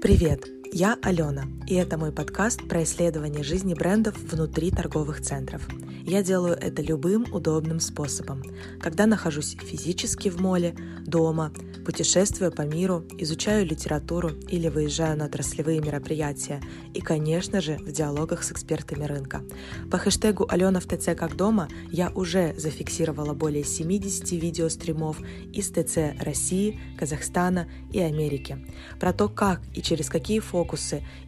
Привет, 0.00 0.44
я 0.78 0.98
Алена, 1.00 1.46
и 1.66 1.74
это 1.74 1.96
мой 1.96 2.12
подкаст 2.12 2.68
про 2.68 2.82
исследование 2.82 3.42
жизни 3.42 3.72
брендов 3.72 4.14
внутри 4.18 4.70
торговых 4.70 5.22
центров. 5.22 5.66
Я 6.04 6.22
делаю 6.22 6.54
это 6.54 6.82
любым 6.82 7.24
удобным 7.32 7.80
способом, 7.80 8.42
когда 8.78 9.06
нахожусь 9.06 9.56
физически 9.58 10.28
в 10.28 10.38
моле, 10.38 10.76
дома, 11.06 11.50
путешествую 11.86 12.52
по 12.52 12.62
миру, 12.62 13.04
изучаю 13.16 13.64
литературу 13.64 14.32
или 14.48 14.68
выезжаю 14.68 15.16
на 15.16 15.24
отраслевые 15.24 15.80
мероприятия 15.80 16.60
и, 16.92 17.00
конечно 17.00 17.62
же, 17.62 17.76
в 17.78 17.90
диалогах 17.90 18.42
с 18.42 18.52
экспертами 18.52 19.04
рынка. 19.04 19.42
По 19.90 19.96
хэштегу 19.96 20.46
«Алена 20.46 20.80
в 20.80 20.84
ТЦ 20.84 21.16
как 21.16 21.36
дома» 21.36 21.68
я 21.90 22.10
уже 22.10 22.54
зафиксировала 22.58 23.32
более 23.32 23.64
70 23.64 24.30
видеостримов 24.32 25.20
из 25.54 25.70
ТЦ 25.70 26.20
России, 26.20 26.78
Казахстана 26.98 27.66
и 27.92 28.00
Америки 28.00 28.58
про 29.00 29.14
то, 29.14 29.30
как 29.30 29.62
и 29.74 29.80
через 29.80 30.10
какие 30.10 30.40
фокусы 30.40 30.65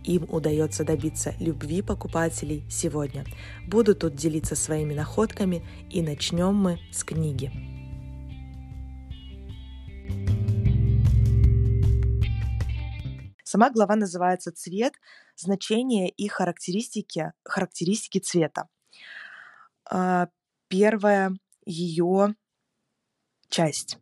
им 0.04 0.26
удается 0.28 0.84
добиться 0.84 1.34
любви 1.38 1.82
покупателей 1.82 2.64
сегодня. 2.70 3.24
Буду 3.66 3.94
тут 3.94 4.14
делиться 4.14 4.56
своими 4.56 4.94
находками 4.94 5.66
и 5.90 6.02
начнем 6.02 6.54
мы 6.54 6.78
с 6.92 7.04
книги. 7.04 7.52
Сама 13.44 13.70
глава 13.70 13.96
называется 13.96 14.52
«Цвет. 14.52 14.92
Значение 15.36 16.10
и 16.10 16.28
характеристики, 16.28 17.32
характеристики 17.44 18.18
цвета». 18.18 18.68
А, 19.90 20.28
первая 20.68 21.32
ее 21.64 22.34
часть. 23.48 23.98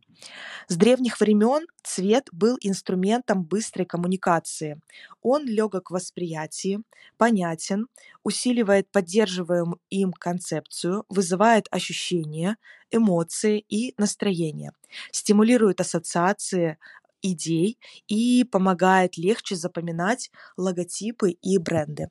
С 0.69 0.77
древних 0.77 1.21
времен 1.21 1.67
цвет 1.83 2.29
был 2.33 2.57
инструментом 2.61 3.45
быстрой 3.45 3.87
коммуникации. 3.87 4.81
Он 5.23 5.47
легок 5.47 5.91
в 5.91 5.95
восприятии, 5.95 6.81
понятен, 7.17 7.87
усиливает 8.25 8.91
поддерживаемую 8.91 9.81
им 9.91 10.13
концепцию, 10.13 11.05
вызывает 11.09 11.67
ощущения, 11.71 12.57
эмоции 12.91 13.65
и 13.69 13.95
настроение, 13.99 14.73
стимулирует 15.13 15.81
ассоциации 15.81 16.79
идей 17.23 17.79
и 18.09 18.45
помогает 18.45 19.17
легче 19.17 19.57
запоминать 19.57 20.31
логотипы 20.57 21.31
и 21.31 21.59
бренды. 21.59 22.09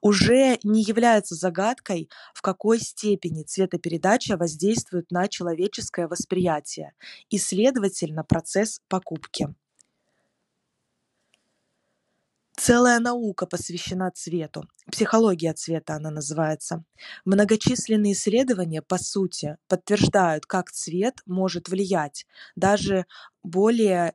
Уже 0.00 0.58
не 0.62 0.82
является 0.82 1.34
загадкой, 1.34 2.08
в 2.34 2.42
какой 2.42 2.80
степени 2.80 3.42
цветопередача 3.42 4.36
воздействует 4.36 5.10
на 5.10 5.28
человеческое 5.28 6.08
восприятие 6.08 6.92
и, 7.30 7.38
следовательно, 7.38 8.24
процесс 8.24 8.80
покупки. 8.88 9.48
Целая 12.56 13.00
наука 13.00 13.46
посвящена 13.46 14.10
цвету. 14.10 14.68
Психология 14.90 15.52
цвета 15.54 15.94
она 15.94 16.10
называется. 16.10 16.84
Многочисленные 17.24 18.12
исследования, 18.12 18.82
по 18.82 18.98
сути, 18.98 19.56
подтверждают, 19.68 20.46
как 20.46 20.70
цвет 20.70 21.22
может 21.24 21.68
влиять 21.68 22.26
даже 22.54 23.06
более 23.42 24.14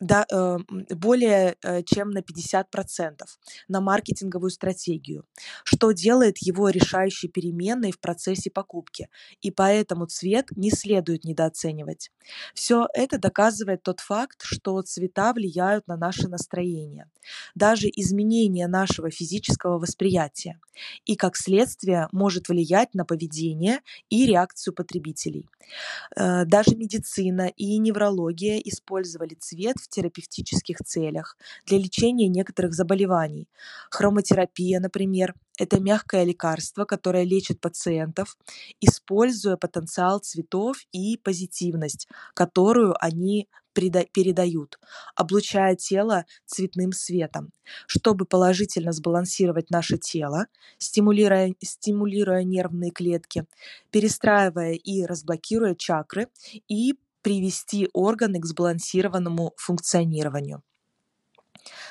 да, 0.00 0.26
э, 0.30 0.58
более 0.90 1.56
э, 1.62 1.82
чем 1.84 2.10
на 2.10 2.18
50% 2.18 3.22
на 3.68 3.80
маркетинговую 3.80 4.50
стратегию, 4.50 5.24
что 5.64 5.92
делает 5.92 6.38
его 6.38 6.68
решающей 6.68 7.28
переменной 7.28 7.92
в 7.92 8.00
процессе 8.00 8.50
покупки, 8.50 9.08
и 9.40 9.50
поэтому 9.50 10.06
цвет 10.06 10.46
не 10.56 10.70
следует 10.70 11.24
недооценивать. 11.24 12.10
Все 12.54 12.88
это 12.94 13.18
доказывает 13.18 13.82
тот 13.82 14.00
факт, 14.00 14.42
что 14.42 14.80
цвета 14.82 15.32
влияют 15.32 15.86
на 15.86 15.96
наше 15.96 16.28
настроение, 16.28 17.08
даже 17.54 17.88
изменение 17.88 18.66
нашего 18.66 19.10
физического 19.10 19.78
восприятия, 19.78 20.58
и 21.04 21.14
как 21.14 21.36
следствие 21.36 22.08
может 22.12 22.48
влиять 22.48 22.94
на 22.94 23.04
поведение 23.04 23.80
и 24.10 24.26
реакцию 24.26 24.74
потребителей. 24.74 25.48
Э, 26.16 26.44
даже 26.44 26.76
медицина 26.76 27.48
и 27.56 27.78
неврология 27.78 28.58
использовали 28.58 29.34
цвет 29.34 29.76
в 29.84 29.88
терапевтических 29.88 30.78
целях 30.78 31.36
для 31.66 31.78
лечения 31.78 32.28
некоторых 32.28 32.74
заболеваний. 32.74 33.48
Хромотерапия, 33.90 34.80
например, 34.80 35.34
это 35.58 35.80
мягкое 35.80 36.24
лекарство, 36.24 36.84
которое 36.84 37.24
лечит 37.24 37.60
пациентов, 37.60 38.36
используя 38.80 39.56
потенциал 39.56 40.18
цветов 40.18 40.78
и 40.92 41.16
позитивность, 41.16 42.08
которую 42.34 42.94
они 43.02 43.48
передают, 43.74 44.78
облучая 45.16 45.74
тело 45.76 46.24
цветным 46.46 46.92
светом, 46.92 47.50
чтобы 47.86 48.24
положительно 48.24 48.92
сбалансировать 48.92 49.70
наше 49.70 49.98
тело, 49.98 50.46
стимулируя, 50.78 51.54
стимулируя 51.62 52.44
нервные 52.44 52.90
клетки, 52.90 53.44
перестраивая 53.90 54.74
и 54.74 55.04
разблокируя 55.04 55.74
чакры 55.74 56.28
и 56.68 56.94
привести 57.24 57.88
органы 57.94 58.38
к 58.38 58.44
сбалансированному 58.44 59.54
функционированию. 59.56 60.62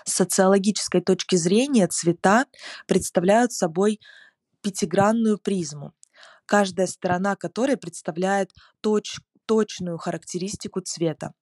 С 0.06 0.14
социологической 0.14 1.02
точки 1.02 1.36
зрения 1.36 1.88
цвета 1.88 2.46
представляют 2.88 3.52
собой 3.52 4.00
пятигранную 4.62 5.40
призму, 5.40 5.94
каждая 6.46 6.86
сторона 6.86 7.36
которой 7.36 7.78
представляет 7.78 8.52
точку 8.82 9.26
точную 9.46 9.98
характеристику 9.98 10.82
цвета. 10.82 11.34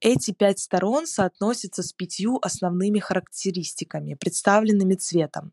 Эти 0.00 0.32
пять 0.32 0.58
сторон 0.58 1.06
соотносятся 1.06 1.82
с 1.82 1.92
пятью 1.92 2.38
основными 2.42 2.98
характеристиками, 2.98 4.14
представленными 4.14 4.94
цветом. 4.94 5.52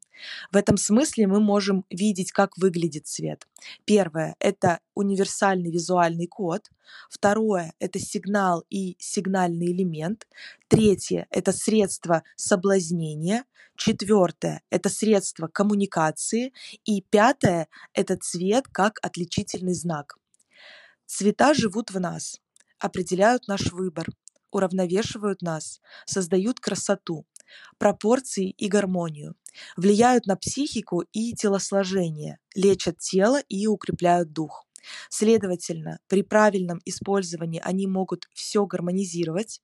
В 0.51 0.57
этом 0.57 0.77
смысле 0.77 1.27
мы 1.27 1.39
можем 1.39 1.85
видеть, 1.89 2.31
как 2.31 2.57
выглядит 2.57 3.07
цвет. 3.07 3.47
Первое— 3.85 4.35
это 4.39 4.79
универсальный 4.95 5.71
визуальный 5.71 6.27
код. 6.27 6.69
Второе— 7.09 7.73
это 7.79 7.99
сигнал 7.99 8.63
и 8.69 8.95
сигнальный 8.99 9.71
элемент. 9.71 10.27
Третье— 10.67 11.27
это 11.29 11.51
средство 11.51 12.23
соблазнения. 12.35 13.45
Четвертое— 13.75 14.63
это 14.71 14.89
средство 14.89 15.47
коммуникации. 15.47 16.53
И 16.85 17.01
пятое— 17.01 17.67
это 17.93 18.17
цвет 18.17 18.67
как 18.71 18.99
отличительный 19.03 19.75
знак. 19.75 20.16
Цвета 21.07 21.53
живут 21.53 21.89
в 21.89 21.99
нас, 21.99 22.39
определяют 22.79 23.47
наш 23.47 23.71
выбор, 23.71 24.07
уравновешивают 24.51 25.41
нас, 25.41 25.79
создают 26.05 26.59
красоту, 26.59 27.25
пропорции 27.77 28.49
и 28.51 28.67
гармонию, 28.67 29.35
влияют 29.77 30.25
на 30.25 30.35
психику 30.35 31.05
и 31.13 31.33
телосложение, 31.33 32.39
лечат 32.55 32.97
тело 32.99 33.39
и 33.47 33.67
укрепляют 33.67 34.33
дух. 34.33 34.67
Следовательно, 35.09 35.99
при 36.07 36.23
правильном 36.23 36.81
использовании 36.83 37.61
они 37.63 37.87
могут 37.87 38.27
все 38.33 38.65
гармонизировать, 38.65 39.61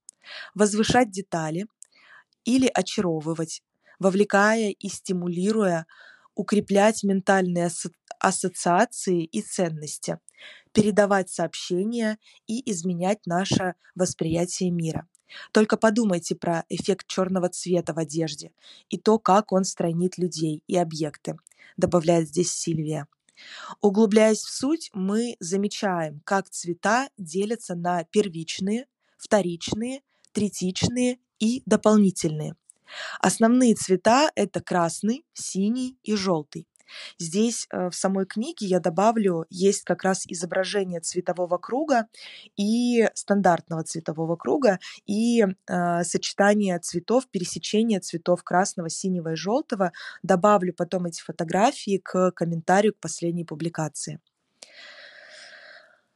возвышать 0.56 1.12
детали 1.12 1.68
или 2.46 2.72
очаровывать, 2.74 3.64
вовлекая 4.00 4.70
и 4.72 4.88
стимулируя, 4.88 5.88
укреплять 6.36 7.04
ментальные 7.04 7.70
ассоциации 8.20 9.24
и 9.24 9.42
ценности, 9.42 10.20
передавать 10.72 11.30
сообщения 11.30 12.18
и 12.48 12.70
изменять 12.72 13.26
наше 13.26 13.76
восприятие 13.96 14.72
мира. 14.72 15.08
Только 15.52 15.78
подумайте 15.78 16.36
про 16.36 16.64
эффект 16.70 17.08
черного 17.08 17.50
цвета 17.50 17.94
в 17.94 17.98
одежде 17.98 18.52
и 18.90 18.98
то, 18.98 19.20
как 19.20 19.52
он 19.52 19.64
стройнит 19.64 20.18
людей 20.18 20.64
и 20.68 20.78
объекты, 20.78 21.38
добавляет 21.78 22.30
здесь 22.30 22.52
Сильвия. 22.52 23.08
Углубляясь 23.82 24.44
в 24.44 24.50
суть, 24.52 24.90
мы 24.94 25.36
замечаем, 25.40 26.22
как 26.24 26.50
цвета 26.50 27.10
делятся 27.18 27.76
на 27.76 28.04
первичные, 28.06 28.86
вторичные, 29.18 30.02
третичные 30.32 31.20
и 31.40 31.64
дополнительные. 31.66 32.56
Основные 33.20 33.76
цвета– 33.76 34.32
это 34.36 34.62
красный, 34.62 35.26
синий 35.34 35.98
и 36.04 36.16
желтый. 36.16 36.68
Здесь 37.20 37.68
э, 37.72 37.90
в 37.90 37.96
самой 37.96 38.26
книге 38.26 38.66
я 38.68 38.80
добавлю, 38.80 39.46
есть 39.50 39.84
как 39.84 40.04
раз 40.04 40.26
изображение 40.28 41.00
цветового 41.00 41.58
круга 41.58 42.08
и 42.56 43.10
стандартного 43.14 43.84
цветового 43.84 44.36
круга 44.36 44.80
и 45.06 45.44
э, 45.44 46.04
сочетание 46.04 46.80
цветов, 46.80 47.28
пересечение 47.30 48.00
цветов 48.00 48.44
красного, 48.44 48.90
синего 48.90 49.34
и 49.34 49.36
желтого. 49.36 49.92
Добавлю 50.22 50.74
потом 50.74 51.06
эти 51.06 51.22
фотографии 51.22 51.98
к 51.98 52.32
комментарию 52.32 52.94
к 52.94 53.00
последней 53.00 53.46
публикации. 53.46 54.20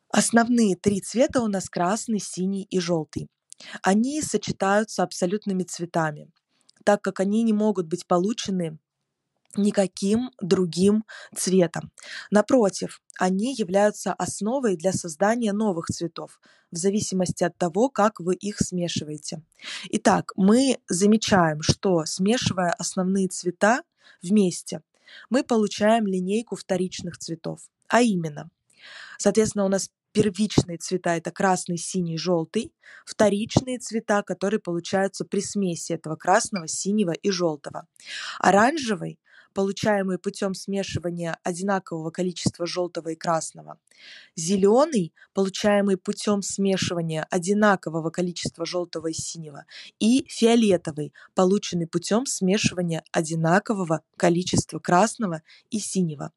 Основные 0.10 0.76
три 0.76 1.02
цвета 1.02 1.42
у 1.42 1.48
нас 1.48 1.70
красный, 1.70 2.20
синий 2.20 2.64
и 2.70 2.80
желтый. 2.80 3.28
Они 3.82 4.22
сочетаются 4.22 5.04
абсолютными 5.04 5.64
цветами, 5.64 6.30
так 6.88 7.02
как 7.02 7.20
они 7.20 7.44
не 7.44 7.52
могут 7.52 7.86
быть 7.88 8.08
получены 8.08 8.80
никаким 9.58 10.32
другим 10.42 11.04
цветом. 11.36 11.92
Напротив, 12.32 13.02
они 13.20 13.54
являются 13.54 14.14
основой 14.14 14.78
для 14.78 14.94
создания 14.94 15.52
новых 15.52 15.88
цветов, 15.88 16.40
в 16.72 16.78
зависимости 16.78 17.44
от 17.44 17.58
того, 17.58 17.90
как 17.90 18.22
вы 18.22 18.36
их 18.36 18.60
смешиваете. 18.60 19.44
Итак, 19.90 20.32
мы 20.38 20.78
замечаем, 20.88 21.62
что 21.62 22.06
смешивая 22.06 22.72
основные 22.72 23.28
цвета 23.28 23.84
вместе, 24.22 24.82
мы 25.30 25.44
получаем 25.44 26.08
линейку 26.08 26.56
вторичных 26.56 27.18
цветов. 27.18 27.70
А 27.90 28.02
именно, 28.02 28.50
соответственно, 29.18 29.66
у 29.66 29.70
нас 29.70 29.90
первичные 30.12 30.78
цвета 30.78 31.16
это 31.16 31.32
красный, 31.32 31.78
синий, 31.78 32.18
желтый, 32.18 32.74
вторичные 33.06 33.80
цвета, 33.80 34.24
которые 34.24 34.60
получаются 34.60 35.26
при 35.26 35.42
смеси 35.42 35.94
этого 35.94 36.16
красного, 36.16 36.68
синего 36.68 37.12
и 37.12 37.30
желтого. 37.30 37.88
Оранжевый 38.40 39.20
получаемый 39.58 40.20
путем 40.20 40.54
смешивания 40.54 41.40
одинакового 41.42 42.12
количества 42.12 42.68
желтого 42.68 43.10
и 43.10 43.16
красного. 43.16 43.80
Зеленый, 44.36 45.16
получаемый 45.34 45.98
путем 45.98 46.44
смешивания 46.44 47.26
одинакового 47.32 48.12
количества 48.12 48.68
желтого 48.68 49.08
и 49.08 49.14
синего. 49.14 49.66
И 49.98 50.28
фиолетовый, 50.30 51.12
полученный 51.34 51.88
путем 51.88 52.28
смешивания 52.28 53.04
одинакового 53.12 54.04
количества 54.16 54.78
красного 54.78 55.42
и 55.72 55.80
синего. 55.80 56.32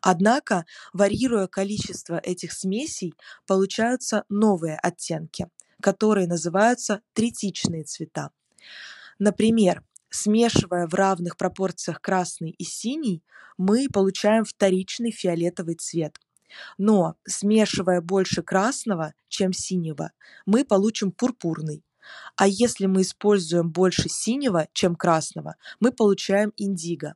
Однако, 0.00 0.66
варьируя 0.92 1.46
количество 1.46 2.18
этих 2.18 2.52
смесей, 2.52 3.14
получаются 3.46 4.24
новые 4.28 4.76
оттенки, 4.76 5.48
которые 5.80 6.26
называются 6.26 7.00
третичные 7.14 7.84
цвета. 7.84 8.30
Например, 9.18 9.82
Смешивая 10.14 10.86
в 10.86 10.92
равных 10.92 11.38
пропорциях 11.38 12.02
красный 12.02 12.50
и 12.50 12.64
синий, 12.64 13.24
мы 13.56 13.88
получаем 13.90 14.44
вторичный 14.44 15.10
фиолетовый 15.10 15.74
цвет. 15.74 16.18
Но 16.76 17.16
смешивая 17.26 18.02
больше 18.02 18.42
красного, 18.42 19.14
чем 19.28 19.54
синего, 19.54 20.12
мы 20.44 20.66
получим 20.66 21.12
пурпурный. 21.12 21.82
А 22.36 22.46
если 22.46 22.84
мы 22.84 23.02
используем 23.02 23.70
больше 23.70 24.10
синего, 24.10 24.68
чем 24.74 24.96
красного, 24.96 25.56
мы 25.80 25.92
получаем 25.92 26.52
индиго. 26.58 27.14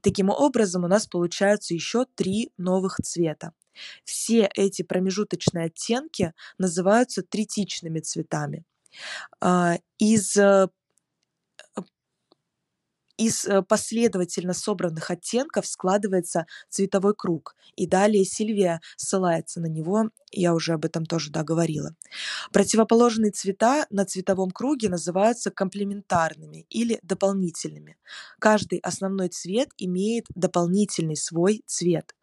Таким 0.00 0.30
образом, 0.30 0.84
у 0.84 0.88
нас 0.88 1.06
получаются 1.06 1.74
еще 1.74 2.06
три 2.14 2.52
новых 2.56 2.96
цвета. 3.02 3.52
Все 4.04 4.50
эти 4.54 4.82
промежуточные 4.82 5.66
оттенки 5.66 6.32
называются 6.58 7.22
третичными 7.22 8.00
цветами. 8.00 8.64
А, 9.40 9.78
из 9.98 10.36
э, 10.36 10.68
из 13.20 13.44
э, 13.44 13.60
последовательно 13.60 14.54
собранных 14.54 15.10
оттенков 15.10 15.66
складывается 15.66 16.46
цветовой 16.70 17.14
круг. 17.14 17.54
И 17.76 17.86
далее 17.86 18.24
Сильвия 18.24 18.80
ссылается 18.96 19.60
на 19.60 19.66
него, 19.66 20.08
я 20.30 20.54
уже 20.54 20.72
об 20.72 20.86
этом 20.86 21.04
тоже 21.04 21.30
да, 21.30 21.44
говорила. 21.44 21.94
Противоположные 22.50 23.30
цвета 23.30 23.86
на 23.90 24.06
цветовом 24.06 24.50
круге 24.50 24.88
называются 24.88 25.50
комплементарными 25.50 26.64
или 26.70 26.98
дополнительными. 27.02 27.98
Каждый 28.38 28.78
основной 28.78 29.28
цвет 29.28 29.68
имеет 29.76 30.24
дополнительный 30.34 31.16
свой 31.16 31.62
цвет. 31.66 32.14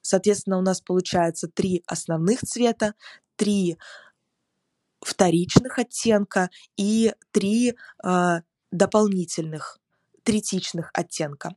Соответственно, 0.00 0.56
у 0.56 0.62
нас 0.62 0.80
получается 0.80 1.48
три 1.48 1.82
основных 1.86 2.40
цвета, 2.40 2.94
три 3.36 3.76
вторичных 5.02 5.78
оттенка 5.78 6.48
и 6.78 7.12
три 7.32 7.74
э, 8.02 8.40
дополнительных 8.70 9.78
третичных 10.28 10.90
оттенка. 10.92 11.56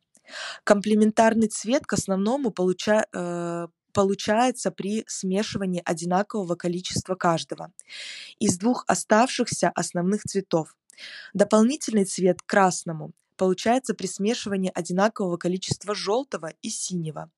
Комплементарный 0.64 1.50
цвет 1.50 1.86
к 1.86 1.92
основному 1.92 2.52
получа, 2.52 3.06
э, 3.12 3.68
получается 3.92 4.72
при 4.72 5.04
смешивании 5.08 5.82
одинакового 5.84 6.56
количества 6.56 7.16
каждого 7.16 7.74
из 8.40 8.58
двух 8.58 8.86
оставшихся 8.88 9.72
основных 9.76 10.24
цветов. 10.24 10.78
Дополнительный 11.34 12.06
цвет 12.06 12.42
к 12.42 12.46
красному 12.46 13.12
получается 13.36 13.94
при 13.94 14.08
смешивании 14.08 14.72
одинакового 14.74 15.36
количества 15.36 15.94
желтого 15.94 16.54
и 16.62 16.70
синего. 16.70 17.30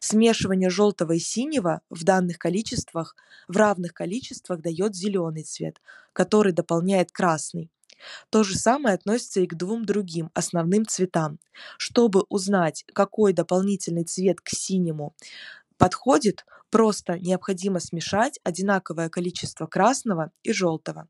Смешивание 0.00 0.68
желтого 0.68 1.12
и 1.12 1.20
синего 1.20 1.82
в 1.90 2.02
данных 2.02 2.38
количествах 2.38 3.14
в 3.46 3.56
равных 3.56 3.94
количествах 3.94 4.60
дает 4.60 4.96
зеленый 4.96 5.44
цвет, 5.44 5.80
который 6.12 6.52
дополняет 6.52 7.12
красный. 7.12 7.70
То 8.30 8.42
же 8.42 8.56
самое 8.56 8.94
относится 8.94 9.40
и 9.40 9.46
к 9.46 9.54
двум 9.54 9.84
другим 9.84 10.30
основным 10.34 10.86
цветам. 10.86 11.38
Чтобы 11.78 12.24
узнать, 12.28 12.84
какой 12.92 13.32
дополнительный 13.32 14.04
цвет 14.04 14.40
к 14.40 14.50
синему 14.50 15.14
подходит, 15.76 16.44
просто 16.70 17.18
необходимо 17.18 17.80
смешать 17.80 18.38
одинаковое 18.44 19.08
количество 19.08 19.66
красного 19.66 20.30
и 20.42 20.52
желтого. 20.52 21.08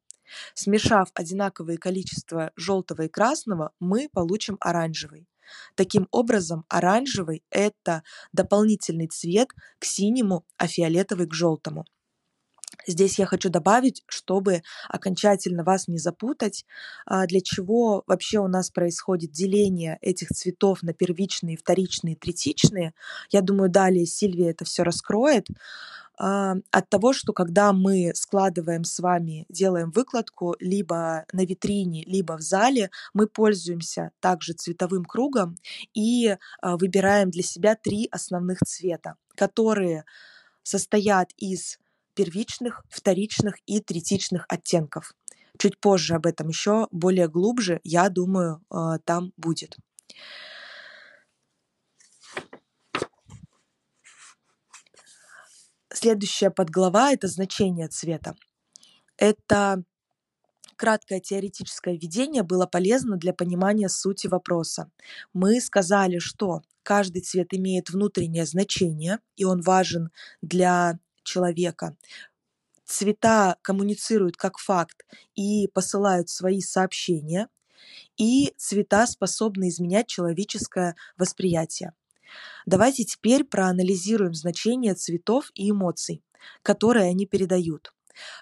Смешав 0.54 1.10
одинаковое 1.14 1.76
количество 1.76 2.52
желтого 2.56 3.02
и 3.02 3.08
красного, 3.08 3.72
мы 3.80 4.08
получим 4.12 4.56
оранжевый. 4.60 5.28
Таким 5.74 6.08
образом, 6.10 6.64
оранжевый– 6.68 7.42
это 7.50 8.02
дополнительный 8.32 9.08
цвет 9.08 9.48
к 9.78 9.84
синему, 9.84 10.46
а 10.56 10.66
фиолетовый– 10.66 11.26
к 11.28 11.34
желтому. 11.34 11.84
Здесь 12.86 13.19
я 13.19 13.26
хочу 13.26 13.48
добавить, 13.48 14.02
чтобы 14.06 14.62
окончательно 14.88 15.64
вас 15.64 15.88
не 15.88 15.98
запутать, 15.98 16.64
а, 17.06 17.26
для 17.26 17.40
чего 17.40 18.02
вообще 18.06 18.38
у 18.38 18.48
нас 18.48 18.70
происходит 18.70 19.32
деление 19.32 19.98
этих 20.00 20.28
цветов 20.28 20.82
на 20.82 20.92
первичные, 20.92 21.56
вторичные, 21.56 22.16
третичные. 22.16 22.94
Я 23.30 23.42
думаю, 23.42 23.70
далее 23.70 24.06
Сильвия 24.06 24.50
это 24.50 24.64
все 24.64 24.82
раскроет. 24.82 25.48
А, 26.19 26.54
от 26.70 26.88
того, 26.88 27.12
что 27.12 27.32
когда 27.32 27.72
мы 27.72 28.12
складываем 28.14 28.84
с 28.84 28.98
вами, 28.98 29.46
делаем 29.48 29.90
выкладку 29.90 30.56
либо 30.60 31.24
на 31.32 31.44
витрине, 31.44 32.04
либо 32.04 32.36
в 32.36 32.42
зале, 32.42 32.90
мы 33.14 33.26
пользуемся 33.26 34.12
также 34.20 34.52
цветовым 34.52 35.04
кругом 35.04 35.56
и 35.94 36.36
а, 36.60 36.76
выбираем 36.76 37.30
для 37.30 37.42
себя 37.42 37.76
три 37.76 38.08
основных 38.10 38.60
цвета, 38.60 39.16
которые 39.34 40.04
состоят 40.62 41.30
из 41.36 41.78
первичных, 42.14 42.84
вторичных 42.88 43.56
и 43.66 43.80
третичных 43.80 44.44
оттенков. 44.48 45.12
Чуть 45.58 45.78
позже 45.78 46.14
об 46.14 46.26
этом 46.26 46.48
еще 46.48 46.88
более 46.90 47.28
глубже, 47.28 47.80
я 47.84 48.08
думаю, 48.08 48.62
э, 48.70 48.98
там 49.04 49.32
будет. 49.36 49.76
Следующая 55.92 56.50
подглава– 56.50 57.12
это 57.12 57.28
значение 57.28 57.86
цвета. 57.88 58.34
Это 59.18 59.84
краткое 60.76 61.20
теоретическое 61.20 61.96
введение 61.96 62.42
было 62.42 62.66
полезно 62.66 63.16
для 63.16 63.32
понимания 63.32 63.88
сути 63.88 64.26
вопроса. 64.26 64.90
Мы 65.32 65.60
сказали, 65.60 66.19
что 66.19 66.62
каждый 66.82 67.22
цвет 67.22 67.54
имеет 67.54 67.90
внутреннее 67.90 68.46
значение, 68.46 69.20
и 69.36 69.44
он 69.44 69.60
важен 69.60 70.10
для 70.40 70.98
человека. 71.22 71.96
Цвета 72.84 73.56
коммуницируют 73.62 74.36
как 74.36 74.58
факт 74.58 75.06
и 75.34 75.69
посылают 75.69 76.29
свои 76.29 76.60
сообщения, 76.60 77.48
и 78.17 78.52
цвета 78.56 79.06
способны 79.06 79.69
изменять 79.69 80.08
человеческое 80.08 80.94
восприятие. 81.17 81.94
Давайте 82.67 83.05
теперь 83.05 83.44
проанализируем 83.44 84.34
значение 84.34 84.94
цветов 84.94 85.50
и 85.55 85.70
эмоций, 85.70 86.22
которые 86.62 87.08
они 87.10 87.26
передают, 87.26 87.93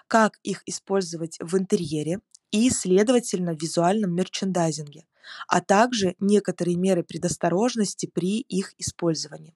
как 0.07 0.37
их 0.43 0.63
использовать 0.65 1.37
в 1.39 1.57
интерьере 1.57 2.19
и, 2.51 2.69
следовательно, 2.69 3.53
в 3.53 3.61
визуальном 3.61 4.13
мерчендайзинге, 4.13 5.05
а 5.47 5.61
также 5.61 6.15
некоторые 6.19 6.77
меры 6.77 7.03
предосторожности 7.03 8.05
при 8.05 8.39
их 8.41 8.73
использовании. 8.77 9.55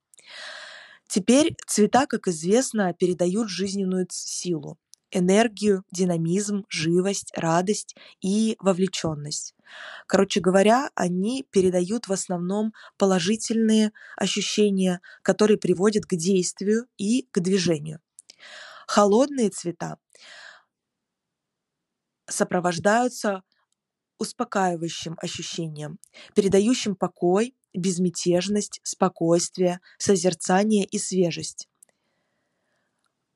Теперь 1.07 1.55
цвета, 1.67 2.07
как 2.07 2.27
известно, 2.27 2.93
передают 2.93 3.49
жизненную 3.49 4.07
силу, 4.09 4.77
энергию, 5.11 5.83
динамизм, 5.91 6.65
живость, 6.69 7.31
радость 7.35 7.95
и 8.21 8.57
вовлеченность. 8.59 9.55
Короче 10.07 10.41
говоря, 10.41 10.89
они 10.95 11.45
передают 11.51 12.07
в 12.07 12.13
основном 12.13 12.73
положительные 12.97 13.91
ощущения, 14.17 15.01
которые 15.21 15.57
приводят 15.57 16.05
к 16.05 16.15
действию 16.15 16.87
и 16.97 17.27
к 17.31 17.39
движению. 17.39 17.99
Холодные 18.87 19.49
цвета 19.49 19.97
сопровождаются 22.27 23.43
успокаивающим 24.19 25.17
ощущением, 25.21 25.99
передающим 26.35 26.95
покой, 26.95 27.55
безмятежность, 27.73 28.79
спокойствие, 28.83 29.79
созерцание 29.97 30.85
и 30.85 30.97
свежесть. 30.97 31.67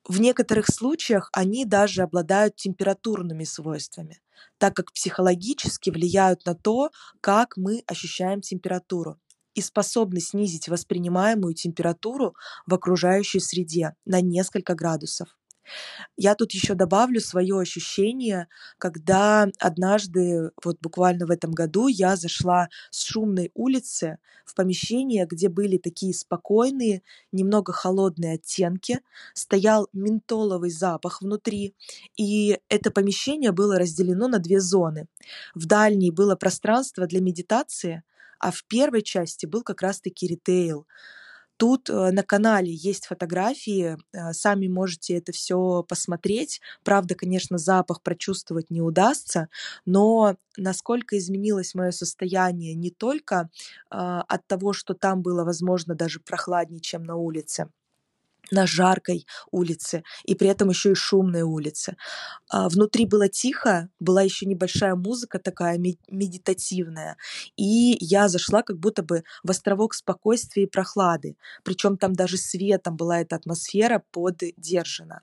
В 0.08 0.20
некоторых 0.20 0.68
случаях 0.68 1.30
они 1.34 1.66
даже 1.66 2.02
обладают 2.02 2.56
температурными 2.56 3.44
свойствами, 3.46 4.20
так 4.58 4.76
как 4.76 4.92
психологически 4.92 5.90
влияют 5.90 6.46
на 6.46 6.56
то, 6.56 6.92
как 7.22 7.56
мы 7.58 7.84
ощущаем 7.88 8.42
температуру. 8.42 9.20
и 9.56 9.62
способны 9.62 10.22
снизить 10.22 10.70
воспринимаемую 10.70 11.54
температуру 11.54 12.36
в 12.68 12.74
окружающей 12.74 13.40
среде 13.42 13.96
на 14.06 14.22
несколько 14.22 14.76
градусов. 14.76 15.39
Я 16.18 16.36
тут 16.36 16.52
еще 16.54 16.74
добавлю 16.76 17.20
свое 17.22 17.60
ощущение, 17.60 18.48
когда 18.78 19.48
однажды, 19.60 20.52
вот 20.64 20.78
буквально 20.82 21.26
в 21.26 21.32
этом 21.32 21.52
году, 21.52 21.88
я 21.88 22.16
зашла 22.16 22.70
с 22.92 23.04
шумной 23.04 23.52
улицы 23.54 24.18
в 24.46 24.56
помещение, 24.56 25.26
где 25.30 25.50
были 25.50 25.78
такие 25.78 26.14
спокойные, 26.14 27.02
немного 27.32 27.72
холодные 27.74 28.34
оттенки, 28.36 29.00
стоял 29.34 29.88
ментоловый 29.94 30.72
запах 30.72 31.22
внутри, 31.22 31.76
и 32.18 32.60
это 32.70 32.92
помещение 32.92 33.52
было 33.52 33.78
разделено 33.80 34.28
на 34.28 34.40
две 34.40 34.60
зоны. 34.60 35.08
В 35.56 35.66
дальней 35.66 36.12
было 36.12 36.36
пространство 36.36 37.08
для 37.08 37.22
медитации, 37.22 38.04
а 38.40 38.52
в 38.52 38.64
первой 38.66 39.02
части 39.02 39.46
был 39.46 39.64
как 39.64 39.82
раз-таки 39.82 40.28
ритейл. 40.28 40.86
Тут 41.60 41.90
э, 41.90 42.12
на 42.12 42.24
канале 42.24 42.72
есть 42.74 43.08
фотографии, 43.08 43.98
э, 44.14 44.32
сами 44.34 44.68
можете 44.70 45.18
это 45.18 45.34
все 45.34 45.84
посмотреть. 45.84 46.62
Правда, 46.86 47.16
конечно, 47.16 47.58
запах 47.58 48.02
прочувствовать 48.02 48.70
не 48.70 48.82
удастся, 48.82 49.50
но 49.86 50.38
насколько 50.56 51.18
изменилось 51.18 51.76
мое 51.76 51.92
состояние 51.92 52.76
не 52.76 52.92
только 52.92 53.50
а, 53.90 54.22
от 54.22 54.48
того, 54.48 54.72
что 54.74 54.94
там 54.94 55.22
было, 55.22 55.44
возможно, 55.44 55.96
даже 55.96 56.22
прохладнее, 56.22 56.80
чем 56.80 57.04
на 57.04 57.16
улице, 57.18 57.68
на 58.52 58.68
жаркой 58.68 59.26
улице 59.52 60.04
и 60.26 60.36
при 60.36 60.48
этом 60.50 60.70
еще 60.70 60.92
и 60.92 60.96
шумной 60.96 61.42
улице. 61.44 61.96
А, 62.50 62.70
внутри 62.70 63.06
было 63.06 63.30
тихо, 63.30 63.90
была 64.00 64.22
еще 64.24 64.46
небольшая 64.46 64.96
музыка 64.96 65.40
такая 65.40 65.78
медитативная, 65.78 67.18
и 67.58 67.98
я 68.00 68.28
зашла 68.28 68.64
как 68.64 68.80
будто 68.80 69.04
бы 69.04 69.24
в 69.44 69.52
островок 69.52 69.94
спокойствия 69.94 70.64
и 70.64 70.68
прохлады, 70.68 71.38
причем 71.64 71.98
там 71.98 72.14
даже 72.14 72.38
светом 72.38 72.96
была 72.98 73.22
эта 73.22 73.36
атмосфера 73.36 74.04
поддержана 74.12 75.22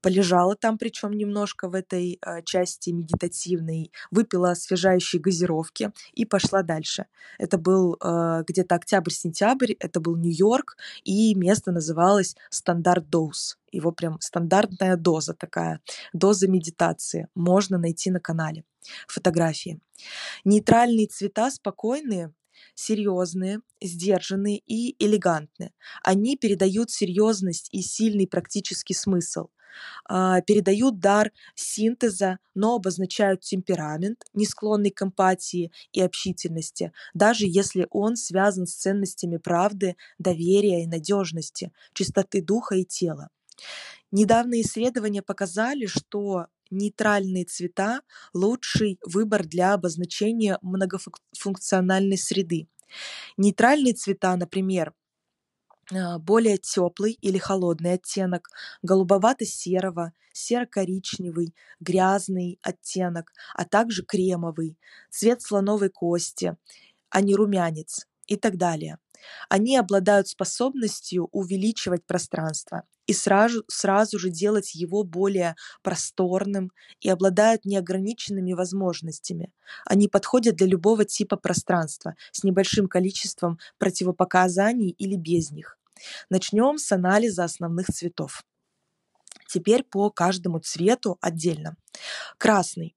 полежала 0.00 0.56
там, 0.56 0.78
причем 0.78 1.12
немножко 1.12 1.68
в 1.68 1.74
этой 1.74 2.18
э, 2.20 2.42
части 2.44 2.90
медитативной, 2.90 3.92
выпила 4.10 4.50
освежающие 4.50 5.20
газировки 5.20 5.92
и 6.12 6.24
пошла 6.24 6.62
дальше. 6.62 7.06
Это 7.38 7.58
был 7.58 7.94
э, 7.94 8.42
где-то 8.46 8.74
октябрь-сентябрь, 8.74 9.72
это 9.78 10.00
был 10.00 10.16
Нью-Йорк, 10.16 10.76
и 11.04 11.34
место 11.34 11.72
называлось 11.72 12.36
Стандарт 12.50 13.08
Доуз. 13.08 13.58
Его 13.72 13.92
прям 13.92 14.20
стандартная 14.20 14.96
доза 14.96 15.34
такая, 15.34 15.80
доза 16.12 16.48
медитации. 16.48 17.28
Можно 17.34 17.78
найти 17.78 18.10
на 18.10 18.20
канале 18.20 18.64
фотографии. 19.06 19.80
Нейтральные 20.44 21.06
цвета 21.06 21.50
спокойные, 21.50 22.32
серьезные, 22.74 23.60
сдержанные 23.80 24.58
и 24.66 24.96
элегантные. 25.04 25.72
Они 26.02 26.36
передают 26.36 26.90
серьезность 26.90 27.68
и 27.72 27.82
сильный 27.82 28.26
практический 28.26 28.94
смысл. 28.94 29.48
А, 30.08 30.40
передают 30.40 30.98
дар 30.98 31.32
синтеза, 31.54 32.38
но 32.54 32.76
обозначают 32.76 33.42
темперамент, 33.42 34.24
не 34.34 34.46
склонный 34.46 34.90
к 34.90 35.02
эмпатии 35.02 35.72
и 35.92 36.00
общительности, 36.00 36.92
даже 37.14 37.46
если 37.46 37.86
он 37.90 38.16
связан 38.16 38.66
с 38.66 38.74
ценностями 38.74 39.36
правды, 39.36 39.96
доверия 40.18 40.82
и 40.82 40.86
надежности, 40.86 41.72
чистоты 41.92 42.42
духа 42.42 42.76
и 42.76 42.84
тела. 42.84 43.28
Недавние 44.10 44.62
исследования 44.62 45.22
показали, 45.22 45.86
что 45.86 46.46
нейтральные 46.70 47.44
цвета– 47.44 48.02
лучший 48.34 48.98
выбор 49.04 49.44
для 49.46 49.74
обозначения 49.74 50.58
многофункциональной 50.62 52.18
среды. 52.18 52.68
Нейтральные 53.36 53.94
цвета, 53.94 54.36
например, 54.36 54.94
а, 55.92 56.18
более 56.18 56.58
теплый 56.58 57.12
или 57.20 57.38
холодный 57.38 57.94
оттенок, 57.94 58.48
голубовато-серого, 58.82 60.12
серо-коричневый, 60.32 61.54
грязный 61.80 62.58
оттенок, 62.62 63.32
а 63.54 63.64
также 63.64 64.04
кремовый, 64.04 64.78
цвет 65.10 65.42
слоновой 65.42 65.90
кости, 65.90 66.56
а 67.10 67.20
не 67.20 67.34
румянец 67.34 68.06
и 68.26 68.36
так 68.36 68.56
далее. 68.56 68.98
Они 69.48 69.76
обладают 69.76 70.28
способностью 70.28 71.28
увеличивать 71.32 72.04
пространство 72.06 72.84
и 73.06 73.12
сразу, 73.12 73.64
сразу 73.68 74.18
же 74.18 74.30
делать 74.30 74.74
его 74.74 75.02
более 75.02 75.56
просторным 75.82 76.70
и 77.00 77.08
обладают 77.08 77.64
неограниченными 77.64 78.52
возможностями. 78.52 79.52
Они 79.84 80.08
подходят 80.08 80.56
для 80.56 80.66
любого 80.66 81.04
типа 81.04 81.36
пространства 81.36 82.14
с 82.32 82.44
небольшим 82.44 82.86
количеством 82.86 83.58
противопоказаний 83.78 84.90
или 84.90 85.16
без 85.16 85.50
них. 85.50 85.76
Начнем 86.28 86.78
с 86.78 86.92
анализа 86.92 87.44
основных 87.44 87.88
цветов. 87.88 88.44
Теперь 89.48 89.82
по 89.82 90.10
каждому 90.10 90.60
цвету 90.60 91.18
отдельно. 91.20 91.76
Красный. 92.38 92.96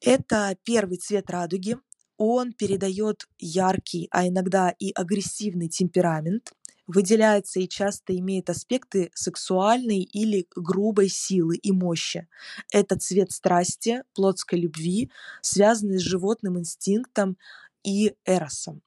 Это 0.00 0.56
первый 0.64 0.96
цвет 0.96 1.30
радуги. 1.30 1.76
Он 2.22 2.52
передает 2.52 3.26
яркий, 3.38 4.06
а 4.10 4.28
иногда 4.28 4.68
и 4.78 4.92
агрессивный 4.92 5.70
темперамент, 5.70 6.52
выделяется 6.86 7.60
и 7.60 7.68
часто 7.68 8.14
имеет 8.14 8.50
аспекты 8.50 9.10
сексуальной 9.14 10.02
или 10.02 10.46
грубой 10.54 11.08
силы 11.08 11.56
и 11.56 11.72
мощи. 11.72 12.28
Это 12.70 12.98
цвет 12.98 13.32
страсти, 13.32 14.02
плотской 14.12 14.60
любви, 14.60 15.10
связанный 15.40 15.98
с 15.98 16.02
животным 16.02 16.58
инстинктом 16.58 17.38
и 17.82 18.12
эросом. 18.26 18.82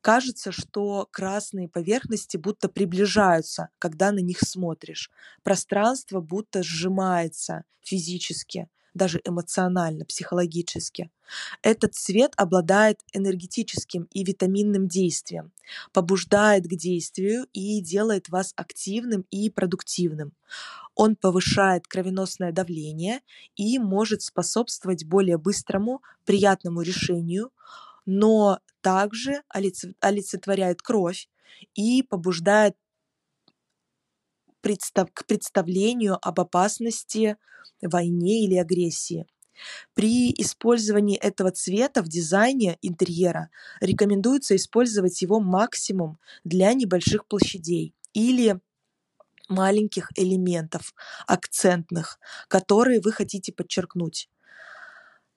Кажется, 0.00 0.52
что 0.52 1.08
красные 1.10 1.68
поверхности 1.68 2.36
будто 2.36 2.68
приближаются, 2.68 3.70
когда 3.80 4.12
на 4.12 4.20
них 4.20 4.38
смотришь. 4.38 5.10
Пространство 5.42 6.20
будто 6.20 6.62
сжимается 6.62 7.64
физически, 7.80 8.68
даже 8.96 9.20
эмоционально, 9.24 10.04
психологически. 10.04 11.10
Этот 11.62 11.94
цвет 11.94 12.32
обладает 12.36 13.00
энергетическим 13.12 14.08
и 14.12 14.24
витаминным 14.24 14.88
действием, 14.88 15.52
побуждает 15.92 16.64
к 16.64 16.74
действию 16.74 17.46
и 17.52 17.80
делает 17.80 18.28
вас 18.28 18.52
активным 18.56 19.26
и 19.30 19.50
продуктивным. 19.50 20.32
Он 20.94 21.16
повышает 21.16 21.86
кровеносное 21.86 22.52
давление 22.52 23.20
и 23.56 23.78
может 23.78 24.22
способствовать 24.22 25.04
более 25.04 25.36
быстрому, 25.36 26.02
приятному 26.24 26.80
решению, 26.82 27.50
но 28.06 28.60
также 28.80 29.42
олицетворяет 29.48 30.80
кровь 30.80 31.28
и 31.74 32.02
побуждает 32.02 32.76
к 35.12 35.26
представлению 35.26 36.18
об 36.20 36.40
опасности, 36.40 37.36
войне 37.80 38.44
или 38.44 38.56
агрессии. 38.56 39.26
При 39.94 40.32
использовании 40.32 41.16
этого 41.16 41.50
цвета 41.50 42.02
в 42.02 42.08
дизайне 42.08 42.78
интерьера 42.82 43.50
рекомендуется 43.80 44.56
использовать 44.56 45.22
его 45.22 45.40
максимум 45.40 46.18
для 46.44 46.72
небольших 46.74 47.26
площадей 47.26 47.94
или 48.12 48.60
маленьких 49.48 50.10
элементов, 50.16 50.94
акцентных, 51.26 52.18
которые 52.48 53.00
вы 53.00 53.12
хотите 53.12 53.52
подчеркнуть. 53.52 54.28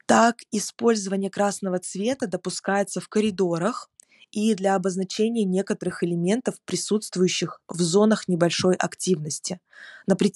Так, 0.06 0.38
использование 0.52 1.30
красного 1.30 1.80
цвета 1.80 2.28
допускается 2.28 3.00
в 3.00 3.08
коридорах 3.10 3.90
и 4.32 4.54
для 4.54 4.76
обозначения 4.76 5.44
некоторых 5.44 6.04
элементов, 6.04 6.56
присутствующих 6.66 7.62
в 7.68 7.82
зонах 7.82 8.28
небольшой 8.28 8.76
активности, 8.76 9.60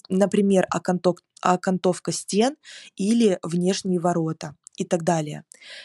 например, 0.09 0.67
окантовка 0.69 2.11
стен 2.11 2.55
или 2.95 3.39
внешние 3.43 3.99
ворота 3.99 4.55
и 4.77 4.85
так 4.85 5.03
далее. 5.03 5.43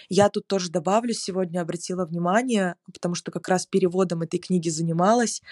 Я 0.09 0.29
тут 0.31 0.47
тоже 0.47 0.71
добавлю, 0.71 1.13
сегодня 1.13 1.61
обратила 1.61 2.07
внимание, 2.07 2.77
потому 2.93 3.15
что 3.15 3.31
как 3.31 3.49
раз 3.49 3.67
переводом 3.67 4.23
этой 4.23 4.39
книги 4.39 4.69
занималась, 4.69 5.43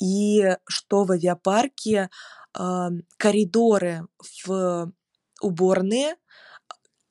и 0.00 0.56
что 0.66 1.04
в 1.04 1.12
авиапарке 1.12 2.10
э, 2.58 2.88
коридоры 3.16 4.06
в 4.44 4.92
уборные 5.40 6.16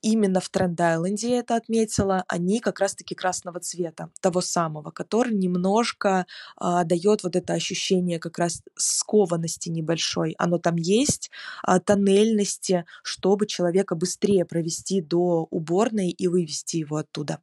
именно 0.04 0.40
в 0.40 0.48
Тренд-Айленде 0.50 1.30
я 1.30 1.38
это 1.38 1.56
отметила, 1.56 2.24
они 2.28 2.60
как 2.60 2.78
раз-таки 2.80 3.14
красного 3.14 3.60
цвета, 3.60 4.10
того 4.20 4.40
самого, 4.42 4.90
который 4.90 5.34
немножко 5.34 6.26
а, 6.56 6.84
дает 6.84 7.22
вот 7.22 7.36
это 7.36 7.54
ощущение 7.54 8.18
как 8.18 8.38
раз 8.38 8.62
скованности 8.76 9.70
небольшой. 9.70 10.34
Оно 10.38 10.58
там 10.58 10.76
есть, 10.76 11.30
а, 11.62 11.80
тоннельности, 11.80 12.84
чтобы 13.02 13.46
человека 13.46 13.94
быстрее 13.94 14.44
провести 14.44 15.00
до 15.00 15.48
уборной 15.50 16.10
и 16.10 16.28
вывести 16.28 16.76
его 16.76 16.96
оттуда. 16.98 17.40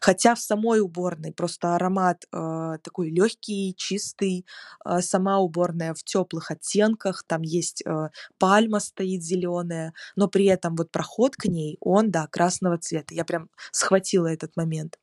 Хотя 0.00 0.34
в 0.34 0.40
самой 0.40 0.80
уборной 0.80 1.32
просто 1.32 1.74
аромат 1.74 2.24
э, 2.32 2.78
такой 2.82 3.10
легкий, 3.10 3.74
чистый, 3.76 4.46
э, 4.84 5.00
сама 5.00 5.38
уборная 5.38 5.94
в 5.94 6.02
теплых 6.02 6.50
оттенках, 6.50 7.24
там 7.26 7.42
есть 7.42 7.82
э, 7.86 8.08
пальма 8.38 8.80
стоит 8.80 9.22
зеленая, 9.22 9.94
но 10.16 10.28
при 10.28 10.46
этом 10.46 10.76
вот 10.76 10.90
проход 10.90 11.36
к 11.36 11.46
ней, 11.46 11.76
он, 11.80 12.10
да, 12.10 12.26
красного 12.26 12.78
цвета. 12.78 13.14
Я 13.14 13.24
прям 13.24 13.48
схватила 13.70 14.26
этот 14.26 14.56
момент. 14.56 14.98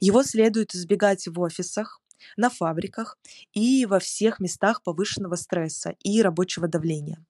Его 0.00 0.22
следует 0.22 0.74
избегать 0.74 1.26
в 1.26 1.40
офисах, 1.40 2.00
на 2.36 2.50
фабриках 2.50 3.18
и 3.52 3.86
во 3.86 3.98
всех 3.98 4.40
местах 4.40 4.82
повышенного 4.82 5.36
стресса 5.36 5.94
и 6.02 6.22
рабочего 6.22 6.68
давления, 6.68 7.24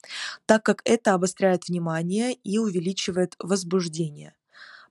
так 0.47 0.63
как 0.63 0.83
это 0.85 1.15
обостряет 1.15 1.69
внимание 1.69 2.33
и 2.33 2.59
увеличивает 2.59 3.35
возбуждение. 3.39 4.35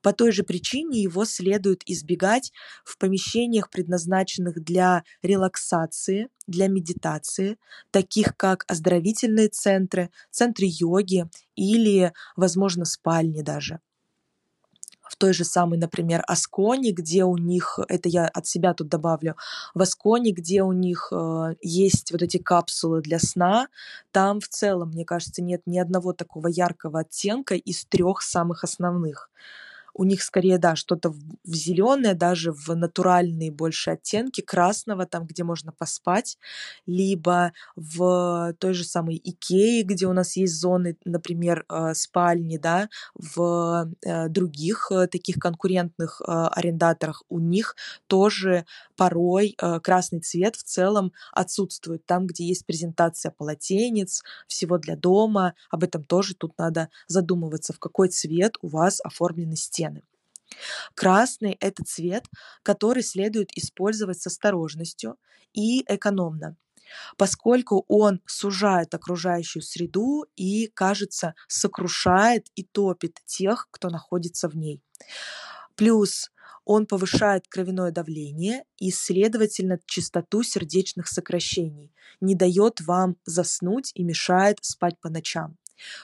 По 0.07 0.13
той 0.13 0.31
же 0.31 0.43
причине 0.43 1.01
его 1.01 1.25
следует 1.25 1.81
избегать 1.85 2.53
в 2.85 2.97
помещениях, 2.97 3.69
предназначенных 3.69 4.63
для 4.63 5.03
релаксации, 5.21 6.29
для 6.47 6.69
медитации, 6.69 7.57
таких 7.91 8.37
как 8.37 8.63
оздоровительные 8.69 9.49
центры, 9.49 10.09
центры 10.31 10.65
йоги 10.69 11.25
или, 11.57 12.13
возможно, 12.37 12.85
спальни 12.85 13.41
даже. 13.41 13.81
В 15.01 15.17
той 15.17 15.33
же 15.33 15.43
самой, 15.43 15.77
например, 15.77 16.23
Асконе, 16.25 16.93
где 16.93 17.25
у 17.25 17.35
них, 17.35 17.77
это 17.89 18.07
я 18.07 18.27
от 18.27 18.47
себя 18.47 18.73
тут 18.73 18.87
добавлю, 18.87 19.35
в 19.73 19.81
Асконе, 19.81 20.31
где 20.31 20.63
у 20.63 20.71
них 20.71 21.09
э, 21.11 21.55
есть 21.61 22.13
вот 22.13 22.21
эти 22.21 22.37
капсулы 22.37 23.01
для 23.01 23.19
сна, 23.19 23.67
там 24.11 24.39
в 24.39 24.47
целом, 24.47 24.91
мне 24.91 25.03
кажется, 25.03 25.41
нет 25.41 25.63
ни 25.65 25.77
одного 25.77 26.13
такого 26.13 26.47
яркого 26.47 27.01
оттенка 27.01 27.55
из 27.55 27.83
трех 27.83 28.21
самых 28.21 28.63
основных 28.63 29.29
у 29.97 30.03
них 30.03 30.21
скорее, 30.21 30.59
да, 30.59 30.75
что-то 30.75 31.09
в, 31.09 31.19
зеленое, 31.43 32.13
даже 32.13 32.51
в 32.51 32.69
натуральные 32.75 33.51
больше 33.51 33.91
оттенки 33.91 34.41
красного, 34.41 35.05
там, 35.05 35.25
где 35.25 35.43
можно 35.43 35.71
поспать, 35.71 36.37
либо 36.85 37.51
в 37.75 38.53
той 38.59 38.73
же 38.73 38.83
самой 38.83 39.19
Икее, 39.23 39.83
где 39.83 40.05
у 40.05 40.13
нас 40.13 40.37
есть 40.37 40.53
зоны, 40.53 40.97
например, 41.03 41.65
э, 41.67 41.93
спальни, 41.95 42.57
да, 42.57 42.89
в 43.15 43.89
э, 44.05 44.29
других 44.29 44.91
э, 44.91 45.07
таких 45.07 45.37
конкурентных 45.37 46.21
арендаторах 46.25 47.23
у 47.29 47.39
них 47.39 47.75
тоже 48.07 48.65
порой 48.95 49.55
красный 49.83 50.19
цвет 50.19 50.55
в 50.55 50.63
целом 50.63 51.11
отсутствует. 51.31 52.05
Там, 52.05 52.27
где 52.27 52.45
есть 52.45 52.65
презентация 52.65 53.31
полотенец, 53.31 54.23
всего 54.47 54.77
для 54.77 54.95
дома, 54.95 55.53
об 55.69 55.83
этом 55.83 56.03
тоже 56.03 56.35
тут 56.35 56.57
надо 56.57 56.89
задумываться, 57.07 57.73
в 57.73 57.79
какой 57.79 58.09
цвет 58.09 58.55
у 58.61 58.67
вас 58.67 58.99
оформлены 59.03 59.55
стены 59.55 59.86
стены. 59.87 60.03
Красный– 60.95 61.57
это 61.59 61.83
цвет, 61.83 62.25
который 62.63 63.03
следует 63.03 63.49
использовать 63.57 64.21
с 64.21 64.27
осторожностью 64.27 65.17
и 65.53 65.83
экономно, 65.87 66.55
поскольку 67.17 67.85
он 67.87 68.21
сужает 68.25 68.93
окружающую 68.93 69.61
среду 69.61 70.25
и, 70.35 70.67
кажется, 70.73 71.35
сокрушает 71.47 72.47
и 72.55 72.63
топит 72.63 73.19
тех, 73.25 73.67
кто 73.71 73.89
находится 73.89 74.47
в 74.49 74.55
ней. 74.55 74.81
Плюс 75.75 76.31
он 76.65 76.85
повышает 76.85 77.47
кровяное 77.47 77.91
давление 77.91 78.63
и, 78.77 78.91
следовательно, 78.91 79.79
частоту 79.85 80.43
сердечных 80.43 81.07
сокращений, 81.07 81.93
не 82.19 82.35
дает 82.35 82.81
вам 82.81 83.15
заснуть 83.25 83.91
и 83.95 84.03
мешает 84.03 84.57
спать 84.61 84.99
по 84.99 85.09
ночам. 85.09 85.57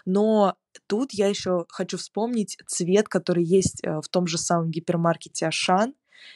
Но 0.05 0.55
тут 0.87 1.13
я 1.13 1.27
еще 1.27 1.65
хочу 1.69 1.97
вспомнить 1.97 2.57
цвет, 2.67 3.07
который 3.07 3.43
есть 3.43 3.83
э, 3.83 3.99
в 4.01 4.07
том 4.09 4.27
же 4.27 4.37
самом 4.37 4.71
гипермаркете 4.71 5.47
Ашан, 5.47 5.93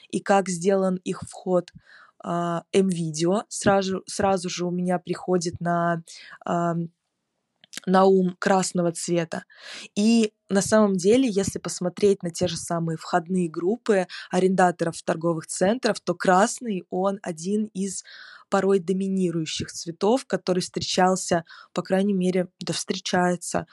и 0.10 0.20
как 0.20 0.50
сделан 0.50 0.96
их 1.04 1.22
вход 1.22 1.72
а, 2.20 2.64
М-видео. 2.74 3.44
Сразу, 3.48 4.04
сразу 4.06 4.50
же 4.50 4.66
у 4.66 4.72
меня 4.72 5.00
приходит 5.00 5.62
на 5.62 6.04
на 7.88 8.06
ум 8.06 8.36
красного 8.40 8.92
цвета. 8.92 9.46
И 9.96 10.34
на 10.50 10.62
самом 10.62 10.96
деле, 10.98 11.28
если 11.28 11.58
посмотреть 11.58 12.22
на 12.22 12.30
те 12.30 12.48
же 12.48 12.58
самые 12.58 12.98
входные 12.98 13.50
группы 13.50 14.08
арендаторов 14.30 15.02
торговых 15.04 15.48
центров, 15.48 16.00
то 16.02 16.14
красный, 16.14 16.86
он 16.92 17.20
один 17.24 17.66
из 17.74 18.04
порой 18.50 18.80
доминирующих 18.80 19.72
цветов, 19.72 20.26
который 20.26 20.60
встречался, 20.62 21.46
по 21.74 21.82
крайней 21.82 22.14
мере, 22.14 22.50
да 22.60 22.74
встречается 22.74 23.68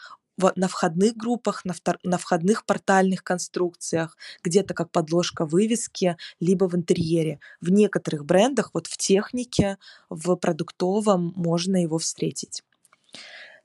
на 0.56 0.66
входных 0.68 1.16
группах, 1.16 1.64
на, 1.64 1.72
втор- 1.72 1.98
на 2.02 2.18
входных 2.18 2.66
портальных 2.66 3.22
конструкциях, 3.22 4.16
где-то 4.42 4.74
как 4.74 4.90
подложка 4.90 5.46
вывески, 5.46 6.16
либо 6.40 6.64
в 6.68 6.74
интерьере. 6.74 7.38
В 7.60 7.70
некоторых 7.70 8.24
брендах, 8.24 8.70
вот 8.74 8.88
в 8.88 8.96
технике, 8.96 9.78
в 10.10 10.34
продуктовом 10.36 11.32
можно 11.36 11.76
его 11.82 11.98
встретить. 11.98 12.62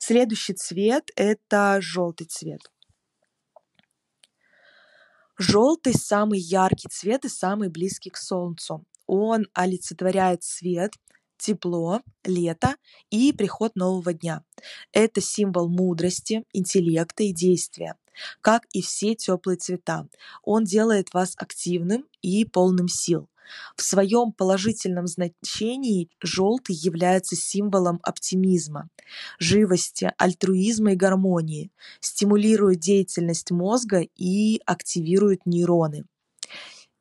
Следующий 0.02 0.54
цвет– 0.54 1.10
это 1.14 1.78
желтый 1.82 2.26
цвет. 2.26 2.62
Желтый– 5.36 5.92
самый 5.94 6.40
яркий 6.40 6.88
цвет 6.88 7.26
и 7.26 7.28
самый 7.28 7.68
близкий 7.68 8.08
к 8.08 8.16
солнцу 8.16 8.84
он 9.06 9.46
олицетворяет 9.52 10.42
свет, 10.42 10.94
тепло, 11.36 12.00
лето 12.24 12.76
и 13.10 13.32
приход 13.34 13.76
нового 13.76 14.14
дня. 14.14 14.42
Это 14.92 15.20
символ 15.20 15.68
мудрости, 15.68 16.44
интеллекта 16.54 17.24
и 17.24 17.32
действия, 17.32 17.96
как 18.40 18.64
и 18.72 18.82
все 18.82 19.14
теплые 19.14 19.56
цвета. 19.56 20.06
Он 20.42 20.64
делает 20.64 21.12
вас 21.14 21.34
активным 21.36 22.04
и 22.22 22.44
полным 22.44 22.88
сил. 22.88 23.28
В 23.76 23.82
своем 23.82 24.32
положительном 24.32 25.06
значении 25.06 26.08
желтый 26.22 26.76
является 26.76 27.36
символом 27.36 27.98
оптимизма, 28.02 28.88
живости, 29.38 30.12
альтруизма 30.18 30.92
и 30.92 30.96
гармонии, 30.96 31.72
стимулирует 32.00 32.78
деятельность 32.78 33.50
мозга 33.50 34.06
и 34.16 34.60
активирует 34.66 35.46
нейроны. 35.46 36.04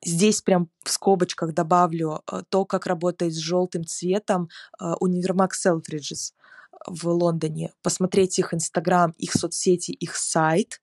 Здесь 0.03 0.41
прям 0.41 0.69
в 0.83 0.89
скобочках 0.89 1.53
добавлю 1.53 2.21
э, 2.25 2.43
то, 2.47 2.63
как 2.63 2.87
работает 2.87 3.33
с 3.33 3.37
желтым 3.37 3.85
цветом 3.85 4.47
э, 4.79 4.93
универмаг 5.01 5.53
Селфриджес 5.53 6.33
в 6.87 7.09
Лондоне. 7.09 7.73
Посмотреть 7.81 8.39
их 8.39 8.53
Инстаграм, 8.53 9.11
их 9.17 9.33
соцсети, 9.33 9.91
их 9.91 10.15
сайт. 10.15 10.81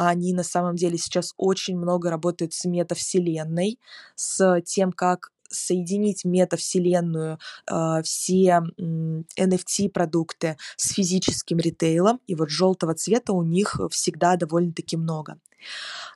Они 0.00 0.32
на 0.32 0.44
самом 0.44 0.76
деле 0.76 0.96
сейчас 0.96 1.34
очень 1.36 1.76
много 1.76 2.08
работают 2.08 2.52
с 2.52 2.64
метавселенной, 2.64 3.80
с 4.14 4.60
тем, 4.64 4.92
как 4.92 5.32
соединить 5.50 6.24
метавселенную, 6.24 7.38
э, 7.66 8.02
все 8.04 8.62
NFT-продукты 8.78 10.56
с 10.76 10.92
физическим 10.92 11.58
ритейлом, 11.58 12.20
и 12.28 12.36
вот 12.36 12.50
желтого 12.50 12.94
цвета 12.94 13.32
у 13.32 13.42
них 13.42 13.80
всегда 13.90 14.36
довольно-таки 14.36 14.96
много. 14.96 15.40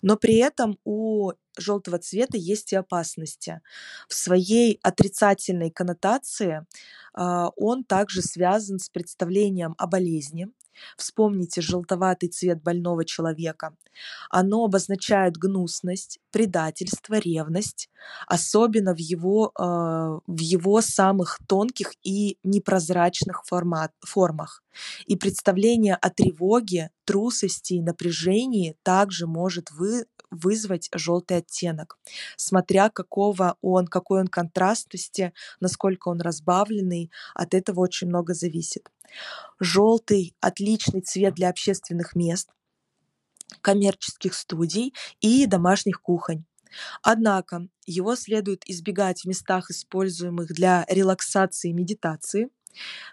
Но 0.01 0.17
при 0.17 0.37
этом 0.37 0.79
у 0.85 1.33
желтого 1.59 1.99
цвета 1.99 2.37
есть 2.37 2.73
и 2.73 2.77
опасности. 2.77 3.63
В 4.09 4.15
своей 4.15 4.79
отрицательной 4.83 5.71
коннотации 5.71 6.65
э, 7.19 7.47
он 7.57 7.83
также 7.83 8.23
связан 8.23 8.79
с 8.79 8.89
представлением 8.89 9.75
о 9.77 9.89
болезни, 9.89 10.53
Вспомните 10.97 11.61
желтоватый 11.61 12.29
цвет 12.29 12.63
больного 12.63 13.05
человека. 13.05 13.75
Оно 14.31 14.65
обозначает 14.65 15.37
гнусность, 15.37 16.19
предательство, 16.31 17.15
ревность, 17.19 17.91
особенно 18.27 18.95
в 18.95 18.99
его, 18.99 19.53
э, 19.59 19.63
в 19.63 20.39
его 20.39 20.81
самых 20.81 21.39
тонких 21.47 21.93
и 22.03 22.39
непрозрачных 22.43 23.45
формат, 23.45 23.93
формах. 24.01 24.63
И 25.07 25.17
представление 25.17 25.97
о 25.97 26.11
тревоге, 26.11 26.91
трусости 27.05 27.75
и 27.75 27.83
напряжении 27.83 28.77
также 28.83 29.27
может 29.27 29.71
вы, 29.71 30.07
вызвать 30.33 30.89
желтый 30.95 31.39
оттенок, 31.39 31.99
смотря 32.37 32.91
какого 32.91 33.57
он, 33.61 33.87
какой 33.87 34.21
он 34.21 34.27
контрастности, 34.27 35.33
насколько 35.61 36.09
он 36.09 36.21
разбавленный, 36.21 37.11
от 37.35 37.55
этого 37.55 37.81
очень 37.81 38.09
много 38.09 38.35
зависит. 38.35 38.91
Желтый– 39.61 40.35
отличный 40.41 41.03
цвет 41.03 41.35
для 41.35 41.51
общественных 41.51 42.17
мест, 42.17 42.51
коммерческих 43.61 44.35
студий 44.35 44.95
и 45.21 45.47
домашних 45.47 46.01
кухонь. 46.01 46.45
Однако 47.03 47.69
его 47.85 48.17
следует 48.17 48.63
избегать 48.67 49.21
в 49.21 49.25
местах, 49.27 49.71
используемых 49.71 50.49
для 50.49 50.87
релаксации 50.89 51.71
и 51.71 51.75
медитации– 51.75 52.49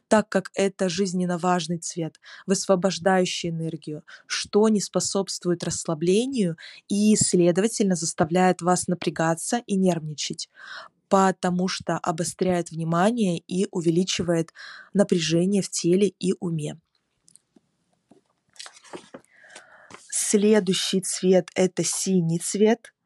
так 0.07 0.29
как 0.29 0.51
это 0.53 0.89
жизненно 0.89 1.37
важный 1.37 1.77
цвет, 1.77 2.19
высвобождающий 2.45 3.49
энергию, 3.49 4.03
что 4.25 4.67
не 4.69 4.81
способствует 4.81 5.63
расслаблению 5.63 6.57
и, 6.87 7.15
следовательно, 7.15 7.95
заставляет 7.95 8.61
вас 8.61 8.87
напрягаться 8.87 9.61
и 9.67 9.75
нервничать, 9.75 10.49
потому 11.07 11.67
что 11.67 11.97
обостряет 11.97 12.71
внимание 12.71 13.39
и 13.39 13.67
увеличивает 13.71 14.53
напряжение 14.93 15.61
в 15.61 15.69
теле 15.69 16.13
и 16.19 16.33
уме. 16.39 16.79
Следующий 20.09 21.01
цвет– 21.01 21.49
это 21.55 21.83
синий 21.83 22.39
цвет– 22.39 22.93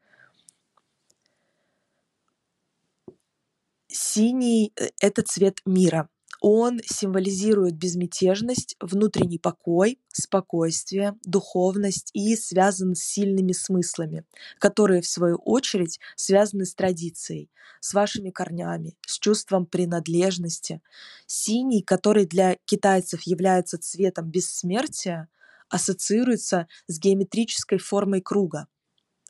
синий– 3.94 4.72
э, 4.76 4.90
это 5.00 5.22
цвет 5.22 5.60
мира. 5.64 6.08
Он 6.46 6.78
символизирует 6.84 7.74
безмятежность, 7.74 8.76
внутренний 8.78 9.38
покой, 9.38 9.98
спокойствие, 10.12 11.14
духовность 11.24 12.10
и 12.12 12.36
связан 12.36 12.94
с 12.94 13.00
сильными 13.02 13.52
смыслами, 13.52 14.26
которые, 14.58 15.00
в 15.00 15.06
свою 15.06 15.36
очередь, 15.36 16.00
связаны 16.16 16.66
с 16.66 16.74
традицией, 16.74 17.50
с 17.80 17.94
вашими 17.94 18.28
корнями, 18.28 18.94
с 19.06 19.18
чувством 19.18 19.64
принадлежности. 19.64 20.82
Синий, 21.26 21.80
который 21.80 22.26
для 22.26 22.58
китайцев 22.66 23.22
является 23.22 23.78
цветом 23.78 24.30
бессмертия, 24.30 25.30
ассоциируется 25.70 26.68
с 26.86 26.98
геометрической 26.98 27.78
формой 27.78 28.20
круга, 28.20 28.68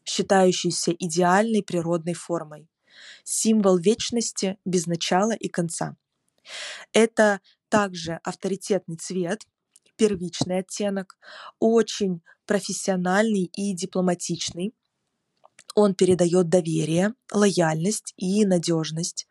считающейся 0.04 0.90
идеальной 0.90 1.62
природной 1.62 2.14
формой. 2.14 2.68
Символ 3.22 3.78
вечности 3.78 4.58
без 4.64 4.86
начала 4.86 5.30
и 5.30 5.46
конца. 5.46 5.96
Это 6.92 7.40
также 7.68 8.20
авторитетный 8.22 8.96
цвет, 8.96 9.42
первичный 9.96 10.58
оттенок, 10.58 11.18
очень 11.58 12.22
профессиональный 12.46 13.50
и 13.54 13.74
дипломатичный. 13.74 14.74
Он 15.74 15.94
передает 15.94 16.48
доверие, 16.48 17.14
лояльность 17.32 18.14
и 18.16 18.44
надежность. 18.44 19.26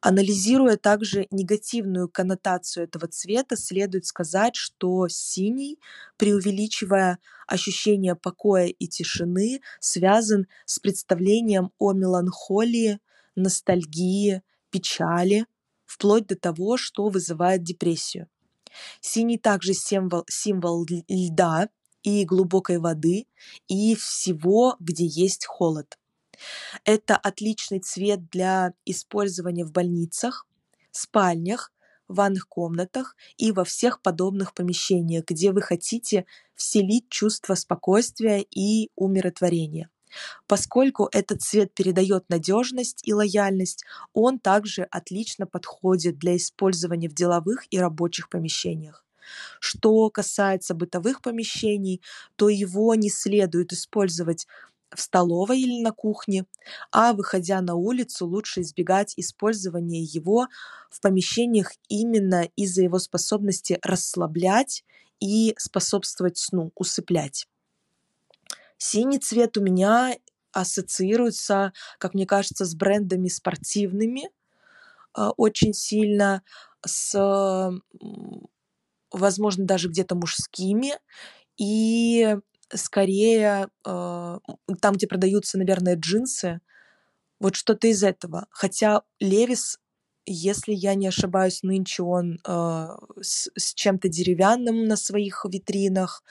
Анализируя 0.00 0.76
также 0.76 1.26
негативную 1.30 2.08
коннотацию 2.08 2.84
этого 2.84 3.06
цвета, 3.06 3.56
следует 3.56 4.04
сказать, 4.06 4.56
что 4.56 5.06
синий, 5.08 5.78
преувеличивая 6.16 7.18
ощущение 7.46 8.16
покоя 8.16 8.66
и 8.66 8.88
тишины, 8.88 9.60
связан 9.80 10.46
с 10.64 10.80
представлением 10.80 11.70
о 11.78 11.92
меланхолии, 11.92 12.98
ностальгии, 13.36 14.42
печали, 14.70 15.46
вплоть 15.92 16.26
до 16.26 16.36
того, 16.36 16.78
что 16.78 17.08
вызывает 17.08 17.62
депрессию. 17.62 18.28
Синий 19.02 19.36
также 19.36 19.74
символ, 19.74 20.24
символ 20.26 20.86
льда 21.08 21.68
и 22.02 22.24
глубокой 22.24 22.78
воды 22.78 23.26
и 23.68 23.94
всего, 23.94 24.76
где 24.80 25.04
есть 25.04 25.44
холод. 25.44 25.98
Это 26.84 27.16
отличный 27.16 27.80
цвет 27.80 28.30
для 28.30 28.72
использования 28.86 29.66
в 29.66 29.72
больницах, 29.72 30.46
спальнях, 30.90 31.72
ванных 32.08 32.48
комнатах 32.48 33.14
и 33.36 33.52
во 33.52 33.64
всех 33.64 34.00
подобных 34.00 34.54
помещениях, 34.54 35.24
где 35.26 35.52
вы 35.52 35.60
хотите 35.60 36.24
вселить 36.54 37.10
чувство 37.10 37.54
спокойствия 37.54 38.40
и 38.40 38.90
умиротворения. 38.96 39.90
Поскольку 40.46 41.08
этот 41.12 41.42
цвет 41.42 41.74
передает 41.74 42.28
надежность 42.28 43.00
и 43.06 43.14
лояльность, 43.14 43.84
он 44.12 44.38
также 44.38 44.82
отлично 44.90 45.46
подходит 45.46 46.18
для 46.18 46.36
использования 46.36 47.08
в 47.08 47.14
деловых 47.14 47.64
и 47.70 47.78
рабочих 47.78 48.28
помещениях. 48.28 49.04
Что 49.60 50.10
касается 50.10 50.74
бытовых 50.74 51.22
помещений, 51.22 52.02
то 52.36 52.48
его 52.48 52.94
не 52.94 53.10
следует 53.10 53.72
использовать 53.72 54.46
в 54.94 55.00
столовой 55.00 55.60
или 55.60 55.80
на 55.82 55.92
кухне, 55.92 56.44
а 56.90 57.14
выходя 57.14 57.60
на 57.62 57.74
улицу, 57.74 58.26
лучше 58.26 58.60
избегать 58.60 59.14
использования 59.16 60.02
его 60.02 60.48
в 60.90 61.00
помещениях 61.00 61.72
именно 61.88 62.48
из-за 62.56 62.82
его 62.82 62.98
способности 62.98 63.78
расслаблять 63.82 64.84
и 65.20 65.54
способствовать 65.58 66.36
сну, 66.36 66.72
усыплять. 66.74 67.46
Синий 68.84 69.20
цвет 69.20 69.56
у 69.56 69.60
меня 69.62 70.16
ассоциируется, 70.50 71.72
как 71.98 72.14
мне 72.14 72.26
кажется, 72.26 72.64
с 72.64 72.74
брендами 72.74 73.28
спортивными 73.28 74.28
а, 75.14 75.30
очень 75.36 75.72
сильно, 75.72 76.42
с, 76.84 77.16
возможно, 79.12 79.66
даже 79.66 79.88
где-то 79.88 80.16
мужскими, 80.16 80.94
и 81.56 82.36
скорее 82.74 83.68
а, 83.86 84.40
там, 84.80 84.94
где 84.94 85.06
продаются, 85.06 85.58
наверное, 85.58 85.94
джинсы, 85.94 86.60
вот 87.38 87.54
что-то 87.54 87.86
из 87.86 88.02
этого. 88.02 88.48
Хотя 88.50 89.02
Левис, 89.20 89.78
если 90.26 90.72
я 90.72 90.96
не 90.96 91.06
ошибаюсь, 91.06 91.62
нынче 91.62 92.02
он 92.02 92.40
э, 92.44 92.88
с, 93.20 93.48
с 93.56 93.74
чем-то 93.74 94.08
деревянным 94.08 94.86
на 94.86 94.96
своих 94.96 95.44
витринах, 95.48 96.24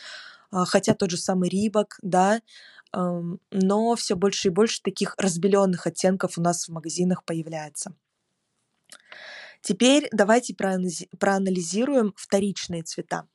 хотя 0.52 0.94
тот 0.94 1.12
же 1.12 1.18
самый 1.18 1.50
Рибок, 1.50 1.98
да, 2.02 2.42
но 2.94 3.96
все 3.96 4.16
больше 4.16 4.50
и 4.50 4.52
больше 4.52 4.82
таких 4.82 5.16
разбеленных 5.18 5.88
оттенков 5.88 6.38
у 6.38 6.42
нас 6.42 6.68
в 6.68 6.72
магазинах 6.72 7.24
появляется. 7.24 7.96
Теперь 9.62 10.10
давайте 10.12 10.56
проанализируем 10.56 12.14
вторичные 12.18 12.84
цвета. 12.84 13.28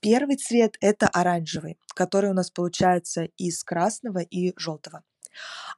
Первый 0.00 0.36
цвет– 0.36 0.76
это 0.80 1.08
оранжевый, 1.08 1.78
который 1.94 2.30
у 2.30 2.34
нас 2.34 2.50
получается 2.50 3.24
из 3.36 3.64
красного 3.64 4.20
и 4.20 4.52
желтого. 4.56 5.02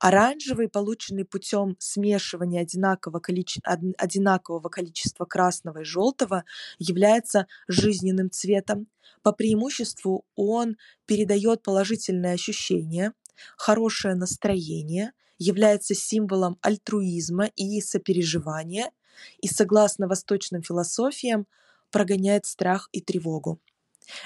Оранжевый, 0.00 0.68
полученный 0.68 1.24
путем 1.24 1.76
смешивания 1.78 2.62
одинакового, 2.62 3.20
количе... 3.20 3.60
одинакового 3.64 4.68
количества 4.68 5.24
красного 5.24 5.80
и 5.80 5.84
желтого, 5.84 6.44
является 6.78 7.46
жизненным 7.66 8.30
цветом. 8.30 8.86
По 9.22 9.32
преимуществу 9.32 10.24
он 10.36 10.76
передает 11.06 11.62
положительное 11.62 12.34
ощущение, 12.34 13.12
хорошее 13.56 14.14
настроение, 14.14 15.12
является 15.38 15.94
символом 15.94 16.58
альтруизма 16.62 17.46
и 17.56 17.80
сопереживания 17.80 18.90
и, 19.38 19.48
согласно 19.48 20.08
восточным 20.08 20.62
философиям, 20.62 21.46
прогоняет 21.90 22.46
страх 22.46 22.88
и 22.92 23.00
тревогу. 23.00 23.60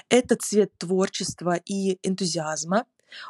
Это 0.09 0.37
цвет 0.37 0.73
творчества 0.79 1.57
и 1.65 1.99
энтузиазма, 2.03 2.87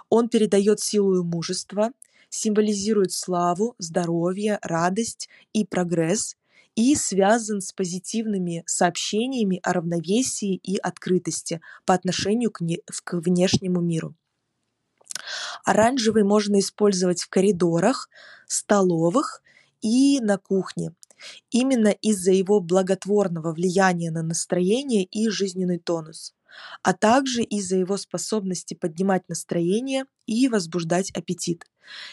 он 0.09 0.29
передает 0.29 0.81
силу 0.81 1.21
и 1.21 1.25
мужество, 1.25 1.92
символизирует 2.31 3.12
славу, 3.12 3.75
здоровье, 3.79 4.59
радость 4.62 5.29
и 5.53 5.64
прогресс 5.64 6.37
и 6.75 6.95
связан 6.97 7.61
с 7.61 7.73
позитивными 7.73 8.62
сообщениями 8.66 9.61
о 9.62 9.75
равновесии 9.75 10.55
и 10.55 10.79
открытости 10.79 11.61
по 11.85 11.95
отношению 11.95 12.51
к, 12.51 12.62
не, 12.62 12.81
к 13.05 13.14
внешнему 13.14 13.81
миру. 13.81 14.14
Оранжевый 15.64 16.25
можно 16.25 16.59
использовать 16.59 17.23
в 17.23 17.29
коридорах, 17.29 18.09
столовых 18.47 19.42
и 19.83 20.18
на 20.21 20.38
кухне. 20.38 20.95
Именно 21.51 21.88
из-за 21.88 22.33
его 22.33 22.61
благотворного 22.61 23.53
влияния 23.53 24.11
на 24.11 24.23
настроение 24.23 25.05
и 25.05 25.29
жизненный 25.29 25.79
тонус 25.79 26.35
а 26.82 26.92
также 26.92 27.42
из-за 27.42 27.76
его 27.76 27.96
способности 27.96 28.74
поднимать 28.74 29.28
настроение 29.28 30.04
и 30.26 30.48
возбуждать 30.48 31.10
аппетит. 31.12 31.66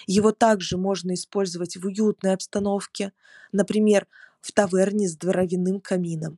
Его 0.08 0.32
также 0.32 0.78
можно 0.78 1.14
использовать 1.14 1.78
в 1.78 1.86
уютной 1.86 2.34
обстановке, 2.34 3.14
например, 3.52 4.08
в 4.42 4.52
таверне 4.52 5.08
с 5.08 5.16
дровяным 5.16 5.80
камином. 5.82 6.38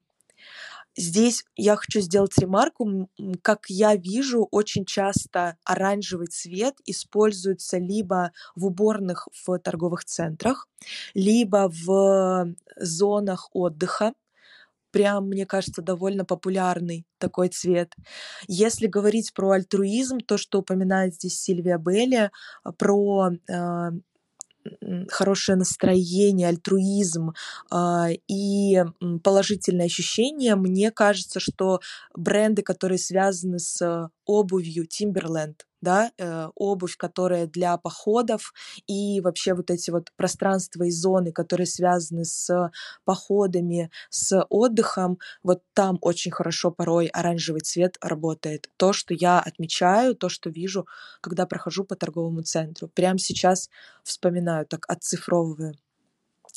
Здесь 0.97 1.45
я 1.55 1.77
хочу 1.77 2.01
сделать 2.01 2.37
ремарку, 2.37 3.09
как 3.41 3.69
я 3.69 3.95
вижу, 3.95 4.47
очень 4.51 4.83
часто 4.85 5.57
оранжевый 5.63 6.27
цвет 6.27 6.75
используется 6.85 7.77
либо 7.77 8.33
в 8.55 8.65
уборных 8.65 9.29
в 9.45 9.57
торговых 9.59 10.03
центрах, 10.03 10.67
либо 11.13 11.71
в 11.71 12.53
зонах 12.75 13.49
отдыха, 13.53 14.13
прям, 14.91 15.27
мне 15.27 15.45
кажется, 15.45 15.81
довольно 15.81 16.25
популярный 16.25 17.05
такой 17.17 17.49
цвет. 17.49 17.95
Если 18.47 18.87
говорить 18.87 19.33
про 19.33 19.51
альтруизм, 19.51 20.19
то, 20.19 20.37
что 20.37 20.59
упоминает 20.59 21.15
здесь 21.15 21.39
Сильвия 21.39 21.77
Белли, 21.77 22.31
а, 22.63 22.71
про 22.71 23.31
э, 23.47 23.91
хорошее 25.09 25.57
настроение, 25.57 26.47
альтруизм 26.47 27.33
э, 27.71 28.15
и 28.27 28.83
положительные 29.23 29.85
ощущения, 29.85 30.55
мне 30.55 30.91
кажется, 30.91 31.39
что 31.39 31.79
бренды, 32.15 32.61
которые 32.61 32.99
связаны 32.99 33.59
с 33.59 34.09
обувью 34.25 34.85
Timberland, 34.85 35.61
да, 35.81 36.11
э, 36.17 36.47
обувь, 36.55 36.95
которая 36.97 37.47
для 37.47 37.77
походов, 37.77 38.53
и 38.87 39.21
вообще 39.21 39.53
вот 39.53 39.71
эти 39.71 39.91
вот 39.91 40.11
пространства 40.15 40.83
и 40.83 40.91
зоны, 40.91 41.31
которые 41.31 41.67
связаны 41.67 42.25
с 42.25 42.71
походами, 43.03 43.91
с 44.09 44.45
отдыхом, 44.49 45.19
вот 45.43 45.63
там 45.73 45.97
очень 46.01 46.31
хорошо 46.31 46.71
порой 46.71 47.07
оранжевый 47.07 47.61
цвет 47.61 47.97
работает. 48.01 48.69
То, 48.77 48.93
что 48.93 49.13
я 49.13 49.39
отмечаю, 49.39 50.15
то, 50.15 50.29
что 50.29 50.49
вижу, 50.49 50.87
когда 51.21 51.45
прохожу 51.45 51.83
по 51.83 51.95
торговому 51.95 52.43
центру. 52.43 52.87
Прямо 52.87 53.19
сейчас 53.19 53.69
вспоминаю, 54.03 54.65
так 54.65 54.85
отцифровываю. 54.87 55.75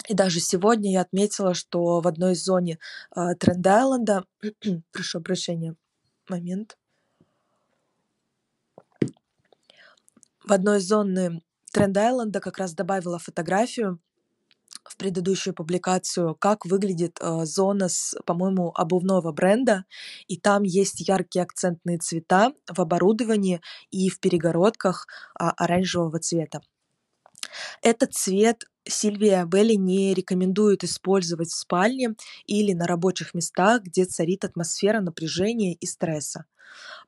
И 0.08 0.14
даже 0.14 0.40
сегодня 0.40 0.92
я 0.92 1.02
отметила, 1.02 1.54
что 1.54 2.00
в 2.00 2.08
одной 2.08 2.34
зоне 2.34 2.78
э, 3.14 3.34
Тренд-Айленда, 3.38 4.24
прошу 4.92 5.20
прощения, 5.20 5.76
момент, 6.28 6.76
в 10.44 10.52
одной 10.52 10.78
из 10.78 10.86
зоны 10.86 11.42
Тренд-Айленда 11.72 12.40
как 12.40 12.58
раз 12.58 12.74
добавила 12.74 13.18
фотографию 13.18 13.98
в 14.84 14.96
предыдущую 14.96 15.54
публикацию, 15.54 16.34
как 16.34 16.66
выглядит 16.66 17.18
э, 17.20 17.44
зона 17.46 17.88
с, 17.88 18.14
по-моему, 18.26 18.70
обувного 18.74 19.32
бренда, 19.32 19.86
и 20.28 20.36
там 20.36 20.62
есть 20.62 21.00
яркие 21.08 21.44
акцентные 21.44 21.98
цвета 21.98 22.52
в 22.70 22.78
оборудовании 22.80 23.62
и 23.90 24.10
в 24.10 24.20
перегородках 24.20 25.06
э, 25.40 25.44
оранжевого 25.56 26.18
цвета. 26.18 26.60
Этот 27.82 28.12
цвет 28.12 28.64
Сильвия 28.86 29.44
Белли 29.46 29.74
не 29.74 30.12
рекомендует 30.12 30.84
использовать 30.84 31.48
в 31.48 31.56
спальне 31.56 32.14
или 32.46 32.72
на 32.72 32.86
рабочих 32.86 33.32
местах, 33.32 33.82
где 33.82 34.04
царит 34.04 34.44
атмосфера 34.44 35.00
напряжения 35.00 35.74
и 35.74 35.86
стресса. 35.86 36.44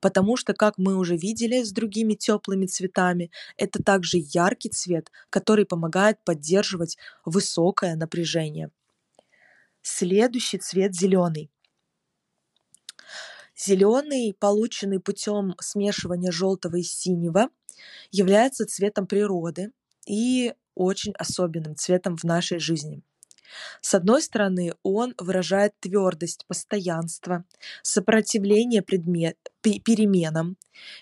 Потому 0.00 0.36
что, 0.36 0.54
как 0.54 0.78
мы 0.78 0.96
уже 0.96 1.16
видели 1.16 1.62
с 1.62 1.72
другими 1.72 2.14
теплыми 2.14 2.66
цветами, 2.66 3.30
это 3.56 3.82
также 3.82 4.18
яркий 4.18 4.70
цвет, 4.70 5.10
который 5.28 5.66
помогает 5.66 6.22
поддерживать 6.24 6.96
высокое 7.24 7.94
напряжение. 7.96 8.70
Следующий 9.82 10.58
цвет 10.58 10.94
зеленый. 10.94 11.50
Зеленый, 13.56 14.36
полученный 14.38 15.00
путем 15.00 15.54
смешивания 15.60 16.30
желтого 16.30 16.76
и 16.76 16.82
синего, 16.82 17.48
является 18.10 18.66
цветом 18.66 19.06
природы 19.06 19.72
и 20.06 20.54
очень 20.76 21.12
особенным 21.18 21.74
цветом 21.74 22.16
в 22.16 22.22
нашей 22.22 22.60
жизни. 22.60 23.02
С 23.80 23.94
одной 23.94 24.22
стороны, 24.22 24.74
он 24.82 25.14
выражает 25.18 25.72
твердость, 25.80 26.44
постоянство, 26.46 27.44
сопротивление 27.82 28.82
предмет, 28.82 29.36
переменам, 29.62 30.56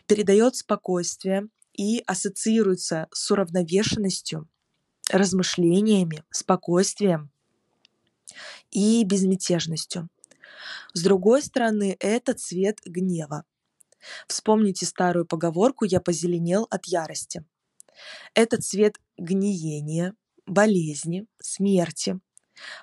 передает 0.06 0.56
спокойствие 0.56 1.48
и 1.72 2.02
ассоциируется 2.06 3.08
с 3.12 3.30
уравновешенностью, 3.30 4.48
размышлениями, 5.10 6.24
спокойствием 6.30 7.30
и 8.70 9.04
безмятежностью. 9.04 10.08
С 10.92 11.02
другой 11.02 11.42
стороны, 11.42 11.96
это 11.98 12.34
цвет 12.34 12.78
гнева. 12.84 13.44
Вспомните 14.28 14.86
старую 14.86 15.26
поговорку 15.26 15.84
«я 15.84 16.00
позеленел 16.00 16.66
от 16.70 16.86
ярости». 16.86 17.44
Это 18.34 18.60
цвет 18.60 19.00
гниения, 19.16 20.14
болезни, 20.46 21.26
смерти. 21.40 22.20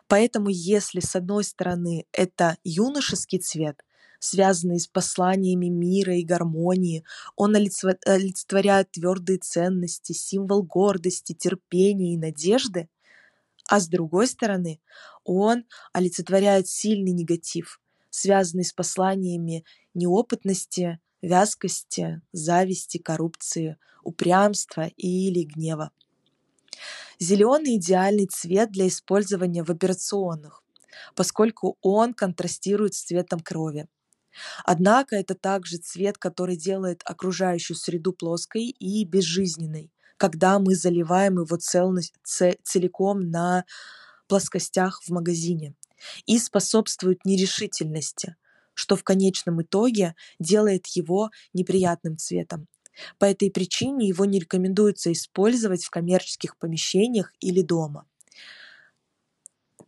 Поэтому 0.08 0.50
если 0.50 1.00
с 1.00 1.16
одной 1.16 1.44
стороны 1.44 2.06
это 2.12 2.58
юношеский 2.64 3.40
цвет, 3.40 3.84
связанный 4.20 4.80
с 4.80 4.88
посланиями 4.88 5.68
мира 5.68 6.16
и 6.16 6.24
гармонии, 6.24 7.04
он 7.36 7.56
олицетворяет 7.56 8.92
твердые 8.92 9.40
ценности, 9.40 10.14
символ 10.14 10.64
гордости, 10.64 11.34
терпения 11.34 12.14
и 12.14 12.18
надежды, 12.18 12.90
а 13.68 13.80
с 13.80 13.88
другой 13.88 14.28
стороны 14.28 14.82
он 15.24 15.66
олицетворяет 15.94 16.68
сильный 16.68 17.14
негатив, 17.14 17.80
связанный 18.10 18.66
с 18.66 18.74
посланиями 18.74 19.64
неопытности, 19.94 21.00
вязкости, 21.22 22.22
зависти, 22.32 22.98
коррупции, 22.98 23.78
упрямства 24.04 24.88
или 24.98 25.44
гнева. 25.44 25.92
Зеленый– 27.20 27.76
идеальный 27.78 28.26
цвет 28.26 28.72
для 28.72 28.88
использования 28.88 29.64
в 29.64 29.70
операционных, 29.70 30.64
поскольку 31.16 31.78
он 31.82 32.14
контрастирует 32.14 32.96
с 32.96 33.04
цветом 33.04 33.40
крови. 33.40 33.88
Однако 34.64 35.16
это 35.16 35.36
также 35.36 35.78
цвет, 35.78 36.18
который 36.18 36.56
делает 36.56 37.02
окружающую 37.06 37.76
среду 37.76 38.14
плоской 38.14 38.68
и 38.68 39.04
безжизненной, 39.06 39.92
когда 40.18 40.58
мы 40.60 40.76
заливаем 40.76 41.40
его 41.40 41.58
целность, 41.58 42.14
целиком 42.24 43.30
на 43.30 43.66
плоскостях 44.28 45.02
в 45.04 45.10
магазине 45.10 45.76
и 46.26 46.40
способствует 46.40 47.26
нерешительности, 47.26 48.36
что 48.74 48.96
в 48.96 49.04
конечном 49.04 49.62
итоге 49.62 50.16
делает 50.40 50.88
его 50.88 51.30
неприятным 51.54 52.18
цветом. 52.18 52.68
По 53.20 53.26
этой 53.26 53.52
причине 53.52 54.08
его 54.08 54.26
не 54.26 54.40
рекомендуется 54.40 55.12
использовать 55.12 55.84
в 55.84 55.90
коммерческих 55.90 56.58
помещениях 56.58 57.34
или 57.40 57.62
дома. 57.62 58.06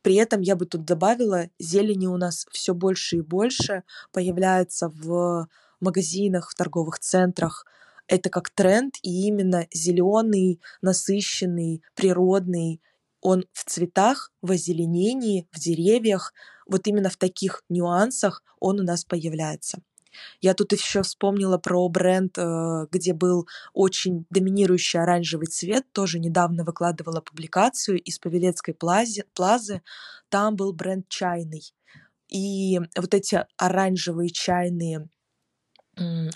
При 0.01 0.15
этом 0.15 0.41
я 0.41 0.55
бы 0.55 0.65
тут 0.65 0.83
добавила, 0.83 1.49
зелени 1.59 2.07
у 2.07 2.17
нас 2.17 2.45
все 2.51 2.73
больше 2.73 3.17
и 3.17 3.21
больше 3.21 3.83
появляется 4.11 4.89
в 4.89 5.47
магазинах, 5.79 6.51
в 6.51 6.55
торговых 6.55 6.99
центрах. 6.99 7.65
Это 8.07 8.29
как 8.29 8.49
тренд, 8.49 8.95
и 9.01 9.27
именно 9.27 9.65
зеленый, 9.73 10.59
насыщенный, 10.81 11.81
природный, 11.95 12.81
он 13.23 13.45
в 13.53 13.63
цветах, 13.63 14.31
в 14.41 14.51
озеленении, 14.51 15.47
в 15.51 15.59
деревьях, 15.59 16.33
вот 16.67 16.87
именно 16.87 17.09
в 17.09 17.15
таких 17.17 17.63
нюансах 17.69 18.43
он 18.59 18.81
у 18.81 18.83
нас 18.83 19.05
появляется. 19.05 19.79
Я 20.41 20.53
тут 20.53 20.73
еще 20.73 21.01
вспомнила 21.01 21.57
про 21.57 21.87
бренд, 21.89 22.37
э, 22.37 22.85
где 22.91 23.13
был 23.13 23.47
очень 23.73 24.25
доминирующий 24.29 24.99
оранжевый 24.99 25.47
цвет. 25.47 25.85
Тоже 25.91 26.19
недавно 26.19 26.63
выкладывала 26.63 27.21
публикацию 27.21 27.99
из 27.99 28.19
Павелецкой 28.19 28.75
плазы. 28.75 29.23
плазы. 29.33 29.81
Там 30.29 30.55
был 30.55 30.71
бренд 30.73 31.07
чайный. 31.07 31.73
И 32.29 32.79
вот 32.95 33.13
эти 33.13 33.45
оранжевые 33.57 34.29
чайные 34.29 35.09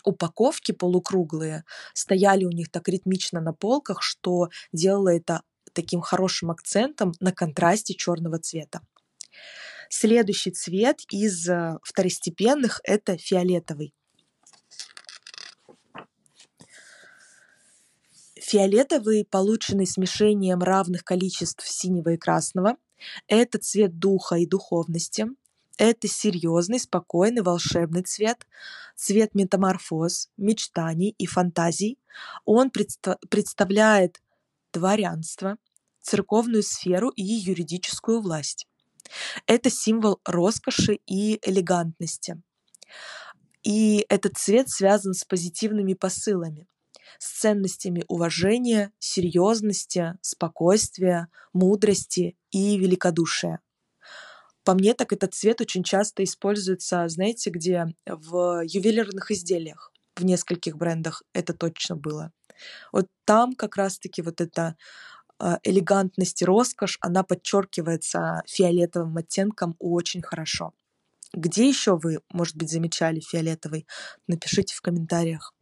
упаковки 0.03 0.71
полукруглые 0.71 1.63
стояли 1.93 2.45
у 2.45 2.51
них 2.51 2.69
так 2.71 2.87
ритмично 2.87 3.41
на 3.41 3.53
полках, 3.53 4.03
что 4.03 4.49
делало 4.71 5.09
это 5.09 5.41
таким 5.77 6.01
хорошим 6.01 6.49
акцентом 6.49 7.13
на 7.19 7.31
контрасте 7.31 7.93
черного 7.93 8.39
цвета. 8.39 8.81
Следующий 9.89 10.51
цвет 10.51 11.01
из 11.11 11.47
э, 11.47 11.77
второстепенных– 11.83 12.81
это 12.83 13.15
фиолетовый. 13.17 13.93
Фиолетовый, 18.35 19.23
полученный 19.23 19.85
смешением 19.85 20.63
равных 20.63 21.03
количеств 21.03 21.67
синего 21.67 22.09
и 22.13 22.17
красного, 22.17 22.77
это 23.27 23.59
цвет 23.59 23.99
духа 23.99 24.35
и 24.37 24.47
духовности, 24.47 25.27
это 25.77 26.07
серьезный, 26.07 26.79
спокойный, 26.79 27.43
волшебный 27.43 28.01
цвет, 28.01 28.47
цвет 28.95 29.35
метаморфоз, 29.35 30.29
мечтаний 30.37 31.13
и 31.19 31.27
фантазий. 31.27 31.99
Он 32.45 32.71
представляет 32.71 34.19
дворянство, 34.73 35.57
церковную 36.07 36.63
сферу 36.63 37.09
и 37.09 37.23
юридическую 37.23 38.21
власть. 38.21 38.67
Это 39.45 39.69
символ 39.69 40.19
роскоши 40.25 40.99
и 41.05 41.39
элегантности. 41.47 42.41
И 43.63 44.05
этот 44.09 44.37
цвет 44.37 44.69
связан 44.69 45.13
с 45.13 45.25
позитивными 45.25 45.93
посылами, 45.93 46.67
с 47.19 47.39
ценностями 47.39 48.05
уважения, 48.07 48.91
серьезности, 48.99 50.13
спокойствия, 50.21 51.27
мудрости 51.53 52.37
и 52.51 52.77
великодушия. 52.77 53.59
По 54.63 54.73
мне, 54.73 54.93
так 54.93 55.13
этот 55.13 55.33
цвет 55.33 55.61
очень 55.61 55.83
часто 55.83 56.23
используется, 56.23 57.07
знаете, 57.07 57.49
где 57.49 57.85
в 58.05 58.61
ювелирных 58.65 59.31
изделиях, 59.31 59.91
в 60.15 60.23
нескольких 60.23 60.77
брендах 60.77 61.23
это 61.33 61.53
точно 61.53 61.95
было. 61.95 62.31
Вот 62.91 63.07
там 63.25 63.53
как 63.53 63.77
раз-таки 63.77 64.21
вот 64.21 64.41
это 64.41 64.61
а, 64.67 64.75
элегантность 65.63 66.41
и 66.41 66.45
роскошь, 66.45 66.97
она 67.01 67.23
подчеркивается 67.23 68.43
фиолетовым 68.47 69.17
оттенком 69.17 69.75
очень 69.79 70.21
хорошо. 70.21 70.73
Где 71.33 71.67
еще 71.67 71.97
вы, 71.97 72.21
может 72.31 72.55
быть, 72.55 72.71
замечали 72.71 73.19
фиолетовый? 73.19 73.85
Напишите 74.27 74.73
в 74.73 74.81
комментариях. 74.81 75.53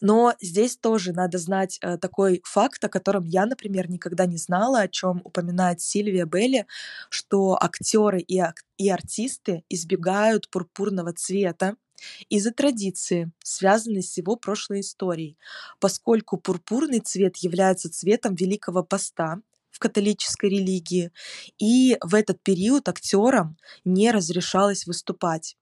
Но 0.00 0.34
здесь 0.40 0.76
тоже 0.76 1.12
надо 1.12 1.38
знать 1.38 1.78
э, 1.80 1.98
такой 1.98 2.40
факт, 2.44 2.82
о 2.84 2.88
котором 2.88 3.24
я, 3.24 3.46
например, 3.46 3.90
никогда 3.90 4.26
не 4.26 4.36
знала, 4.36 4.80
о 4.80 4.88
чем 4.88 5.20
упоминает 5.24 5.80
Сильвия 5.80 6.24
Белли, 6.24 6.66
что 7.10 7.58
актеры 7.60 8.20
и, 8.20 8.38
ак- 8.38 8.64
и 8.76 8.88
артисты 8.88 9.64
избегают 9.68 10.48
пурпурного 10.50 11.12
цвета, 11.12 11.76
из-за 12.28 12.52
традиции, 12.52 13.30
связанной 13.42 14.02
с 14.02 14.16
его 14.16 14.36
прошлой 14.36 14.80
историей, 14.80 15.38
поскольку 15.80 16.36
пурпурный 16.36 17.00
цвет 17.00 17.36
является 17.38 17.90
цветом 17.90 18.34
Великого 18.34 18.82
Поста 18.82 19.40
в 19.70 19.78
католической 19.78 20.50
религии, 20.50 21.12
и 21.58 21.98
в 22.00 22.14
этот 22.14 22.42
период 22.42 22.88
актерам 22.88 23.56
не 23.84 24.10
разрешалось 24.10 24.86
выступать. 24.86 25.56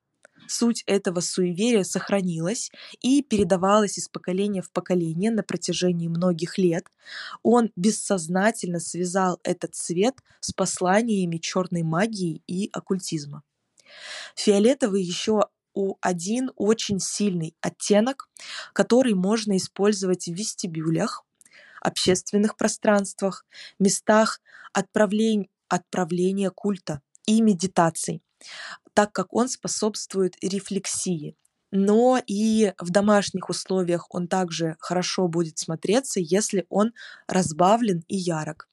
Суть 0.49 0.85
этого 0.87 1.21
суеверия 1.21 1.83
сохранилась 1.83 2.71
и 3.01 3.23
передавалась 3.23 3.99
из 3.99 4.09
поколения 4.09 4.63
в 4.63 4.71
поколение 4.71 5.31
на 5.31 5.43
протяжении 5.43 6.09
многих 6.09 6.57
лет. 6.59 6.87
Он 7.43 7.71
бессознательно 7.75 8.79
связал 8.79 9.41
этот 9.43 9.75
цвет 9.75 10.15
с 10.41 10.53
посланиями 10.53 11.39
черной 11.39 11.83
магии 11.83 12.43
и 12.47 12.71
оккультизма. 12.73 13.43
Фиолетовый 14.37 15.03
еще 15.03 15.47
у 15.77 15.99
один 16.01 16.51
очень 16.57 16.99
сильный 16.99 17.55
оттенок, 17.61 18.29
который 18.73 19.15
можно 19.15 19.57
использовать 19.59 20.27
в 20.27 20.33
вестибюлях, 20.33 21.25
общественных 21.83 22.57
пространствах, 22.57 23.45
местах 23.79 24.41
отправления, 24.73 25.49
отправления 25.69 26.51
культа 26.51 27.03
и 27.27 27.43
медитаций, 27.43 28.23
так 28.95 29.13
как 29.13 29.35
он 29.35 29.49
способствует 29.49 30.35
рефлексии. 30.43 31.37
Но 31.71 32.19
и 32.27 32.73
в 32.79 32.91
домашних 32.91 33.51
условиях 33.51 34.07
он 34.15 34.29
также 34.29 34.77
хорошо 34.79 35.29
будет 35.29 35.59
смотреться, 35.59 36.21
если 36.21 36.65
он 36.71 36.93
разбавлен 37.29 38.03
и 38.09 38.17
ярок. 38.17 38.69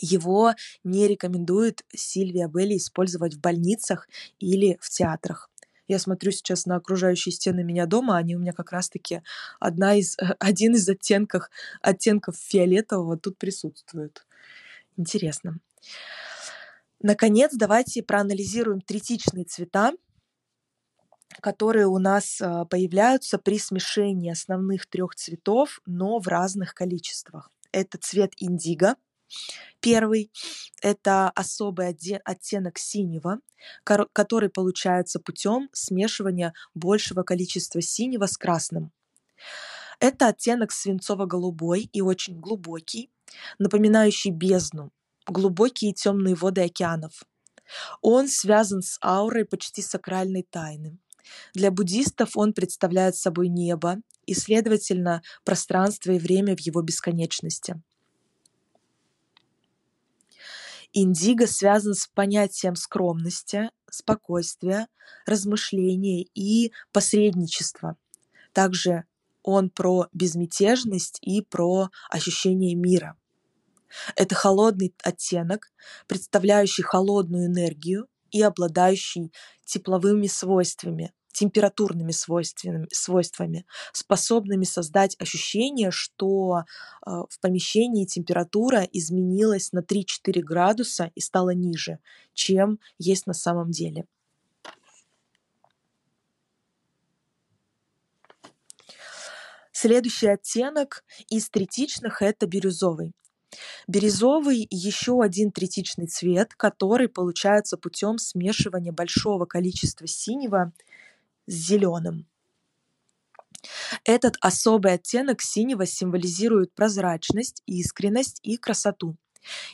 Его 0.00 0.54
не 0.82 1.06
рекомендует 1.06 1.84
Сильвия 1.94 2.48
Белли 2.48 2.78
использовать 2.78 3.34
в 3.34 3.40
больницах 3.40 4.08
или 4.38 4.78
в 4.80 4.88
театрах. 4.88 5.49
Я 5.90 5.98
смотрю 5.98 6.30
сейчас 6.30 6.66
на 6.66 6.76
окружающие 6.76 7.32
стены 7.32 7.64
меня 7.64 7.84
дома, 7.84 8.16
они 8.16 8.36
у 8.36 8.38
меня 8.38 8.52
как 8.52 8.70
раз-таки 8.70 9.22
одна 9.58 9.96
из, 9.96 10.16
один 10.38 10.76
из 10.76 10.88
оттенков, 10.88 11.50
оттенков 11.82 12.36
фиолетового 12.36 13.18
тут 13.18 13.38
присутствует. 13.38 14.24
Интересно. 14.96 15.58
Наконец, 17.02 17.50
давайте 17.54 18.04
проанализируем 18.04 18.80
третичные 18.82 19.44
цвета, 19.46 19.92
которые 21.40 21.88
у 21.88 21.98
нас 21.98 22.40
а, 22.40 22.66
появляются 22.66 23.38
при 23.38 23.58
смешении 23.58 24.30
основных 24.30 24.86
трех 24.86 25.16
цветов, 25.16 25.80
но 25.86 26.20
в 26.20 26.28
разных 26.28 26.72
количествах. 26.72 27.50
Это 27.72 27.98
цвет 27.98 28.32
индиго, 28.36 28.94
Первый– 29.80 30.30
это 30.82 31.30
особый 31.30 31.88
оттенок 32.24 32.78
синего, 32.78 33.40
который 33.84 34.48
получается 34.48 35.20
путем 35.20 35.68
смешивания 35.72 36.52
большего 36.74 37.22
количества 37.22 37.80
синего 37.80 38.26
с 38.26 38.36
красным. 38.36 38.92
Это 40.00 40.28
оттенок 40.28 40.72
свинцово-голубой 40.72 41.88
и 41.92 42.00
очень 42.00 42.40
глубокий, 42.40 43.10
напоминающий 43.58 44.30
бездну, 44.30 44.92
глубокие 45.26 45.92
темные 45.92 46.34
воды 46.34 46.62
океанов. 46.62 47.22
Он 48.00 48.26
связан 48.28 48.82
с 48.82 48.98
аурой 49.02 49.44
почти 49.44 49.82
сакральной 49.82 50.42
тайны. 50.42 50.98
Для 51.54 51.70
буддистов 51.70 52.36
он 52.36 52.52
представляет 52.52 53.14
собой 53.14 53.48
небо 53.48 53.98
и, 54.26 54.34
следовательно, 54.34 55.22
пространство 55.44 56.12
и 56.12 56.18
время 56.18 56.56
в 56.56 56.60
его 56.60 56.82
бесконечности. 56.82 57.80
Индиго 60.92 61.46
связан 61.46 61.94
с 61.94 62.08
понятием 62.08 62.74
скромности, 62.74 63.70
спокойствия, 63.88 64.88
размышления 65.24 66.24
и 66.34 66.72
посредничества. 66.92 67.96
Также 68.52 69.04
он 69.42 69.70
про 69.70 70.08
безмятежность 70.12 71.18
и 71.22 71.42
про 71.42 71.90
ощущение 72.10 72.74
мира. 72.74 73.16
Это 74.16 74.34
холодный 74.34 74.94
оттенок, 75.02 75.72
представляющий 76.06 76.82
холодную 76.82 77.46
энергию 77.46 78.06
и 78.30 78.42
обладающий 78.42 79.32
тепловыми 79.64 80.26
свойствами, 80.26 81.12
температурными 81.32 82.12
свойствами, 82.12 82.86
свойствами 82.92 83.66
способными 83.92 84.64
создать 84.64 85.16
ощущение, 85.20 85.90
что 85.90 86.60
э, 86.60 87.10
в 87.10 87.40
помещении 87.40 88.04
температура 88.04 88.82
изменилась 88.92 89.72
на 89.72 89.80
3-4 89.80 90.40
градуса 90.40 91.10
и 91.14 91.20
стала 91.20 91.50
ниже, 91.50 91.98
чем 92.34 92.78
есть 92.98 93.26
на 93.26 93.34
самом 93.34 93.70
деле. 93.70 94.06
Следующий 99.72 100.26
оттенок 100.26 101.04
из 101.30 101.48
третичных– 101.48 102.20
это 102.20 102.46
бирюзовый. 102.46 103.14
Бирюзовый– 103.88 104.66
еще 104.70 105.22
один 105.22 105.50
третичный 105.52 106.06
цвет, 106.06 106.54
который 106.54 107.08
получается 107.08 107.76
путем 107.76 108.18
смешивания 108.18 108.92
большого 108.92 109.46
количества 109.46 110.06
синего 110.06 110.72
с 111.50 111.54
зеленым. 111.54 112.26
Этот 114.04 114.36
особый 114.40 114.94
оттенок 114.94 115.42
синего 115.42 115.84
символизирует 115.84 116.74
прозрачность, 116.74 117.62
искренность 117.66 118.40
и 118.42 118.56
красоту 118.56 119.16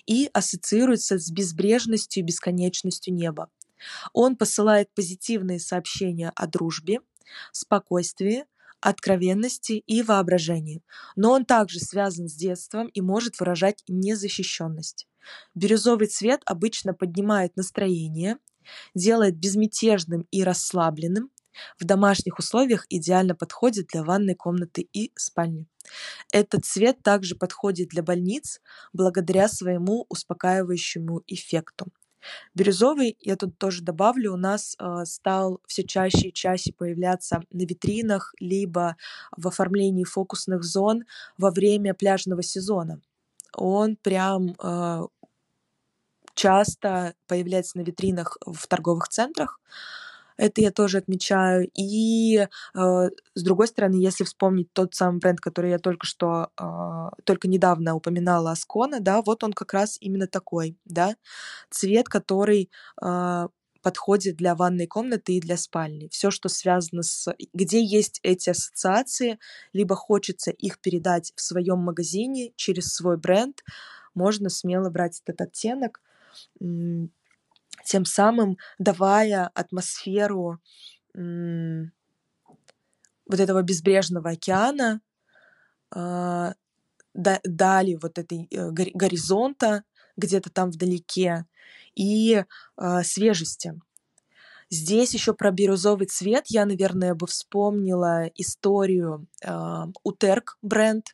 и 0.07 0.31
ассоциируется 0.33 1.19
с 1.19 1.31
безбрежностью 1.31 2.23
и 2.23 2.27
бесконечностью 2.27 3.15
неба. 3.15 3.51
Он 4.13 4.37
посылает 4.37 4.93
позитивные 4.95 5.59
сообщения 5.61 6.33
о 6.35 6.47
дружбе, 6.47 7.01
спокойствии, 7.53 8.45
откровенности 8.81 9.73
и 9.73 10.03
воображении, 10.03 10.83
но 11.17 11.33
он 11.33 11.45
также 11.45 11.81
связан 11.81 12.29
с 12.29 12.35
детством 12.35 12.87
и 12.89 13.01
может 13.01 13.39
выражать 13.41 13.83
незащищенность. 13.89 15.09
Бирюзовый 15.55 16.07
цвет 16.07 16.43
обычно 16.47 16.95
поднимает 16.95 17.57
настроение, 17.57 18.39
делает 18.95 19.37
безмятежным 19.37 20.27
и 20.31 20.45
расслабленным, 20.45 21.31
в 21.79 21.85
домашних 21.85 22.39
условиях 22.39 22.87
идеально 22.89 23.35
подходит 23.35 23.89
для 23.89 24.03
ванной 24.03 24.35
комнаты 24.35 24.89
и 24.93 25.13
спальни. 25.17 25.67
Этот 26.33 26.65
цвет 26.65 27.03
также 27.03 27.37
подходит 27.37 27.89
для 27.89 28.03
больниц 28.03 28.61
благодаря 28.93 29.49
своему 29.49 30.07
успокаивающему 30.09 31.23
эффекту. 31.27 31.87
Бирюзовый, 32.55 33.17
я 33.21 33.37
тут 33.37 33.59
тоже 33.59 33.83
добавлю, 33.83 34.33
у 34.33 34.37
нас 34.37 34.77
э, 34.79 35.05
стал 35.05 35.61
все 35.67 35.85
чаще 35.85 36.29
и 36.29 36.33
чаще 36.33 36.73
появляться 36.73 37.43
на 37.51 37.63
витринах, 37.63 38.35
либо 38.41 38.97
в 39.37 39.47
оформлении 39.47 40.05
фокусных 40.05 40.65
зон 40.65 41.05
во 41.39 41.51
время 41.51 41.95
пляжного 41.95 42.43
сезона. 42.43 43.01
Он 43.55 43.97
прям 43.97 44.57
э, 44.61 45.03
часто 46.35 47.15
появляется 47.27 47.79
на 47.79 47.83
витринах 47.83 48.37
в 48.45 48.67
торговых 48.67 49.09
центрах. 49.09 49.61
Это 50.37 50.61
я 50.61 50.71
тоже 50.71 50.99
отмечаю. 50.99 51.71
И 51.75 52.37
э, 52.39 52.47
с 52.75 53.43
другой 53.43 53.69
стороны, 53.69 53.97
если 53.97 54.25
вспомнить 54.25 54.73
тот 54.73 54.95
самый 54.95 55.19
бренд, 55.19 55.41
который 55.41 55.71
я 55.71 55.79
только 55.79 56.07
что, 56.07 56.51
э, 56.61 57.23
только 57.25 57.49
недавно 57.49 57.95
упоминала, 57.95 58.53
Аскона, 58.53 59.01
да, 59.01 59.23
вот 59.23 59.45
он 59.45 59.53
как 59.53 59.73
раз 59.73 59.97
именно 60.01 60.27
такой, 60.27 60.77
да, 60.85 61.17
цвет, 61.71 62.09
который 62.09 62.71
э, 63.03 63.49
подходит 63.83 64.37
для 64.37 64.57
ванной 64.57 64.89
комнаты 64.89 65.35
и 65.35 65.41
для 65.41 65.57
спальни. 65.57 66.09
Все, 66.09 66.33
что 66.33 66.49
связано 66.49 67.03
с... 67.03 67.33
Где 67.55 67.85
есть 67.85 68.19
эти 68.25 68.51
ассоциации, 68.51 69.39
либо 69.73 69.95
хочется 69.95 70.51
их 70.51 70.81
передать 70.81 71.33
в 71.37 71.41
своем 71.41 71.79
магазине 71.79 72.53
через 72.57 72.93
свой 72.93 73.17
бренд, 73.17 73.63
можно 74.13 74.49
смело 74.49 74.91
брать 74.91 75.23
этот 75.25 75.41
оттенок 75.41 76.01
тем 77.85 78.05
самым 78.05 78.59
давая 78.79 79.51
атмосферу 79.55 80.61
вот 83.29 83.41
этого 83.41 83.63
безбрежного 83.63 84.31
океана, 84.31 85.01
э, 85.95 86.53
дали 87.15 87.95
вот 88.01 88.19
этой 88.19 88.49
э, 88.51 88.71
горизонта 88.71 89.85
где-то 90.17 90.51
там 90.51 90.71
вдалеке 90.71 91.47
и 91.95 92.45
э, 92.77 93.03
свежести. 93.03 93.75
Здесь 94.69 95.15
еще 95.15 95.33
про 95.33 95.53
бирюзовый 95.53 96.09
цвет 96.09 96.47
я, 96.49 96.67
наверное, 96.67 97.15
бы 97.15 97.27
вспомнила 97.29 98.27
историю 98.35 99.27
э, 99.43 99.85
Утерк 100.03 100.59
бренд 100.61 101.07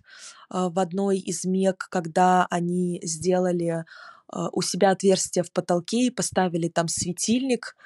э, 0.50 0.68
в 0.68 0.78
одной 0.78 1.18
из 1.18 1.44
мек, 1.44 1.86
когда 1.90 2.46
они 2.50 3.00
сделали 3.02 3.68
а, 3.68 3.84
у 4.52 4.62
себя 4.62 4.90
отверстие 4.90 5.42
в 5.42 5.52
потолке 5.52 6.06
и 6.06 6.10
поставили 6.10 6.68
там 6.68 6.88
светильник, 6.88 7.76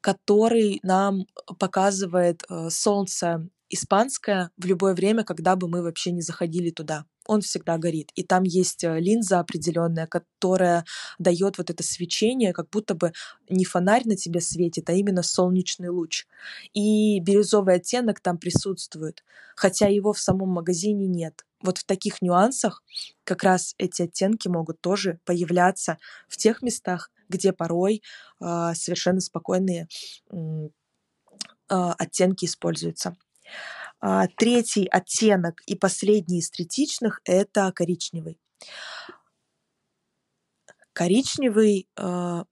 который 0.00 0.80
нам 0.82 1.26
показывает 1.58 2.42
э, 2.48 2.70
солнце 2.70 3.48
испанское 3.72 4.50
в 4.56 4.66
любое 4.66 4.94
время, 4.94 5.24
когда 5.24 5.56
бы 5.56 5.68
мы 5.68 5.82
вообще 5.82 6.12
не 6.12 6.22
заходили 6.22 6.70
туда. 6.70 7.06
Он 7.26 7.40
всегда 7.40 7.78
горит. 7.78 8.10
И 8.14 8.24
там 8.24 8.42
есть 8.42 8.84
э, 8.84 8.98
линза 8.98 9.38
определенная, 9.38 10.06
которая 10.06 10.84
дает 11.18 11.58
вот 11.58 11.70
это 11.70 11.82
свечение, 11.82 12.52
как 12.52 12.68
будто 12.70 12.94
бы 12.94 13.12
не 13.48 13.64
фонарь 13.64 14.02
на 14.06 14.16
тебе 14.16 14.40
светит, 14.40 14.90
а 14.90 14.92
именно 14.92 15.22
солнечный 15.22 15.88
луч. 15.88 16.26
И 16.74 17.20
бирюзовый 17.20 17.76
оттенок 17.76 18.20
там 18.20 18.38
присутствует, 18.38 19.24
хотя 19.54 19.86
его 19.88 20.12
в 20.12 20.18
самом 20.18 20.50
магазине 20.50 21.06
нет 21.06 21.44
вот 21.62 21.78
в 21.78 21.84
таких 21.84 22.20
нюансах 22.22 22.82
как 23.24 23.42
раз 23.42 23.74
эти 23.78 24.02
оттенки 24.02 24.48
могут 24.48 24.80
тоже 24.80 25.20
появляться 25.24 25.98
в 26.28 26.36
тех 26.36 26.60
местах, 26.62 27.10
где 27.28 27.52
порой 27.52 28.02
э, 28.40 28.72
совершенно 28.74 29.20
спокойные 29.20 29.88
э, 30.32 30.68
оттенки 31.68 32.44
используются. 32.44 33.16
А, 34.00 34.26
третий 34.36 34.86
оттенок 34.86 35.62
и 35.66 35.74
последний 35.74 36.38
из 36.38 36.50
третичных– 36.50 37.20
это 37.24 37.72
коричневый. 37.72 38.38
Коричневый 40.92 41.88
э, 41.96 42.44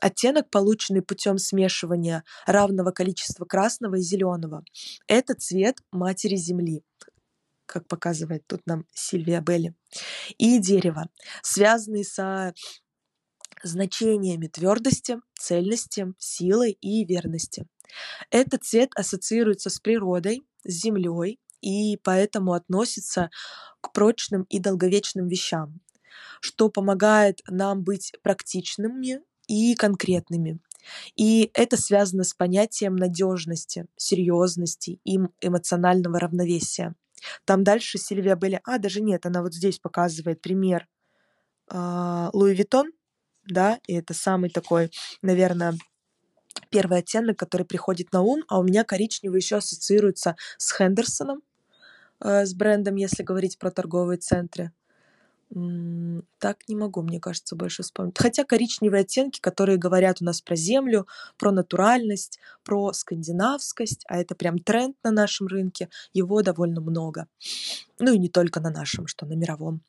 оттенок, 0.00 0.50
полученный 0.50 1.02
путем 1.02 1.38
смешивания 1.38 2.24
равного 2.46 2.92
количества 2.92 3.44
красного 3.44 3.96
и 3.96 4.00
зеленого. 4.00 4.64
Это 5.06 5.34
цвет 5.34 5.78
матери 5.90 6.36
Земли 6.36 6.82
как 7.66 7.88
показывает 7.88 8.46
тут 8.46 8.60
нам 8.66 8.86
Сильвия 8.94 9.40
Белли, 9.40 9.74
и 10.38 10.58
дерево, 10.58 11.08
связанные 11.42 12.04
со 12.04 12.54
значениями 13.62 14.46
твердости, 14.46 15.18
цельности, 15.38 16.12
силы 16.18 16.70
и 16.70 17.04
верности. 17.04 17.66
Этот 18.30 18.64
цвет 18.64 18.90
ассоциируется 18.96 19.70
с 19.70 19.78
природой, 19.78 20.42
с 20.64 20.72
землей 20.72 21.38
и 21.60 21.98
поэтому 22.02 22.52
относится 22.52 23.30
к 23.80 23.92
прочным 23.92 24.42
и 24.44 24.58
долговечным 24.58 25.28
вещам, 25.28 25.80
что 26.40 26.68
помогает 26.68 27.40
нам 27.48 27.82
быть 27.82 28.12
практичными 28.22 29.20
и 29.46 29.74
конкретными. 29.74 30.60
И 31.16 31.50
это 31.54 31.78
связано 31.78 32.24
с 32.24 32.34
понятием 32.34 32.96
надежности, 32.96 33.86
серьезности 33.96 35.00
и 35.04 35.18
эмоционального 35.40 36.18
равновесия. 36.18 36.94
Там 37.46 37.64
дальше 37.64 37.96
Сильвия 37.96 38.36
Белли, 38.36 38.60
а 38.64 38.78
даже 38.78 39.00
нет, 39.00 39.24
она 39.24 39.40
вот 39.40 39.54
здесь 39.54 39.78
показывает 39.78 40.42
пример 40.42 40.86
э, 41.70 42.28
Louis 42.34 42.54
Vuitton, 42.54 42.92
да, 43.46 43.78
и 43.86 43.94
это 43.94 44.12
самый 44.12 44.50
такой, 44.50 44.90
наверное, 45.22 45.78
первый 46.74 46.98
оттенок, 46.98 47.38
который 47.38 47.64
приходит 47.64 48.12
на 48.12 48.22
ум, 48.22 48.42
а 48.48 48.58
у 48.58 48.64
меня 48.64 48.82
коричневый 48.82 49.38
еще 49.38 49.56
ассоциируется 49.56 50.34
с 50.58 50.76
Хендерсоном, 50.76 51.40
э, 52.20 52.44
с 52.44 52.52
брендом, 52.52 52.96
если 52.96 53.22
говорить 53.22 53.58
про 53.58 53.70
торговые 53.70 54.18
центры. 54.18 54.72
Так 56.40 56.68
не 56.68 56.74
могу, 56.74 57.02
мне 57.02 57.20
кажется, 57.20 57.54
больше 57.54 57.84
вспомнить. 57.84 58.18
Хотя 58.18 58.42
коричневые 58.42 59.02
оттенки, 59.02 59.38
которые 59.40 59.78
говорят 59.78 60.20
у 60.20 60.24
нас 60.24 60.40
про 60.40 60.56
землю, 60.56 61.06
про 61.38 61.52
натуральность, 61.52 62.40
про 62.64 62.92
скандинавскость, 62.92 64.04
а 64.08 64.16
это 64.16 64.34
прям 64.34 64.58
тренд 64.58 64.96
на 65.04 65.12
нашем 65.12 65.46
рынке, 65.46 65.90
его 66.12 66.42
довольно 66.42 66.80
много. 66.80 67.28
Ну 68.00 68.12
и 68.12 68.18
не 68.18 68.28
только 68.28 68.58
на 68.58 68.70
нашем, 68.70 69.06
что 69.06 69.26
на 69.26 69.34
мировом. 69.34 69.80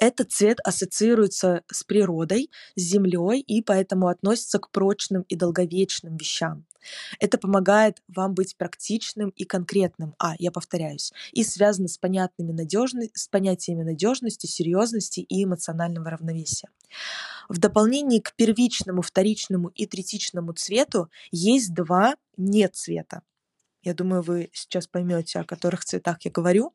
Этот 0.00 0.32
цвет 0.32 0.60
ассоциируется 0.64 1.62
с 1.70 1.84
природой, 1.84 2.50
с 2.74 2.80
землей 2.80 3.40
и 3.40 3.60
поэтому 3.62 4.08
относится 4.08 4.58
к 4.58 4.70
прочным 4.70 5.22
и 5.28 5.36
долговечным 5.36 6.16
вещам. 6.16 6.64
Это 7.18 7.36
помогает 7.36 8.02
вам 8.08 8.32
быть 8.32 8.56
практичным 8.56 9.28
и 9.28 9.44
конкретным, 9.44 10.14
а, 10.18 10.36
я 10.38 10.50
повторяюсь, 10.50 11.12
и 11.32 11.44
связано 11.44 11.86
с, 11.86 11.98
понятными 11.98 12.52
надежны, 12.52 13.10
с 13.12 13.28
понятиями 13.28 13.82
надежности, 13.82 14.46
серьезности 14.46 15.20
и 15.20 15.44
эмоционального 15.44 16.08
равновесия. 16.08 16.70
В 17.50 17.58
дополнение 17.58 18.22
к 18.22 18.34
первичному, 18.34 19.02
вторичному 19.02 19.68
и 19.68 19.84
третичному 19.84 20.54
цвету 20.54 21.10
есть 21.30 21.74
два 21.74 22.14
нет 22.38 22.74
цвета. 22.74 23.20
Я 23.82 23.92
думаю, 23.92 24.22
вы 24.22 24.48
сейчас 24.54 24.86
поймете, 24.86 25.40
о 25.40 25.44
которых 25.44 25.84
цветах 25.84 26.22
я 26.22 26.30
говорю. 26.30 26.74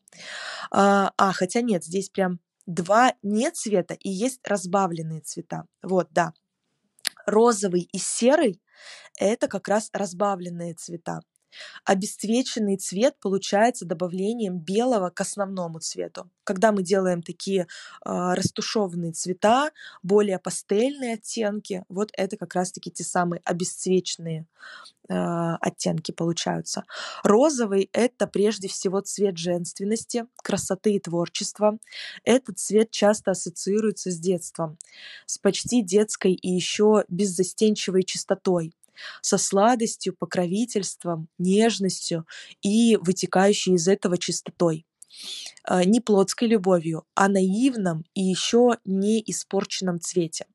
А, 0.69 1.11
а 1.17 1.31
хотя 1.33 1.61
нет, 1.61 1.83
здесь 1.83 2.09
прям 2.09 2.39
два 2.65 3.13
нет 3.21 3.55
цвета 3.55 3.93
и 3.93 4.09
есть 4.09 4.39
разбавленные 4.43 5.21
цвета. 5.21 5.65
Вот, 5.81 6.07
да. 6.11 6.33
Розовый 7.25 7.87
и 7.91 7.97
серый– 7.97 8.61
это 9.19 9.47
как 9.47 9.67
раз 9.67 9.89
разбавленные 9.93 10.73
цвета. 10.73 11.21
Обесцвеченный 11.83 12.77
цвет 12.77 13.19
получается 13.19 13.85
добавлением 13.85 14.59
белого 14.59 15.09
к 15.09 15.21
основному 15.21 15.79
цвету. 15.79 16.29
Когда 16.43 16.71
мы 16.71 16.83
делаем 16.83 17.21
такие 17.21 17.61
э, 17.61 17.65
растушеванные 18.05 19.13
цвета, 19.13 19.71
более 20.03 20.39
пастельные 20.39 21.15
оттенки, 21.15 21.83
вот 21.89 22.11
это 22.13 22.37
как 22.37 22.55
раз-таки 22.55 22.91
те 22.91 23.03
самые 23.03 23.41
обесцвеченные 23.45 24.45
э, 25.09 25.13
оттенки 25.13 26.11
получаются. 26.11 26.83
Розовый– 27.23 27.89
это 27.93 28.27
прежде 28.27 28.67
всего 28.67 29.01
цвет 29.01 29.37
женственности, 29.37 30.25
красоты 30.37 30.93
и 30.93 30.99
творчества. 30.99 31.77
Этот 32.23 32.59
цвет 32.59 32.91
часто 32.91 33.31
ассоциируется 33.31 34.11
с 34.11 34.19
детством, 34.19 34.77
с 35.25 35.37
почти 35.37 35.81
детской 35.81 36.33
и 36.33 36.49
еще 36.49 37.05
беззастенчивой 37.09 38.03
чистотой 38.03 38.73
со 39.21 39.37
сладостью, 39.37 40.15
покровительством, 40.15 41.27
нежностью 41.37 42.25
и 42.61 42.97
вытекающей 43.01 43.73
из 43.73 43.87
этого 43.87 44.17
чистотой. 44.17 44.85
А, 45.63 45.83
не 45.83 46.01
плотской 46.01 46.47
любовью, 46.47 47.05
а 47.15 47.27
наивном 47.27 48.05
и 48.13 48.21
еще 48.21 48.77
не 48.85 49.23
испорченном 49.25 49.99
цвете. 49.99 50.45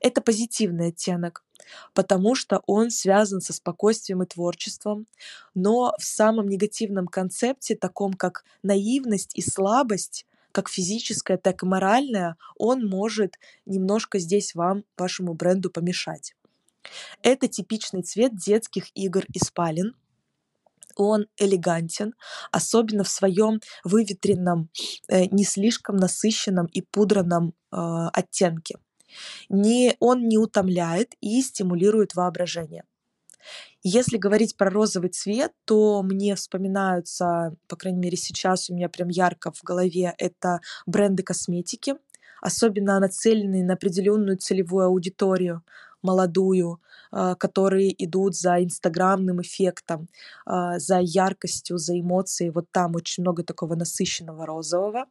Это 0.00 0.20
позитивный 0.20 0.88
оттенок, 0.88 1.44
потому 1.92 2.34
что 2.34 2.62
он 2.66 2.90
связан 2.90 3.40
со 3.40 3.52
спокойствием 3.52 4.22
и 4.22 4.26
творчеством, 4.26 5.06
но 5.54 5.94
в 5.98 6.04
самом 6.04 6.48
негативном 6.48 7.08
концепте, 7.08 7.74
таком 7.74 8.12
как 8.12 8.44
наивность 8.62 9.32
и 9.34 9.42
слабость, 9.42 10.26
как 10.52 10.68
физическая, 10.68 11.36
так 11.36 11.62
и 11.62 11.66
моральная, 11.66 12.36
он 12.56 12.86
может 12.86 13.34
немножко 13.66 14.18
здесь 14.18 14.54
вам, 14.54 14.84
вашему 14.96 15.34
бренду 15.34 15.68
помешать. 15.70 16.34
Это 17.22 17.48
типичный 17.48 18.02
цвет 18.02 18.36
детских 18.36 18.84
игр 18.94 19.24
и 19.32 19.38
спален. 19.38 19.94
Он 20.96 21.26
элегантен, 21.36 22.14
особенно 22.52 23.04
в 23.04 23.08
своем 23.08 23.60
выветренном, 23.84 24.70
э, 25.08 25.26
не 25.26 25.44
слишком 25.44 25.96
насыщенном 25.96 26.66
и 26.66 26.80
пудранном 26.80 27.52
э, 27.70 27.76
оттенке. 28.12 28.78
Не, 29.48 29.96
он 30.00 30.26
не 30.26 30.38
утомляет 30.38 31.14
и 31.20 31.42
стимулирует 31.42 32.14
воображение. 32.14 32.84
Если 33.82 34.16
говорить 34.16 34.56
про 34.56 34.70
розовый 34.70 35.10
цвет, 35.10 35.52
то 35.64 36.02
мне 36.02 36.34
вспоминаются, 36.34 37.54
по 37.68 37.76
крайней 37.76 38.00
мере 38.00 38.16
сейчас 38.16 38.68
у 38.68 38.74
меня 38.74 38.88
прям 38.88 39.08
ярко 39.08 39.52
в 39.52 39.62
голове, 39.62 40.12
это 40.18 40.60
бренды 40.86 41.22
косметики, 41.22 41.94
особенно 42.42 42.98
нацеленные 42.98 43.64
на 43.64 43.74
определенную 43.74 44.38
целевую 44.38 44.86
аудиторию 44.86 45.62
молодую, 46.06 46.80
а, 47.10 47.34
которые 47.34 47.92
идут 48.04 48.36
за 48.36 48.62
инстаграмным 48.62 49.40
эффектом, 49.42 50.08
а, 50.46 50.78
за 50.78 50.98
яркостью, 51.00 51.78
за 51.78 51.98
эмоцией. 51.98 52.50
Вот 52.50 52.70
там 52.70 52.94
очень 52.96 53.22
много 53.22 53.42
такого 53.42 53.74
насыщенного 53.74 54.46
розового. 54.46 55.06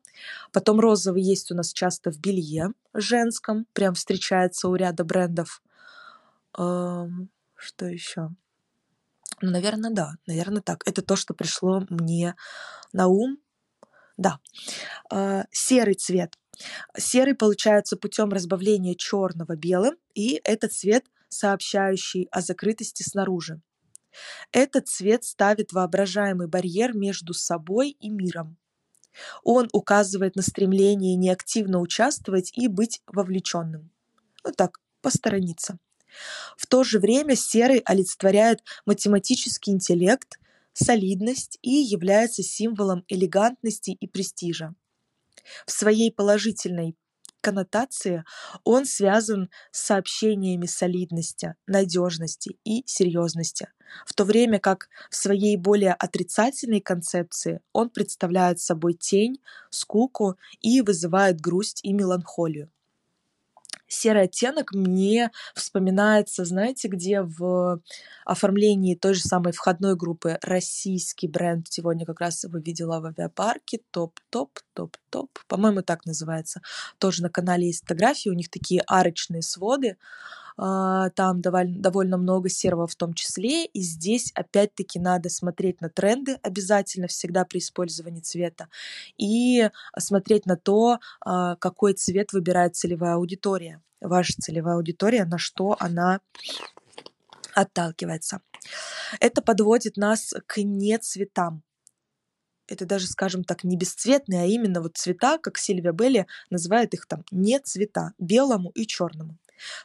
Потом 0.53 0.79
розовый 0.79 1.21
есть 1.21 1.51
у 1.51 1.55
нас 1.55 1.73
часто 1.73 2.11
в 2.11 2.19
белье 2.19 2.71
женском, 2.93 3.65
прям 3.73 3.93
встречается 3.93 4.69
у 4.69 4.75
ряда 4.75 5.03
брендов. 5.03 5.61
Что 6.53 7.85
еще? 7.85 8.29
Ну, 9.41 9.51
наверное, 9.51 9.91
да, 9.91 10.13
наверное, 10.27 10.61
так. 10.61 10.87
Это 10.87 11.01
то, 11.01 11.15
что 11.15 11.33
пришло 11.33 11.83
мне 11.89 12.35
на 12.93 13.07
ум. 13.07 13.37
Да. 14.17 14.39
А, 15.11 15.43
серый 15.51 15.95
цвет 15.95 16.37
Серый 16.97 17.36
получается 17.36 17.97
путем 17.97 18.30
разбавления 18.30 18.95
черного 18.95 19.56
белым, 19.56 19.95
и 20.14 20.41
это 20.43 20.68
цвет, 20.68 21.06
сообщающий 21.30 22.28
о 22.32 22.41
закрытости 22.41 23.03
снаружи. 23.03 23.62
Этот 24.51 24.88
цвет 24.88 25.24
ставит 25.24 25.74
воображаемый 25.74 26.47
барьер 26.47 26.95
между 26.95 27.34
собой 27.34 27.89
и 27.99 28.10
миром. 28.10 28.58
Он 29.43 29.70
указывает 29.72 30.36
на 30.36 30.41
стремление 30.41 31.16
неактивно 31.16 31.80
участвовать 31.80 32.51
и 32.58 32.68
быть 32.68 33.01
вовлеченным. 33.08 33.91
Ну 34.43 34.51
так, 34.51 34.80
посторониться. 35.01 35.78
В 36.58 36.68
то 36.68 36.84
же 36.84 36.99
время 36.99 37.36
серый 37.36 37.80
олицетворяет 37.80 38.64
математический 38.86 39.74
интеллект, 39.74 40.39
солидность 40.74 41.60
и 41.62 41.72
является 41.72 42.43
символом 42.43 43.03
элегантности 43.08 43.91
и 43.91 44.08
престижа. 44.08 44.76
В 45.65 45.71
своей 45.71 46.11
положительной 46.11 46.95
коннотации 47.41 48.23
он 48.63 48.85
связан 48.85 49.49
с 49.71 49.85
сообщениями 49.85 50.65
солидности, 50.65 51.55
надежности 51.67 52.57
и 52.63 52.83
серьезности, 52.87 53.67
в 54.05 54.13
то 54.13 54.23
время 54.25 54.59
как 54.59 54.89
в 55.11 55.15
своей 55.15 55.55
более 55.57 55.93
отрицательной 55.93 56.81
концепции 56.81 57.61
он 57.71 57.89
представляет 57.89 58.59
собой 58.59 58.95
тень, 58.95 59.37
скуку 59.69 60.37
и 60.61 60.81
вызывает 60.81 61.39
грусть 61.39 61.81
и 61.83 61.93
меланхолию 61.93 62.71
серый 63.88 64.23
оттенок 64.23 64.73
мне 64.73 65.31
вспоминается, 65.53 66.45
знаете, 66.45 66.88
где 66.88 67.21
в 67.21 67.81
оформлении 68.25 68.95
той 68.95 69.13
же 69.13 69.21
самой 69.21 69.53
входной 69.53 69.95
группы 69.95 70.38
российский 70.41 71.27
бренд, 71.27 71.67
сегодня 71.69 72.05
как 72.05 72.21
раз 72.21 72.43
его 72.43 72.57
видела 72.57 72.99
в 72.99 73.05
авиапарке, 73.05 73.81
топ-топ, 73.91 74.59
топ-топ, 74.73 75.29
по-моему, 75.47 75.81
так 75.81 76.05
называется. 76.05 76.61
Тоже 76.97 77.21
на 77.21 77.29
канале 77.29 77.67
есть 77.67 77.81
фотографии, 77.81 78.29
у 78.29 78.33
них 78.33 78.49
такие 78.49 78.81
арочные 78.88 79.41
своды, 79.41 79.97
там 80.58 81.41
довольно, 81.41 81.80
довольно 81.80 82.18
много 82.18 82.49
серого 82.49 82.88
в 82.88 82.95
том 82.95 83.14
числе, 83.14 83.66
и 83.66 83.82
здесь 83.82 84.32
опять-таки 84.36 84.99
надо 84.99 85.30
смотреть 85.30 85.82
на 85.82 85.89
тренды 85.89 86.39
обязательно 86.41 87.08
всегда 87.08 87.43
при 87.43 87.60
использовании 87.60 88.22
цвета 88.22 88.70
и 89.18 89.70
смотреть 89.99 90.45
на 90.45 90.56
то, 90.56 90.99
а, 91.22 91.56
какой 91.58 91.93
цвет 91.93 92.32
выбирает 92.32 92.76
целевая 92.76 93.16
аудитория, 93.16 93.82
ваша 93.99 94.34
целевая 94.39 94.76
аудитория, 94.76 95.26
на 95.26 95.38
что 95.38 95.76
она 95.80 96.22
отталкивается. 97.53 98.41
Это 99.20 99.41
подводит 99.41 99.97
нас 99.97 100.34
к 100.47 100.62
не 100.62 100.97
цветам. 100.99 101.64
это 102.68 102.86
даже, 102.86 103.08
скажем 103.08 103.43
так, 103.43 103.64
не 103.64 103.78
бесцветные, 103.78 104.41
а 104.41 104.45
именно 104.45 104.82
вот 104.82 104.97
цвета, 104.97 105.38
как 105.38 105.58
Сильвия 105.60 105.91
Белли 105.91 106.26
называет 106.49 106.93
их 106.95 107.06
там 107.06 107.24
не 107.30 107.60
цвета, 107.60 108.14
белому 108.18 108.72
и 108.72 108.88
черному. 108.88 109.38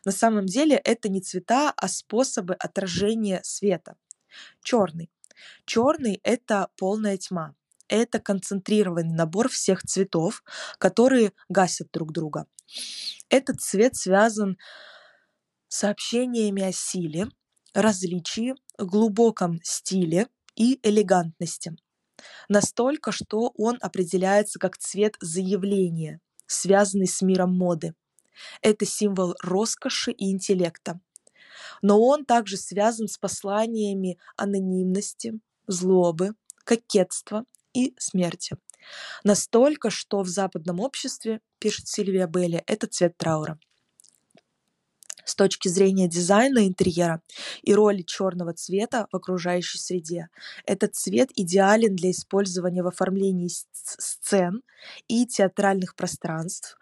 На 0.04 0.12
самом 0.12 0.46
деле 0.46 0.76
это 0.76 1.08
не 1.08 1.20
цвета, 1.20 1.72
а 1.76 1.88
способы 1.88 2.54
отражения 2.54 3.40
света. 3.44 3.96
Черный. 4.62 5.10
Черный— 5.64 6.20
это 6.22 6.68
полная 6.76 7.16
тьма. 7.16 7.54
Это 7.88 8.20
концентрированный 8.20 9.14
набор 9.14 9.48
всех 9.48 9.82
цветов, 9.82 10.44
которые 10.78 11.32
гасят 11.48 11.88
друг 11.92 12.12
друга. 12.12 12.46
Этот 13.28 13.60
цвет 13.60 13.96
связан 13.96 14.58
с 15.68 15.78
сообщениями 15.78 16.62
о 16.62 16.72
силе, 16.72 17.28
различии, 17.74 18.54
глубоком 18.78 19.60
стиле 19.62 20.28
и 20.54 20.78
элегантности. 20.82 21.76
Настолько, 22.48 23.12
что 23.12 23.52
он 23.56 23.78
определяется 23.80 24.58
как 24.58 24.76
цвет 24.76 25.16
заявления, 25.20 26.20
связанный 26.46 27.06
с 27.06 27.22
миром 27.22 27.56
моды. 27.56 27.94
Это 28.62 28.84
символ 28.86 29.34
роскоши 29.42 30.12
и 30.12 30.30
интеллекта. 30.30 31.00
Но 31.82 32.00
он 32.00 32.24
также 32.24 32.56
связан 32.56 33.08
с 33.08 33.18
посланиями 33.18 34.18
анонимности, 34.36 35.40
злобы, 35.66 36.34
кокетства 36.64 37.44
и 37.72 37.94
смерти. 37.98 38.56
Настолько, 39.24 39.90
что 39.90 40.20
в 40.22 40.28
западном 40.28 40.80
обществе, 40.80 41.40
пишет 41.58 41.88
Сильвия 41.88 42.26
Белли, 42.26 42.62
это 42.66 42.86
цвет 42.86 43.16
траура 43.16 43.58
с 45.30 45.34
точки 45.34 45.68
зрения 45.68 46.08
дизайна 46.08 46.66
интерьера 46.66 47.22
и 47.62 47.74
роли 47.74 48.02
черного 48.02 48.52
цвета 48.52 49.06
в 49.10 49.16
окружающей 49.16 49.78
среде. 49.78 50.28
Этот 50.66 50.94
цвет 50.94 51.30
идеален 51.34 51.94
для 51.94 52.10
использования 52.10 52.82
в 52.82 52.88
оформлении 52.88 53.48
сцен 53.72 54.62
и 55.08 55.26
театральных 55.26 55.94
пространств, 55.94 56.78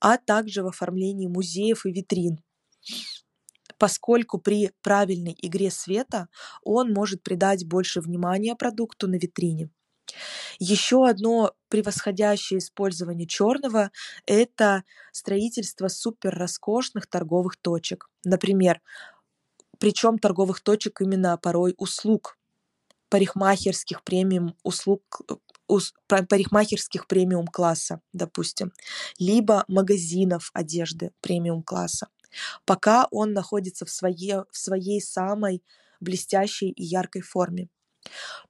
а 0.00 0.16
также 0.16 0.62
в 0.62 0.66
оформлении 0.66 1.28
музеев 1.28 1.86
и 1.86 1.92
витрин 1.92 2.40
поскольку 3.78 4.38
при 4.38 4.72
правильной 4.82 5.34
игре 5.40 5.70
света 5.70 6.28
он 6.62 6.92
может 6.92 7.22
придать 7.22 7.66
больше 7.66 8.02
внимания 8.02 8.54
продукту 8.54 9.08
на 9.08 9.14
витрине. 9.14 9.70
Еще 10.58 11.06
одно 11.08 11.52
превосходящее 11.68 12.58
использование 12.58 13.26
черного– 13.26 13.90
это 14.26 14.84
строительство 15.12 15.88
супер 15.88 16.34
роскошных 16.36 17.06
торговых 17.06 17.56
точек. 17.56 18.08
Например, 18.24 18.80
причем 19.78 20.18
торговых 20.18 20.60
точек 20.60 21.00
именно 21.00 21.36
порой 21.38 21.74
услуг, 21.78 22.38
парикмахерских 23.10 24.04
премиум 24.04 24.56
услуг, 24.62 25.22
парикмахерских 26.08 27.06
премиум 27.06 27.46
класса, 27.46 28.00
допустим, 28.12 28.72
либо 29.18 29.64
магазинов 29.68 30.50
одежды 30.54 31.12
премиум 31.20 31.62
класса, 31.62 32.08
пока 32.66 33.08
он 33.10 33.32
находится 33.32 33.86
в 33.86 33.90
своей, 33.90 34.34
в 34.50 34.56
своей 34.56 35.00
самой 35.00 35.62
блестящей 36.00 36.70
и 36.70 36.84
яркой 36.84 37.22
форме. 37.22 37.68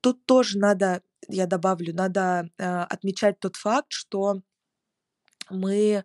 Тут 0.01 0.25
тоже 0.27 0.59
надо 0.59 1.03
я 1.29 1.47
добавлю, 1.47 1.95
надо 1.95 2.49
э, 2.59 2.83
отмечать 2.83 3.41
тот 3.41 3.57
факт, 3.57 3.93
что 3.93 4.41
мы 5.51 6.05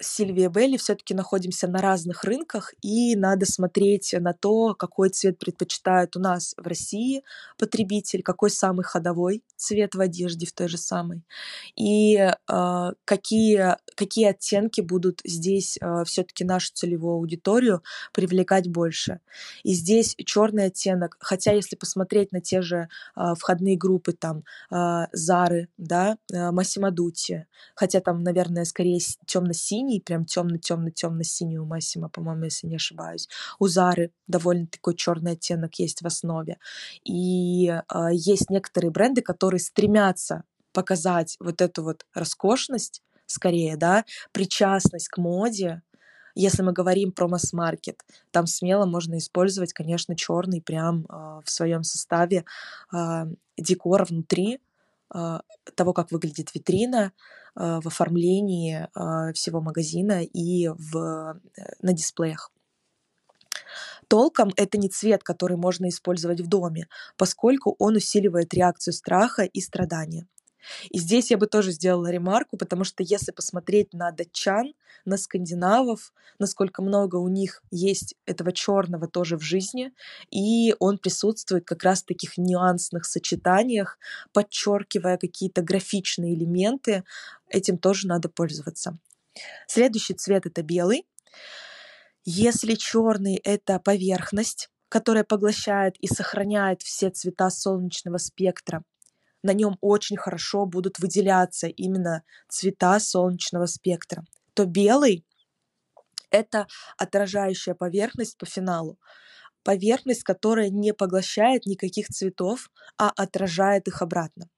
Сильвия 0.00 0.48
Белли 0.48 0.76
все-таки 0.76 1.14
находимся 1.14 1.66
на 1.66 1.80
разных 1.80 2.24
рынках, 2.24 2.72
и 2.82 3.16
надо 3.16 3.46
смотреть 3.46 4.14
на 4.18 4.32
то, 4.32 4.74
какой 4.74 5.08
цвет 5.10 5.38
предпочитает 5.38 6.16
у 6.16 6.20
нас 6.20 6.54
в 6.56 6.66
России 6.66 7.24
потребитель, 7.58 8.22
какой 8.22 8.50
самый 8.50 8.84
ходовой 8.84 9.42
цвет 9.56 9.94
в 9.94 10.00
одежде 10.00 10.46
в 10.46 10.52
той 10.52 10.68
же 10.68 10.78
самой, 10.78 11.22
и 11.74 12.16
э, 12.16 12.92
какие, 13.04 13.76
какие 13.96 14.26
оттенки 14.26 14.80
будут 14.80 15.20
здесь 15.24 15.78
э, 15.80 16.04
все-таки 16.04 16.44
нашу 16.44 16.72
целевую 16.74 17.14
аудиторию 17.14 17.82
привлекать 18.12 18.68
больше. 18.68 19.20
И 19.64 19.74
здесь 19.74 20.14
черный 20.24 20.66
оттенок, 20.66 21.16
хотя 21.18 21.52
если 21.52 21.74
посмотреть 21.74 22.30
на 22.30 22.40
те 22.40 22.62
же 22.62 22.88
э, 23.16 23.34
входные 23.36 23.76
группы, 23.76 24.12
там, 24.12 24.44
э, 24.70 25.06
Зары, 25.12 25.68
да, 25.76 26.18
э, 26.32 26.50
Массимо 26.52 26.92
Дутти, 26.92 27.46
хотя 27.74 28.00
там, 28.00 28.22
наверное, 28.22 28.64
скорее 28.64 29.00
темно-синий, 29.26 29.87
синий, 29.88 30.00
прям 30.00 30.24
темно-темно-темно-синий 30.24 31.58
у 31.58 31.64
Массима, 31.64 32.08
по-моему, 32.08 32.44
если 32.44 32.66
не 32.66 32.76
ошибаюсь. 32.76 33.28
У 33.58 33.68
Зары 33.68 34.10
довольно 34.26 34.66
такой 34.66 34.94
черный 34.94 35.32
оттенок 35.32 35.74
есть 35.76 36.02
в 36.02 36.06
основе. 36.06 36.58
И 37.04 37.68
э, 37.68 38.08
есть 38.12 38.50
некоторые 38.50 38.90
бренды, 38.90 39.22
которые 39.22 39.60
стремятся 39.60 40.44
показать 40.72 41.36
вот 41.40 41.60
эту 41.60 41.82
вот 41.82 42.04
роскошность, 42.14 43.02
скорее, 43.26 43.76
да, 43.76 44.04
причастность 44.32 45.08
к 45.08 45.18
моде, 45.18 45.82
если 46.34 46.62
мы 46.62 46.72
говорим 46.72 47.10
про 47.10 47.26
масс-маркет, 47.26 48.00
там 48.30 48.46
смело 48.46 48.86
можно 48.86 49.18
использовать, 49.18 49.72
конечно, 49.72 50.14
черный 50.14 50.62
прям 50.62 51.04
э, 51.08 51.40
в 51.44 51.50
своем 51.50 51.82
составе 51.82 52.44
э, 52.92 53.24
декора 53.56 54.04
внутри, 54.04 54.60
того, 55.10 55.92
как 55.92 56.12
выглядит 56.12 56.54
витрина, 56.54 57.12
Э, 57.58 57.80
в 57.82 57.88
оформлении 57.88 58.86
э, 58.94 59.32
всего 59.32 59.60
магазина 59.60 60.22
и 60.22 60.68
в, 60.68 60.96
э, 61.56 61.62
на 61.82 61.92
дисплеях. 61.92 62.52
Толком 64.06 64.52
это 64.56 64.78
не 64.78 64.88
цвет, 64.88 65.24
который 65.24 65.56
можно 65.56 65.88
использовать 65.88 66.40
в 66.40 66.46
доме, 66.46 66.86
поскольку 67.16 67.74
он 67.78 67.96
усиливает 67.96 68.54
реакцию 68.54 68.94
страха 68.94 69.42
и 69.42 69.60
страдания. 69.60 70.28
И 70.90 70.98
здесь 70.98 71.30
я 71.30 71.38
бы 71.38 71.46
тоже 71.46 71.72
сделала 71.72 72.10
ремарку, 72.10 72.56
потому 72.56 72.84
что 72.84 73.02
если 73.02 73.32
посмотреть 73.32 73.92
на 73.92 74.10
датчан, 74.10 74.74
на 75.04 75.16
скандинавов, 75.16 76.12
насколько 76.38 76.82
много 76.82 77.16
у 77.16 77.28
них 77.28 77.62
есть 77.70 78.14
этого 78.26 78.52
черного 78.52 79.08
тоже 79.08 79.36
в 79.36 79.42
жизни, 79.42 79.92
и 80.30 80.74
он 80.78 80.98
присутствует 80.98 81.64
как 81.64 81.82
раз 81.84 82.02
в 82.02 82.06
таких 82.06 82.38
нюансных 82.38 83.04
сочетаниях, 83.04 83.98
подчеркивая 84.32 85.16
какие-то 85.16 85.62
графичные 85.62 86.34
элементы, 86.34 87.04
этим 87.48 87.78
тоже 87.78 88.06
надо 88.06 88.28
пользоваться. 88.28 88.98
Следующий 89.66 90.14
цвет 90.14 90.46
это 90.46 90.62
белый. 90.62 91.06
Если 92.24 92.74
черный 92.74 93.36
это 93.36 93.78
поверхность, 93.78 94.68
которая 94.88 95.24
поглощает 95.24 95.96
и 95.98 96.06
сохраняет 96.06 96.82
все 96.82 97.10
цвета 97.10 97.50
солнечного 97.50 98.18
спектра, 98.18 98.82
на 99.42 99.52
нем 99.52 99.76
очень 99.80 100.16
хорошо 100.16 100.66
будут 100.66 100.98
выделяться 100.98 101.68
именно 101.68 102.22
цвета 102.48 102.98
солнечного 103.00 103.66
спектра, 103.66 104.24
то 104.54 104.64
белый— 104.64 105.24
это 106.30 106.66
отражающая 106.96 107.74
поверхность 107.74 108.36
по 108.36 108.46
финалу. 108.46 108.98
Поверхность, 109.62 110.22
которая 110.22 110.70
не 110.70 110.94
поглощает 110.94 111.66
никаких 111.66 112.08
цветов, 112.08 112.70
а 112.96 113.10
отражает 113.10 113.88
их 113.88 114.02
обратно. 114.02 114.48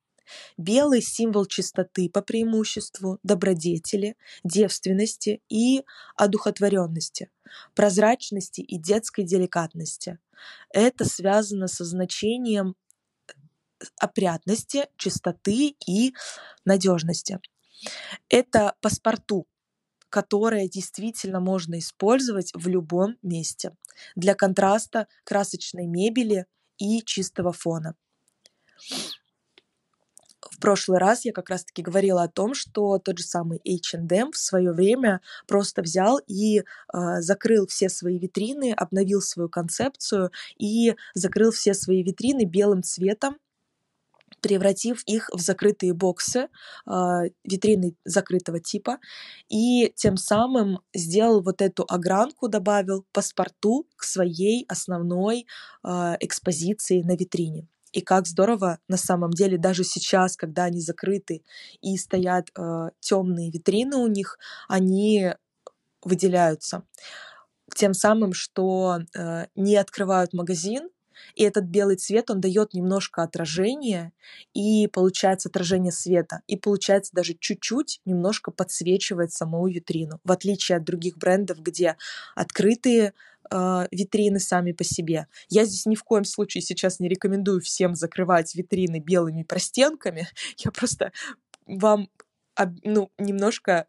Белый— 0.57 1.03
символ 1.03 1.47
чистоты 1.47 2.09
по 2.09 2.23
преимуществу, 2.23 3.19
добродетели, 3.23 4.17
девственности 4.45 5.43
и 5.49 5.85
одухотворенности, 6.17 7.31
прозрачности 7.75 8.61
и 8.61 8.79
детской 8.79 9.25
деликатности. 9.25 10.19
Это 10.71 11.05
связано 11.05 11.67
со 11.67 11.85
значением 11.85 12.77
опрятности, 13.99 14.87
чистоты 14.97 15.77
и 15.87 16.15
надежности. 16.65 17.41
Это 18.29 18.75
паспорту, 18.81 19.47
которое 20.11 20.69
действительно 20.69 21.41
можно 21.41 21.79
использовать 21.79 22.53
в 22.55 22.69
любом 22.69 23.17
месте 23.23 23.73
для 24.17 24.35
контраста 24.35 25.07
красочной 25.25 25.87
мебели 25.87 26.47
и 26.79 27.03
чистого 27.03 27.53
фона. 27.53 27.95
В 30.41 30.59
прошлый 30.59 30.99
раз 30.99 31.25
я 31.25 31.33
как 31.33 31.51
раз-таки 31.51 31.83
говорила 31.83 32.23
о 32.23 32.29
том, 32.29 32.55
что 32.55 32.99
тот 32.99 33.19
же 33.19 33.25
самый 33.25 33.61
H&M 33.65 34.33
в 34.33 34.37
свое 34.37 34.73
время 34.73 35.21
просто 35.47 35.83
взял 35.83 36.19
и 36.27 36.61
э, 36.61 36.63
закрыл 37.21 37.67
все 37.67 37.89
свои 37.89 38.19
витрины, 38.19 38.73
обновил 38.73 39.21
свою 39.21 39.49
концепцию 39.49 40.31
и 40.59 40.97
закрыл 41.15 41.51
все 41.51 41.75
свои 41.75 42.03
витрины 42.03 42.45
белым 42.45 42.83
цветом, 42.83 43.37
превратив 44.41 45.03
их 45.07 45.31
в 45.33 45.41
закрытые 45.41 45.95
боксы, 45.95 46.49
а, 46.87 47.23
витрины 47.45 47.97
закрытого 48.05 48.61
типа, 48.61 48.99
и 49.49 49.93
тем 49.97 50.17
самым 50.17 50.81
сделал 50.95 51.43
вот 51.43 51.63
эту 51.63 51.85
огранку, 51.89 52.49
добавил 52.49 53.05
паспорту 53.13 53.87
к 53.97 54.05
своей 54.05 54.65
основной 54.69 55.47
а, 55.83 56.17
экспозиции 56.21 57.03
на 57.03 57.17
витрине. 57.17 57.69
И 57.93 58.01
как 58.03 58.27
здорово 58.27 58.79
на 58.89 58.97
самом 58.97 59.31
деле 59.31 59.59
даже 59.59 59.83
сейчас, 59.85 60.37
когда 60.37 60.65
они 60.65 60.81
закрыты 60.81 61.43
и 61.81 61.97
стоят 61.97 62.49
э, 62.57 62.91
темные 63.01 63.51
витрины 63.51 63.97
у 63.97 64.07
них, 64.07 64.39
они 64.69 65.33
выделяются. 66.05 66.85
Тем 67.75 67.95
самым, 67.95 68.33
что 68.33 69.01
э, 69.17 69.47
не 69.57 69.77
открывают 69.77 70.33
магазин, 70.33 70.89
и 71.35 71.43
этот 71.43 71.65
белый 71.65 71.97
цвет, 71.97 72.31
он 72.31 72.41
дает 72.41 72.75
немножко 72.75 73.23
отражения, 73.23 74.13
и 74.55 74.87
получается 74.89 75.49
отражение 75.49 75.93
света, 75.93 76.43
и 76.47 76.57
получается 76.57 77.13
даже 77.15 77.35
чуть-чуть 77.35 78.01
немножко 78.05 78.51
подсвечивает 78.51 79.33
саму 79.33 79.67
витрину, 79.69 80.21
в 80.25 80.33
отличие 80.33 80.77
от 80.77 80.85
других 80.85 81.19
брендов, 81.19 81.61
где 81.61 81.97
открытые 82.35 83.15
э, 83.51 83.87
витрины 83.91 84.41
сами 84.41 84.73
по 84.73 84.85
себе. 84.85 85.27
Я 85.49 85.65
здесь 85.65 85.87
ни 85.87 85.95
в 85.95 86.05
коем 86.05 86.25
случае 86.25 86.63
сейчас 86.63 87.01
не 87.01 87.09
рекомендую 87.09 87.61
всем 87.61 87.95
закрывать 87.95 88.55
витрины 88.55 89.01
белыми 89.01 89.43
простенками. 89.43 90.29
Я 90.59 90.71
просто 90.71 91.13
вам 91.67 92.09
ну, 92.83 93.11
немножко 93.19 93.87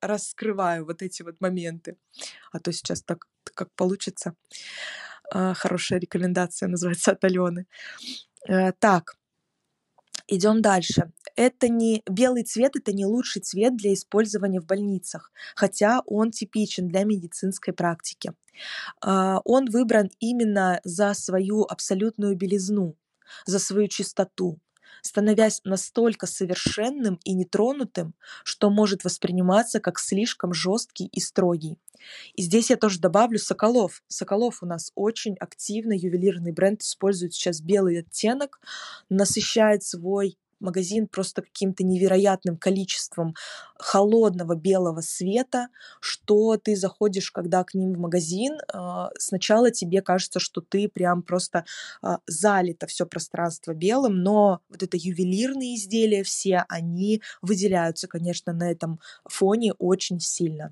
раскрываю 0.00 0.84
вот 0.84 1.02
эти 1.02 1.22
вот 1.22 1.40
моменты. 1.40 1.96
А 2.52 2.58
то 2.58 2.72
сейчас 2.72 3.02
так 3.02 3.26
как 3.54 3.72
получится. 3.74 4.34
А, 5.30 5.54
хорошая 5.54 5.98
рекомендация 5.98 6.68
называется 6.68 7.12
от 7.12 7.24
Алены. 7.24 7.66
Э, 8.48 8.72
так, 8.72 9.16
идем 10.28 10.62
дальше. 10.62 11.12
Это 11.36 11.68
не 11.68 12.02
белый 12.08 12.44
цвет, 12.44 12.76
это 12.76 12.92
не 12.92 13.06
лучший 13.06 13.42
цвет 13.42 13.76
для 13.76 13.92
использования 13.94 14.60
в 14.60 14.66
больницах, 14.66 15.32
хотя 15.56 16.02
он 16.06 16.30
типичен 16.30 16.88
для 16.88 17.04
медицинской 17.04 17.74
практики. 17.74 18.32
А, 19.00 19.40
он 19.44 19.70
выбран 19.70 20.10
именно 20.20 20.80
за 20.84 21.14
свою 21.14 21.62
абсолютную 21.62 22.36
белизну, 22.36 22.96
за 23.46 23.58
свою 23.58 23.88
чистоту, 23.88 24.60
становясь 25.04 25.60
настолько 25.64 26.26
совершенным 26.26 27.20
и 27.24 27.34
нетронутым, 27.34 28.14
что 28.42 28.70
может 28.70 29.04
восприниматься 29.04 29.78
как 29.78 29.98
слишком 29.98 30.54
жесткий 30.54 31.06
и 31.06 31.20
строгий. 31.20 31.78
И 32.34 32.42
здесь 32.42 32.70
я 32.70 32.76
тоже 32.76 32.98
добавлю 32.98 33.38
Соколов. 33.38 34.02
Соколов 34.08 34.62
у 34.62 34.66
нас 34.66 34.92
очень 34.94 35.36
активно 35.38 35.92
ювелирный 35.92 36.52
бренд 36.52 36.82
использует 36.82 37.34
сейчас 37.34 37.60
белый 37.60 38.00
оттенок, 38.00 38.60
насыщает 39.10 39.84
свой 39.84 40.38
магазин 40.64 41.06
просто 41.06 41.42
каким-то 41.42 41.84
невероятным 41.84 42.56
количеством 42.56 43.34
холодного 43.78 44.54
белого 44.54 45.00
света, 45.00 45.68
что 46.00 46.56
ты 46.56 46.76
заходишь, 46.76 47.30
когда 47.30 47.62
к 47.64 47.74
ним 47.74 47.92
в 47.92 47.98
магазин, 47.98 48.58
а, 48.72 49.10
сначала 49.18 49.70
тебе 49.70 50.02
кажется, 50.02 50.40
что 50.40 50.60
ты 50.60 50.88
прям 50.88 51.22
просто 51.22 51.64
а, 52.02 52.18
залито 52.26 52.86
все 52.86 53.06
пространство 53.06 53.74
белым, 53.74 54.22
но 54.22 54.60
вот 54.68 54.82
это 54.82 54.96
ювелирные 54.96 55.76
изделия 55.76 56.22
все, 56.22 56.64
они 56.68 57.22
выделяются, 57.42 58.08
конечно, 58.08 58.52
на 58.52 58.70
этом 58.70 59.00
фоне 59.28 59.74
очень 59.74 60.20
сильно. 60.20 60.70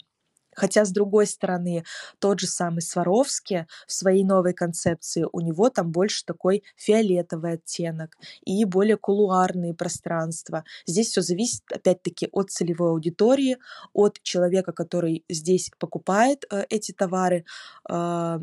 Хотя, 0.54 0.84
с 0.84 0.90
другой 0.90 1.26
стороны, 1.26 1.84
тот 2.18 2.40
же 2.40 2.46
самый 2.46 2.82
Сваровский 2.82 3.66
в 3.86 3.92
своей 3.92 4.24
новой 4.24 4.52
концепции, 4.52 5.26
у 5.32 5.40
него 5.40 5.70
там 5.70 5.90
больше 5.90 6.24
такой 6.24 6.62
фиолетовый 6.76 7.54
оттенок 7.54 8.16
и 8.44 8.64
более 8.64 8.96
кулуарные 8.96 9.74
пространства. 9.74 10.64
Здесь 10.86 11.08
все 11.08 11.22
зависит, 11.22 11.62
опять-таки, 11.72 12.28
от 12.32 12.50
целевой 12.50 12.90
аудитории, 12.90 13.58
от 13.92 14.20
человека, 14.22 14.72
который 14.72 15.24
здесь 15.28 15.70
покупает 15.78 16.44
э, 16.50 16.64
эти 16.68 16.92
товары. 16.92 17.44
Э, 17.88 18.38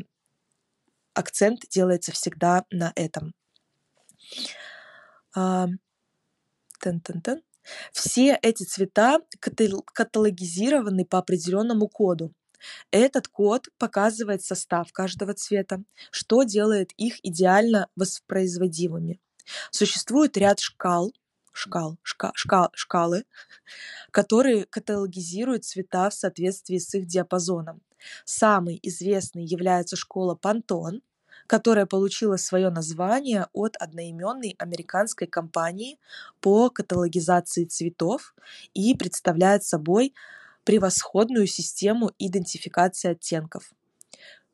акцент 1.14 1.62
делается 1.70 2.12
всегда 2.12 2.64
на 2.70 2.92
этом. 2.94 3.34
Э, 5.36 5.66
тен-тен-тен. 6.80 7.42
Все 7.92 8.38
эти 8.42 8.64
цвета 8.64 9.20
каталогизированы 9.40 11.04
по 11.04 11.18
определенному 11.18 11.88
коду. 11.88 12.32
Этот 12.90 13.28
код 13.28 13.68
показывает 13.78 14.42
состав 14.42 14.92
каждого 14.92 15.34
цвета, 15.34 15.82
что 16.10 16.42
делает 16.42 16.92
их 16.96 17.24
идеально 17.24 17.88
воспроизводимыми. 17.96 19.20
Существует 19.70 20.36
ряд 20.36 20.60
шкал, 20.60 21.12
шкал, 21.52 21.98
шка, 22.02 22.32
шка, 22.34 22.70
шкалы, 22.74 23.24
которые 24.10 24.66
каталогизируют 24.66 25.64
цвета 25.64 26.10
в 26.10 26.14
соответствии 26.14 26.78
с 26.78 26.94
их 26.94 27.06
диапазоном. 27.06 27.82
Самый 28.24 28.78
известный 28.82 29.44
является 29.44 29.96
школа 29.96 30.38
Pantone, 30.40 31.00
которая 31.50 31.84
получила 31.84 32.36
свое 32.36 32.70
название 32.70 33.48
от 33.52 33.74
одноименной 33.76 34.54
американской 34.60 35.26
компании 35.26 35.98
по 36.40 36.70
каталогизации 36.70 37.64
цветов 37.64 38.36
и 38.72 38.94
представляет 38.94 39.64
собой 39.64 40.14
превосходную 40.62 41.48
систему 41.48 42.12
идентификации 42.20 43.10
оттенков. 43.10 43.72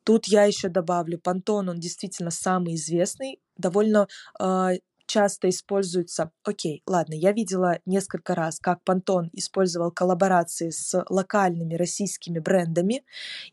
Тут 0.03 0.25
я 0.25 0.45
еще 0.45 0.69
добавлю, 0.69 1.19
Пантон, 1.19 1.69
он 1.69 1.79
действительно 1.79 2.31
самый 2.31 2.73
известный, 2.73 3.39
довольно 3.57 4.07
э, 4.39 4.79
часто 5.05 5.49
используется. 5.49 6.31
Окей, 6.43 6.81
ладно, 6.87 7.13
я 7.13 7.31
видела 7.31 7.77
несколько 7.85 8.33
раз, 8.33 8.59
как 8.59 8.83
Пантон 8.83 9.29
использовал 9.33 9.91
коллаборации 9.91 10.71
с 10.71 11.05
локальными 11.09 11.75
российскими 11.75 12.39
брендами, 12.39 13.03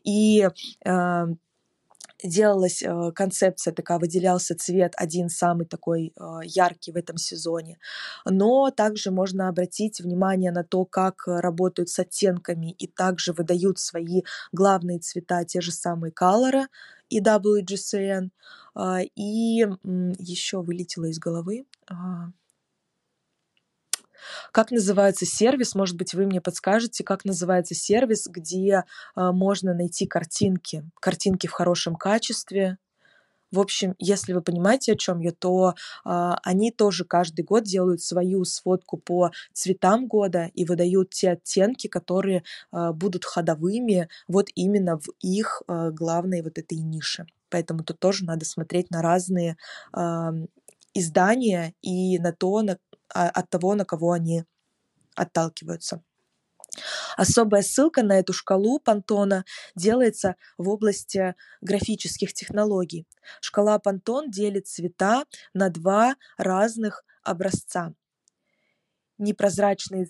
и 0.03 0.49
э, 0.83 1.25
делалась 2.25 2.81
э, 2.83 3.11
концепция 3.13 3.73
такая, 3.73 3.99
выделялся 3.99 4.55
цвет 4.55 4.93
один 4.97 5.29
самый 5.29 5.65
такой 5.65 6.13
э, 6.15 6.39
яркий 6.43 6.91
в 6.91 6.95
этом 6.95 7.17
сезоне. 7.17 7.77
Но 8.25 8.71
также 8.71 9.11
можно 9.11 9.49
обратить 9.49 9.99
внимание 9.99 10.51
на 10.51 10.63
то, 10.63 10.85
как 10.85 11.23
работают 11.27 11.89
с 11.89 11.99
оттенками 11.99 12.71
и 12.71 12.87
также 12.87 13.33
выдают 13.33 13.79
свои 13.79 14.23
главные 14.51 14.99
цвета, 14.99 15.43
те 15.45 15.61
же 15.61 15.71
самые 15.71 16.11
Color 16.11 16.65
и 17.09 17.21
WGCN. 17.21 18.29
Э, 18.75 19.03
и 19.15 19.65
еще 20.19 20.61
вылетело 20.61 21.05
из 21.05 21.19
головы. 21.19 21.65
А, 24.25 24.51
как 24.51 24.71
называется 24.71 25.25
сервис? 25.25 25.75
Может 25.75 25.97
быть, 25.97 26.13
вы 26.13 26.25
мне 26.25 26.41
подскажете, 26.41 27.03
как 27.03 27.25
называется 27.25 27.75
сервис, 27.75 28.27
где 28.27 28.83
э, 29.15 29.31
можно 29.31 29.73
найти 29.73 30.05
картинки, 30.05 30.83
картинки 30.99 31.47
в 31.47 31.51
хорошем 31.51 31.95
качестве. 31.95 32.77
В 33.51 33.59
общем, 33.59 33.95
если 33.99 34.33
вы 34.33 34.41
понимаете, 34.41 34.93
о 34.93 34.97
чем 34.97 35.19
я, 35.19 35.31
то 35.31 35.75
э, 36.05 36.31
они 36.43 36.71
тоже 36.71 37.05
каждый 37.05 37.43
год 37.45 37.63
делают 37.63 38.01
свою 38.01 38.43
сводку 38.43 38.97
по 38.97 39.31
цветам 39.53 40.07
года 40.07 40.49
и 40.53 40.65
выдают 40.65 41.11
те 41.11 41.31
оттенки, 41.31 41.87
которые 41.87 42.43
э, 42.71 42.91
будут 42.91 43.23
ходовыми 43.23 44.09
вот 44.27 44.47
именно 44.55 44.97
в 44.97 45.09
их 45.21 45.61
э, 45.67 45.91
главной 45.91 46.41
вот 46.41 46.57
этой 46.57 46.79
нише. 46.79 47.27
Поэтому 47.49 47.83
тут 47.83 47.99
тоже 47.99 48.25
надо 48.25 48.45
смотреть 48.45 48.89
на 48.89 49.01
разные 49.01 49.55
э, 49.95 50.31
издания 50.95 51.73
и 51.81 52.17
на 52.19 52.31
то, 52.31 52.61
на, 52.61 52.73
а, 52.73 52.77
от 53.09 53.49
того, 53.49 53.75
на 53.75 53.85
кого 53.85 54.11
они 54.11 54.43
отталкиваются. 55.15 56.03
Особая 57.15 57.61
ссылка 57.61 58.03
на 58.03 58.19
эту 58.19 58.33
шкалу 58.33 58.79
Пантона 58.79 59.45
делается 59.75 60.35
в 60.57 60.67
области 60.69 61.35
графических 61.61 62.33
технологий. 62.33 63.07
Шкала 63.41 63.79
Пантон 63.79 64.29
делит 64.29 64.67
цвета 64.67 65.25
на 65.53 65.69
два 65.69 66.15
разных 66.37 67.05
образца. 67.23 67.93
Непрозрачные, 69.17 70.07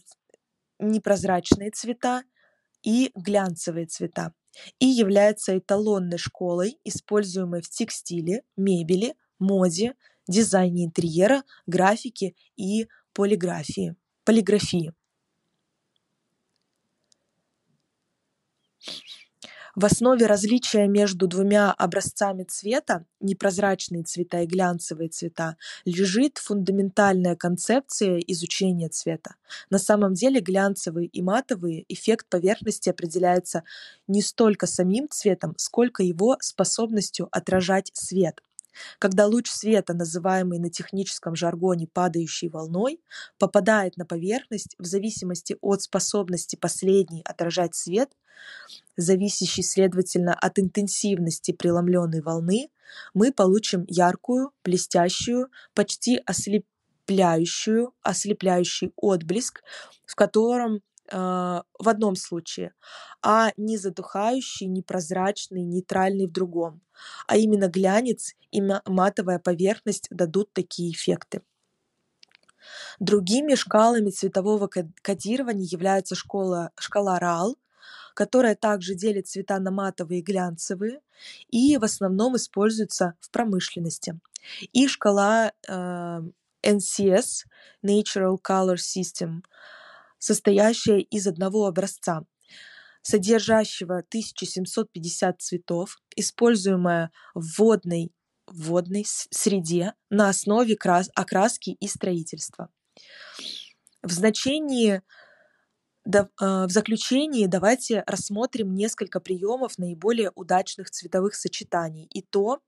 непрозрачные 0.80 1.70
цвета 1.72 2.24
и 2.82 3.12
глянцевые 3.16 3.86
цвета 3.86 4.34
и 4.80 4.86
является 4.86 5.58
эталонной 5.58 6.18
школой, 6.18 6.80
используемой 6.84 7.62
в 7.62 7.70
текстиле, 7.70 8.44
мебели, 8.56 9.16
моде, 9.38 9.96
дизайне 10.28 10.86
интерьера, 10.86 11.44
графике 11.68 12.36
и 12.56 12.88
полиграфии. 13.14 13.96
полиграфии. 14.24 14.94
В 19.76 19.84
основе 19.84 20.26
различия 20.26 20.88
между 20.88 21.28
двумя 21.28 21.74
образцами 21.74 22.44
цвета, 22.44 23.06
непрозрачные 23.20 24.04
цвета 24.04 24.42
и 24.42 24.46
глянцевые 24.46 25.10
цвета, 25.10 25.58
лежит 25.84 26.38
фундаментальная 26.38 27.36
концепция 27.36 28.20
изучения 28.20 28.88
цвета. 28.88 29.36
На 29.70 29.78
самом 29.78 30.14
деле 30.14 30.40
глянцевые 30.40 31.08
и 31.08 31.22
матовые 31.22 31.84
эффект 31.90 32.28
поверхности 32.30 32.88
определяется 32.90 33.64
не 34.08 34.22
столько 34.22 34.66
самим 34.66 35.10
цветом, 35.10 35.56
сколько 35.58 36.04
его 36.04 36.38
способностью 36.40 37.28
отражать 37.32 37.92
свет– 37.94 38.42
когда 39.00 39.28
луч 39.28 39.50
света, 39.50 39.94
называемый 39.94 40.60
на 40.60 40.70
техническом 40.70 41.36
жаргоне 41.36 41.88
падающей 41.88 42.50
волной, 42.50 43.02
попадает 43.38 43.98
на 43.98 44.06
поверхность 44.06 44.76
в 44.78 44.86
зависимости 44.86 45.58
от 45.62 45.82
способности 45.82 46.56
последней 46.56 47.22
отражать 47.24 47.76
свет, 47.76 48.12
зависящий, 48.98 49.64
следовательно, 49.64 50.34
от 50.34 50.60
интенсивности 50.60 51.52
преломленной 51.52 52.22
волны, 52.22 52.70
мы 53.14 53.32
получим 53.32 53.86
яркую, 53.88 54.52
блестящую, 54.64 55.50
почти 55.74 56.22
ослепляющую, 56.26 57.94
ослепляющий 58.02 58.92
отблеск, 58.96 59.64
в 60.06 60.16
котором 60.16 60.82
в 61.12 61.64
одном 61.90 62.16
случае, 62.16 62.74
а 63.22 63.52
не 63.58 63.78
затухающий, 63.78 64.68
непрозрачный, 64.68 65.64
нейтральный 65.64 66.28
в 66.28 66.32
другом. 66.32 66.82
А 67.28 67.38
именно 67.38 67.68
глянец 67.68 68.34
и 68.52 68.62
матовая 68.86 69.40
поверхность 69.40 70.08
дадут 70.10 70.52
такие 70.54 70.92
эффекты. 70.92 71.42
Другими 73.00 73.56
шкалами 73.56 74.10
цветового 74.10 74.68
кодирования 75.02 75.68
является 75.70 76.16
школа, 76.16 76.72
шкала 76.80 77.20
RAL, 77.20 77.56
которая 78.14 78.56
также 78.56 78.96
делит 78.96 79.28
цвета 79.28 79.60
на 79.60 79.72
матовые 79.72 80.22
и 80.22 80.24
глянцевые 80.24 81.02
и 81.50 81.78
в 81.78 81.84
основном 81.84 82.36
используется 82.36 83.14
в 83.20 83.30
промышленности. 83.30 84.20
И 84.74 84.88
шкала 84.88 85.52
э, 85.68 86.22
NCS, 86.64 87.46
Natural 87.84 88.38
Color 88.42 88.78
System, 88.78 89.42
состоящая 90.26 91.02
из 91.02 91.28
одного 91.28 91.68
образца, 91.68 92.26
содержащего 93.04 93.98
1750 94.00 95.40
цветов, 95.40 96.00
используемая 96.16 97.12
в 97.36 97.60
водной, 97.60 98.12
водной 98.48 99.06
среде 99.06 99.94
на 100.10 100.30
основе 100.30 100.76
крас, 100.76 101.10
окраски 101.14 101.78
и 101.80 101.88
строительства. 101.88 102.70
В 104.02 104.12
значении 104.12 105.04
а, 106.40 106.68
в 106.68 106.72
заключении 106.72 107.48
давайте 107.48 108.04
рассмотрим 108.06 108.74
несколько 108.74 109.20
приемов 109.20 109.78
наиболее 109.78 110.32
удачных 110.36 110.90
цветовых 110.90 111.36
сочетаний 111.36 112.08
и 112.14 112.22
то, 112.22 112.62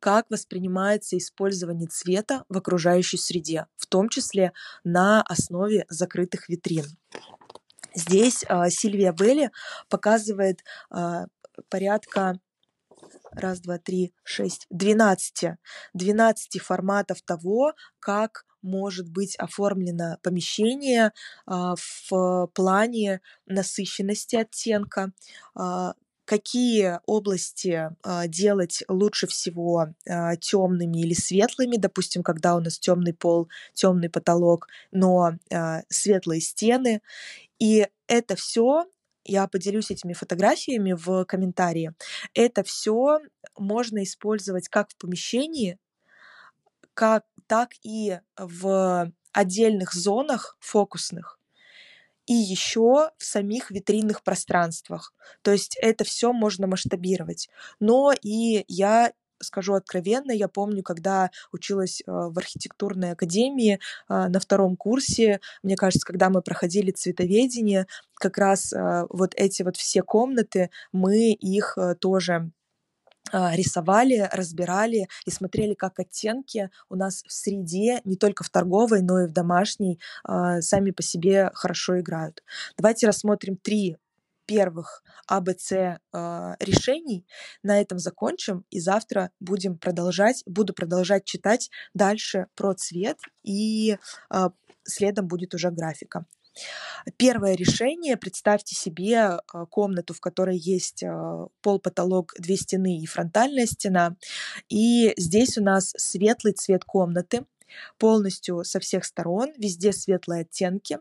как 0.00 0.26
воспринимается 0.30 1.18
использование 1.18 1.88
цвета 1.88 2.44
в 2.48 2.56
окружающей 2.56 3.18
среде, 3.18 3.66
в 3.76 3.86
том 3.86 4.08
числе 4.08 4.52
на 4.84 5.22
основе 5.22 5.84
закрытых 5.90 6.48
витрин. 6.48 6.86
Здесь 7.94 8.44
э, 8.48 8.70
Сильвия 8.70 9.12
Белли 9.12 9.50
показывает 9.88 10.62
э, 10.90 11.26
порядка 11.68 12.38
раз, 13.32 13.60
два, 13.60 13.78
три, 13.78 14.14
шесть, 14.24 14.66
двенадцати, 14.70 15.58
двенадцати 15.92 16.58
форматов 16.58 17.22
того, 17.22 17.74
как 18.00 18.44
может 18.62 19.08
быть 19.10 19.36
оформлено 19.36 20.18
помещение 20.22 21.12
а, 21.46 21.74
в 21.76 22.48
плане 22.54 23.20
насыщенности 23.46 24.36
оттенка, 24.36 25.12
а, 25.54 25.94
какие 26.24 27.00
области 27.06 27.90
а, 28.02 28.26
делать 28.26 28.82
лучше 28.88 29.26
всего 29.26 29.94
темными 30.40 31.00
или 31.00 31.14
светлыми, 31.14 31.76
допустим, 31.76 32.22
когда 32.22 32.56
у 32.56 32.60
нас 32.60 32.78
темный 32.78 33.14
пол, 33.14 33.48
темный 33.72 34.10
потолок, 34.10 34.68
но 34.92 35.32
светлые 35.88 36.40
стены. 36.40 37.00
И 37.58 37.88
это 38.08 38.36
все 38.36 38.86
я 39.28 39.46
поделюсь 39.46 39.90
этими 39.90 40.14
фотографиями 40.14 40.94
в 40.94 41.24
комментарии. 41.26 41.92
Это 42.34 42.64
все 42.64 43.20
можно 43.56 44.02
использовать 44.02 44.68
как 44.68 44.90
в 44.90 44.96
помещении, 44.96 45.78
как, 46.94 47.24
так 47.48 47.70
и 47.82 48.20
в 48.36 49.12
отдельных 49.32 49.92
зонах 49.94 50.56
фокусных 50.60 51.38
и 52.26 52.34
еще 52.34 53.10
в 53.16 53.24
самих 53.24 53.70
витринных 53.70 54.22
пространствах. 54.22 55.14
То 55.42 55.50
есть 55.50 55.76
это 55.80 56.04
все 56.04 56.32
можно 56.32 56.66
масштабировать. 56.66 57.48
Но 57.80 58.12
и 58.12 58.64
я 58.68 59.12
скажу 59.40 59.74
откровенно, 59.74 60.32
я 60.32 60.48
помню, 60.48 60.82
когда 60.82 61.30
училась 61.52 62.00
э, 62.00 62.04
в 62.06 62.36
архитектурной 62.36 63.12
академии 63.12 63.74
э, 63.74 63.78
на 64.28 64.40
втором 64.40 64.76
курсе, 64.76 65.40
мне 65.62 65.76
кажется, 65.76 66.06
когда 66.06 66.28
мы 66.28 66.42
проходили 66.42 66.90
цветоведение, 66.90 67.86
как 68.14 68.36
раз 68.36 68.72
э, 68.72 69.06
вот 69.10 69.34
эти 69.36 69.62
вот 69.62 69.76
все 69.76 70.02
комнаты, 70.02 70.70
мы 70.92 71.32
их 71.32 71.78
тоже 72.00 72.50
рисовали, 73.32 74.28
разбирали 74.32 75.08
и 75.26 75.30
смотрели, 75.30 75.74
как 75.74 75.98
оттенки 75.98 76.70
у 76.88 76.96
нас 76.96 77.22
в 77.26 77.32
среде, 77.32 78.00
не 78.04 78.16
только 78.16 78.44
в 78.44 78.50
торговой, 78.50 79.02
но 79.02 79.22
и 79.22 79.26
в 79.26 79.32
домашней, 79.32 80.00
а, 80.24 80.60
сами 80.60 80.90
по 80.90 81.02
себе 81.02 81.50
хорошо 81.54 82.00
играют. 82.00 82.42
Давайте 82.76 83.06
рассмотрим 83.06 83.56
три 83.56 83.96
первых 84.46 85.02
АБЦ 85.26 85.72
э, 85.72 85.98
решений. 86.60 87.26
На 87.62 87.82
этом 87.82 87.98
закончим, 87.98 88.64
и 88.70 88.80
завтра 88.80 89.30
будем 89.40 89.76
продолжать, 89.76 90.42
буду 90.46 90.72
продолжать 90.72 91.26
читать 91.26 91.70
дальше 91.92 92.46
про 92.54 92.72
цвет, 92.72 93.18
и 93.42 93.98
следом 94.84 95.28
будет 95.28 95.54
уже 95.54 95.70
графика. 95.70 96.24
Первое 97.16 97.54
решение. 97.54 98.16
Представьте 98.16 98.74
себе 98.74 99.18
а, 99.18 99.40
комнату, 99.66 100.14
в 100.14 100.20
которой 100.20 100.58
есть 100.58 101.02
а, 101.02 101.46
пол, 101.62 101.78
потолок, 101.78 102.34
две 102.38 102.56
стены 102.56 102.98
и 102.98 103.06
фронтальная 103.06 103.66
стена. 103.66 104.16
И 104.68 105.14
здесь 105.16 105.56
у 105.58 105.62
нас 105.62 105.94
светлый 105.96 106.52
цвет 106.52 106.84
комнаты, 106.84 107.44
полностью 107.98 108.64
со 108.64 108.80
всех 108.80 109.04
сторон, 109.04 109.52
везде 109.56 109.92
светлые 109.92 110.42
оттенки. 110.42 110.98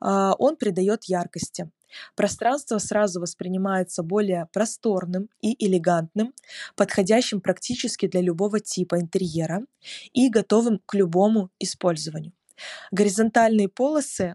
А, 0.00 0.34
он 0.38 0.56
придает 0.56 1.04
яркости. 1.04 1.70
Пространство 2.14 2.78
сразу 2.78 3.20
воспринимается 3.20 4.02
более 4.02 4.48
просторным 4.52 5.28
и 5.40 5.56
элегантным, 5.64 6.32
подходящим 6.76 7.40
практически 7.40 8.06
для 8.06 8.20
любого 8.20 8.60
типа 8.60 9.00
интерьера 9.00 9.64
и 10.12 10.28
готовым 10.28 10.80
к 10.86 10.94
любому 10.94 11.50
использованию. 11.58 12.32
Горизонтальные 12.92 13.68
полосы 13.68 14.34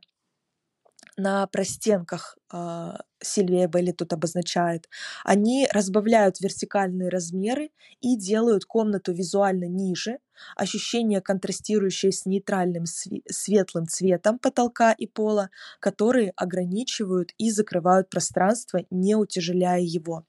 на 1.18 1.47
простенках 1.47 2.38
э, 2.51 2.93
Сильвия 3.22 3.68
Белли 3.68 3.91
тут 3.91 4.13
обозначает, 4.13 4.89
они 5.24 5.68
разбавляют 5.72 6.39
вертикальные 6.39 7.09
размеры 7.09 7.72
и 8.01 8.18
делают 8.18 8.66
комнату 8.66 9.13
визуально 9.13 9.66
ниже, 9.66 10.20
ощущение 10.55 11.22
контрастирующее 11.22 12.11
с 12.11 12.26
нейтральным 12.26 12.86
светлым 12.86 13.88
цветом 13.88 14.39
потолка 14.39 14.91
и 14.91 15.07
пола, 15.07 15.49
которые 15.80 16.34
ограничивают 16.36 17.32
и 17.38 17.51
закрывают 17.51 18.09
пространство, 18.09 18.82
не 18.89 19.16
утяжеляя 19.16 19.82
его. 19.82 20.26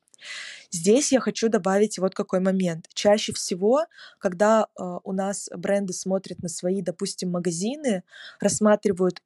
Здесь 0.70 1.12
я 1.12 1.20
хочу 1.20 1.48
добавить 1.48 1.98
вот 1.98 2.14
какой 2.14 2.40
момент. 2.40 2.86
Чаще 2.94 3.32
всего, 3.32 3.84
когда 4.18 4.66
э, 4.66 4.82
у 5.04 5.12
нас 5.12 5.48
бренды 5.54 5.92
смотрят 5.92 6.42
на 6.42 6.48
свои, 6.48 6.82
допустим, 6.82 7.30
магазины, 7.30 8.02
рассматривают 8.40 9.22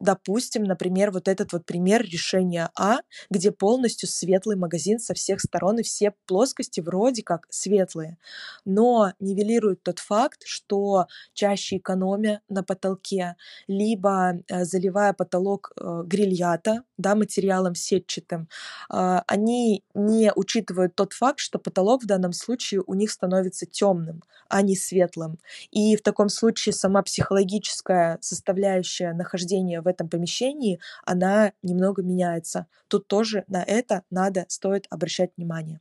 допустим, 0.00 0.64
например, 0.64 1.10
вот 1.10 1.28
этот 1.28 1.52
вот 1.52 1.64
пример 1.64 2.02
решения 2.02 2.70
А, 2.78 2.98
где 3.30 3.50
полностью 3.50 4.08
светлый 4.08 4.56
магазин 4.56 4.98
со 4.98 5.14
всех 5.14 5.40
сторон 5.40 5.78
и 5.78 5.82
все 5.82 6.12
плоскости 6.26 6.80
вроде 6.80 7.22
как 7.22 7.46
светлые, 7.50 8.18
но 8.64 9.12
нивелирует 9.20 9.82
тот 9.82 9.98
факт, 9.98 10.42
что 10.44 11.06
чаще 11.32 11.78
экономия 11.78 12.42
на 12.48 12.62
потолке, 12.62 13.36
либо 13.66 14.34
э, 14.48 14.64
заливая 14.64 15.12
потолок 15.12 15.72
э, 15.80 16.02
грильята, 16.04 16.82
да, 16.98 17.14
материалом 17.14 17.74
сетчатым, 17.74 18.48
э, 18.92 19.20
они 19.26 19.82
не 19.94 20.32
учитывают 20.34 20.94
тот 20.94 21.12
факт, 21.12 21.38
что 21.38 21.58
потолок 21.58 22.02
в 22.02 22.06
данном 22.06 22.32
случае 22.32 22.82
у 22.86 22.94
них 22.94 23.10
становится 23.10 23.66
темным, 23.66 24.22
а 24.48 24.62
не 24.62 24.76
светлым. 24.76 25.38
И 25.70 25.96
в 25.96 26.02
таком 26.02 26.28
случае 26.28 26.72
сама 26.72 27.02
психологическая 27.02 28.18
составляющая 28.20 29.12
нахождения 29.12 29.80
в 29.86 29.88
этом 29.88 30.08
помещении, 30.08 30.80
она 31.04 31.52
немного 31.62 32.02
меняется. 32.02 32.66
Тут 32.88 33.06
тоже 33.06 33.44
на 33.48 33.62
это 33.62 34.02
надо, 34.10 34.44
стоит 34.48 34.86
обращать 34.90 35.30
внимание. 35.36 35.80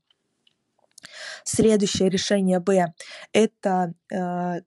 Следующее 1.44 2.10
решение 2.10 2.60
Б– 2.60 2.94
это 3.34 3.94
э, 4.12 4.62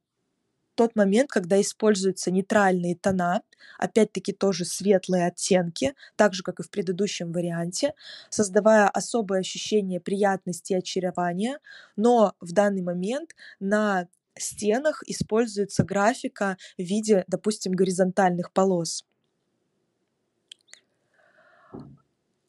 тот 0.75 0.95
момент, 0.95 1.31
когда 1.31 1.61
используются 1.61 2.31
нейтральные 2.31 2.95
тона, 2.95 3.43
опять-таки 3.79 4.33
тоже 4.33 4.65
светлые 4.65 5.27
оттенки, 5.27 5.95
так 6.15 6.35
же, 6.35 6.45
как 6.45 6.61
и 6.61 6.63
в 6.63 6.71
предыдущем 6.71 7.33
варианте, 7.33 7.95
создавая 8.31 8.89
особое 8.89 9.41
ощущение 9.41 9.99
приятности 9.99 10.75
и 10.75 10.77
очарования, 10.77 11.59
но 11.97 12.35
в 12.41 12.53
данный 12.53 12.83
момент 12.83 13.35
на 13.59 14.07
стенах 14.37 15.03
используется 15.07 15.83
графика 15.83 16.57
в 16.77 16.83
виде, 16.83 17.25
допустим, 17.27 17.73
горизонтальных 17.73 18.53
полос. 18.53 19.05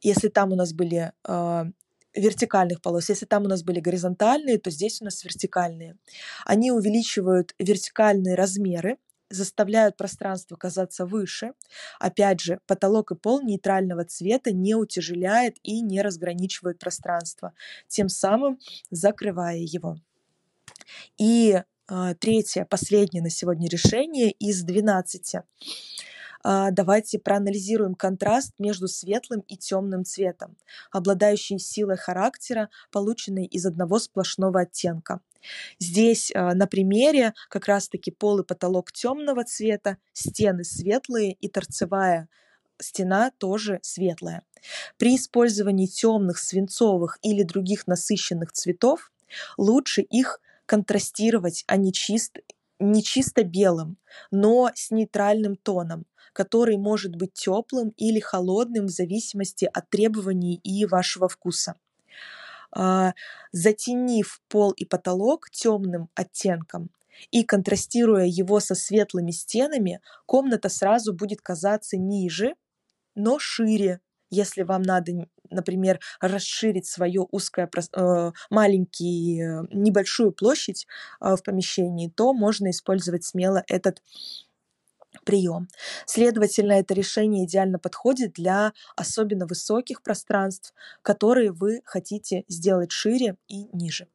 Если 0.01 0.29
там 0.29 0.51
у 0.51 0.55
нас 0.55 0.73
были 0.73 1.11
э, 1.27 1.65
вертикальных 2.15 2.81
полос, 2.81 3.09
если 3.09 3.25
там 3.25 3.43
у 3.43 3.47
нас 3.47 3.63
были 3.63 3.79
горизонтальные, 3.79 4.57
то 4.59 4.69
здесь 4.69 5.01
у 5.01 5.05
нас 5.05 5.23
вертикальные. 5.23 5.97
Они 6.45 6.71
увеличивают 6.71 7.53
вертикальные 7.59 8.35
размеры, 8.35 8.97
заставляют 9.29 9.95
пространство 9.95 10.55
казаться 10.55 11.05
выше. 11.05 11.53
Опять 11.99 12.41
же, 12.41 12.59
потолок 12.65 13.11
и 13.11 13.15
пол 13.15 13.41
нейтрального 13.41 14.03
цвета 14.05 14.51
не 14.51 14.75
утяжеляет 14.75 15.57
и 15.63 15.81
не 15.81 16.01
разграничивает 16.01 16.79
пространство, 16.79 17.53
тем 17.87 18.09
самым 18.09 18.59
закрывая 18.89 19.57
его. 19.57 19.97
И 21.17 21.61
э, 21.89 22.15
третье, 22.19 22.65
последнее 22.65 23.21
на 23.21 23.29
сегодня 23.29 23.69
решение 23.69 24.31
из 24.31 24.63
12 24.63 25.35
А, 25.35 25.43
давайте 26.43 27.19
проанализируем 27.19 27.95
контраст 27.95 28.53
между 28.59 28.87
светлым 28.87 29.41
и 29.41 29.57
темным 29.57 30.05
цветом, 30.05 30.57
обладающий 30.91 31.59
силой 31.59 31.97
характера, 31.97 32.69
полученной 32.91 33.45
из 33.45 33.65
одного 33.65 33.99
сплошного 33.99 34.61
оттенка. 34.61 35.21
Здесь 35.79 36.31
а, 36.35 36.53
на 36.53 36.67
примере 36.67 37.33
как 37.49 37.67
раз-таки 37.67 38.11
пол 38.11 38.39
и 38.39 38.45
потолок 38.45 38.91
темного 38.91 39.43
цвета, 39.45 39.97
стены 40.13 40.63
светлые 40.63 41.33
и 41.33 41.47
торцевая 41.47 42.27
стена 42.81 43.31
тоже 43.37 43.79
светлая. 43.81 44.43
При 44.97 45.15
использовании 45.15 45.87
темных, 45.87 46.37
свинцовых 46.37 47.17
или 47.21 47.43
других 47.43 47.87
насыщенных 47.87 48.51
цветов 48.51 49.11
лучше 49.57 50.01
их 50.01 50.39
контрастировать, 50.65 51.63
а 51.67 51.77
не, 51.77 51.93
чист, 51.93 52.37
не 52.79 53.03
чисто 53.03 53.43
белым, 53.43 53.97
но 54.31 54.71
с 54.73 54.91
нейтральным 54.91 55.55
тоном, 55.55 56.05
который 56.39 56.77
может 56.77 57.17
быть 57.17 57.33
теплым 57.33 57.89
или 57.97 58.21
холодным 58.21 58.85
в 58.85 58.89
зависимости 58.91 59.69
от 59.73 59.89
требований 59.89 60.55
и 60.63 60.85
вашего 60.85 61.27
вкуса. 61.27 61.75
А, 62.71 63.13
затенив 63.51 64.41
пол 64.47 64.71
и 64.71 64.85
потолок 64.85 65.49
темным 65.49 66.07
оттенком 66.15 66.91
и 67.31 67.43
контрастируя 67.43 68.23
его 68.25 68.61
со 68.61 68.73
светлыми 68.73 69.31
стенами, 69.31 69.99
комната 70.25 70.69
сразу 70.69 71.13
будет 71.13 71.41
казаться 71.41 71.97
ниже, 71.97 72.55
но 73.15 73.37
шире, 73.37 73.99
если 74.29 74.63
вам 74.63 74.83
надо, 74.83 75.11
например, 75.49 75.99
расширить 76.21 76.85
свое 76.85 77.27
узкое, 77.31 77.69
э, 77.97 78.31
маленький, 78.49 79.41
э, 79.41 79.63
небольшую 79.73 80.31
площадь 80.31 80.87
э, 81.19 81.35
в 81.35 81.43
помещении, 81.43 82.07
то 82.07 82.31
можно 82.31 82.69
использовать 82.69 83.25
смело 83.25 83.61
этот 83.67 84.01
прием. 85.25 85.67
Следовательно, 86.05 86.73
это 86.73 86.93
решение 86.93 87.45
идеально 87.45 87.79
подходит 87.79 88.33
для 88.33 88.73
особенно 88.95 89.45
высоких 89.45 90.01
пространств, 90.01 90.73
которые 91.01 91.51
вы 91.51 91.81
хотите 91.85 92.43
сделать 92.47 92.91
шире 92.91 93.35
и 93.47 93.67
ниже. 93.73 94.07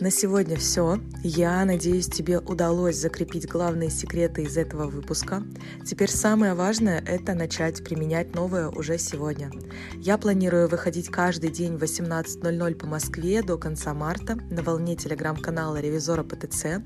На 0.00 0.10
сегодня 0.10 0.56
все. 0.56 0.98
Я 1.22 1.62
надеюсь, 1.66 2.06
тебе 2.06 2.38
удалось 2.38 2.96
закрепить 2.96 3.46
главные 3.46 3.90
секреты 3.90 4.44
из 4.44 4.56
этого 4.56 4.86
выпуска. 4.86 5.42
Теперь 5.84 6.08
самое 6.08 6.54
важное— 6.54 7.04
это 7.06 7.34
начать 7.34 7.84
применять 7.84 8.34
новое 8.34 8.70
уже 8.70 8.96
сегодня. 8.96 9.50
Я 9.96 10.16
планирую 10.16 10.68
выходить 10.68 11.10
каждый 11.10 11.50
день 11.50 11.76
в 11.76 11.82
18.00 11.82 12.74
по 12.76 12.86
Москве 12.86 13.42
до 13.42 13.58
конца 13.58 13.92
марта 13.92 14.36
на 14.50 14.62
волне 14.62 14.96
телеграм-канала 14.96 15.78
Ревизора 15.78 16.22
ПТЦ. 16.22 16.82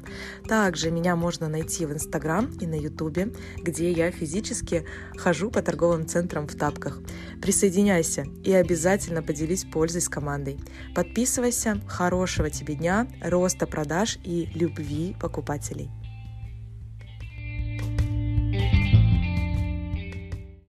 Также 0.48 0.90
меня 0.90 1.14
можно 1.14 1.48
найти 1.48 1.86
в 1.86 1.92
Инстаграм 1.92 2.50
и 2.60 2.66
на 2.66 2.74
Ютубе, 2.74 3.32
где 3.58 3.92
я 3.92 4.10
физически 4.10 4.84
хожу 5.16 5.52
по 5.52 5.62
торговым 5.62 6.08
центрам 6.08 6.48
в 6.48 6.56
тапках. 6.56 6.98
Присоединяйся 7.40 8.26
и 8.42 8.52
обязательно 8.52 9.22
поделись 9.22 9.62
пользой 9.62 10.00
с 10.00 10.08
командой. 10.08 10.58
Подписывайся. 10.96 11.80
Хорошего 11.86 12.50
тебе 12.50 12.74
дня 12.74 13.03
роста 13.20 13.66
продаж 13.66 14.18
и 14.24 14.48
любви 14.54 15.14
покупателей. 15.20 15.90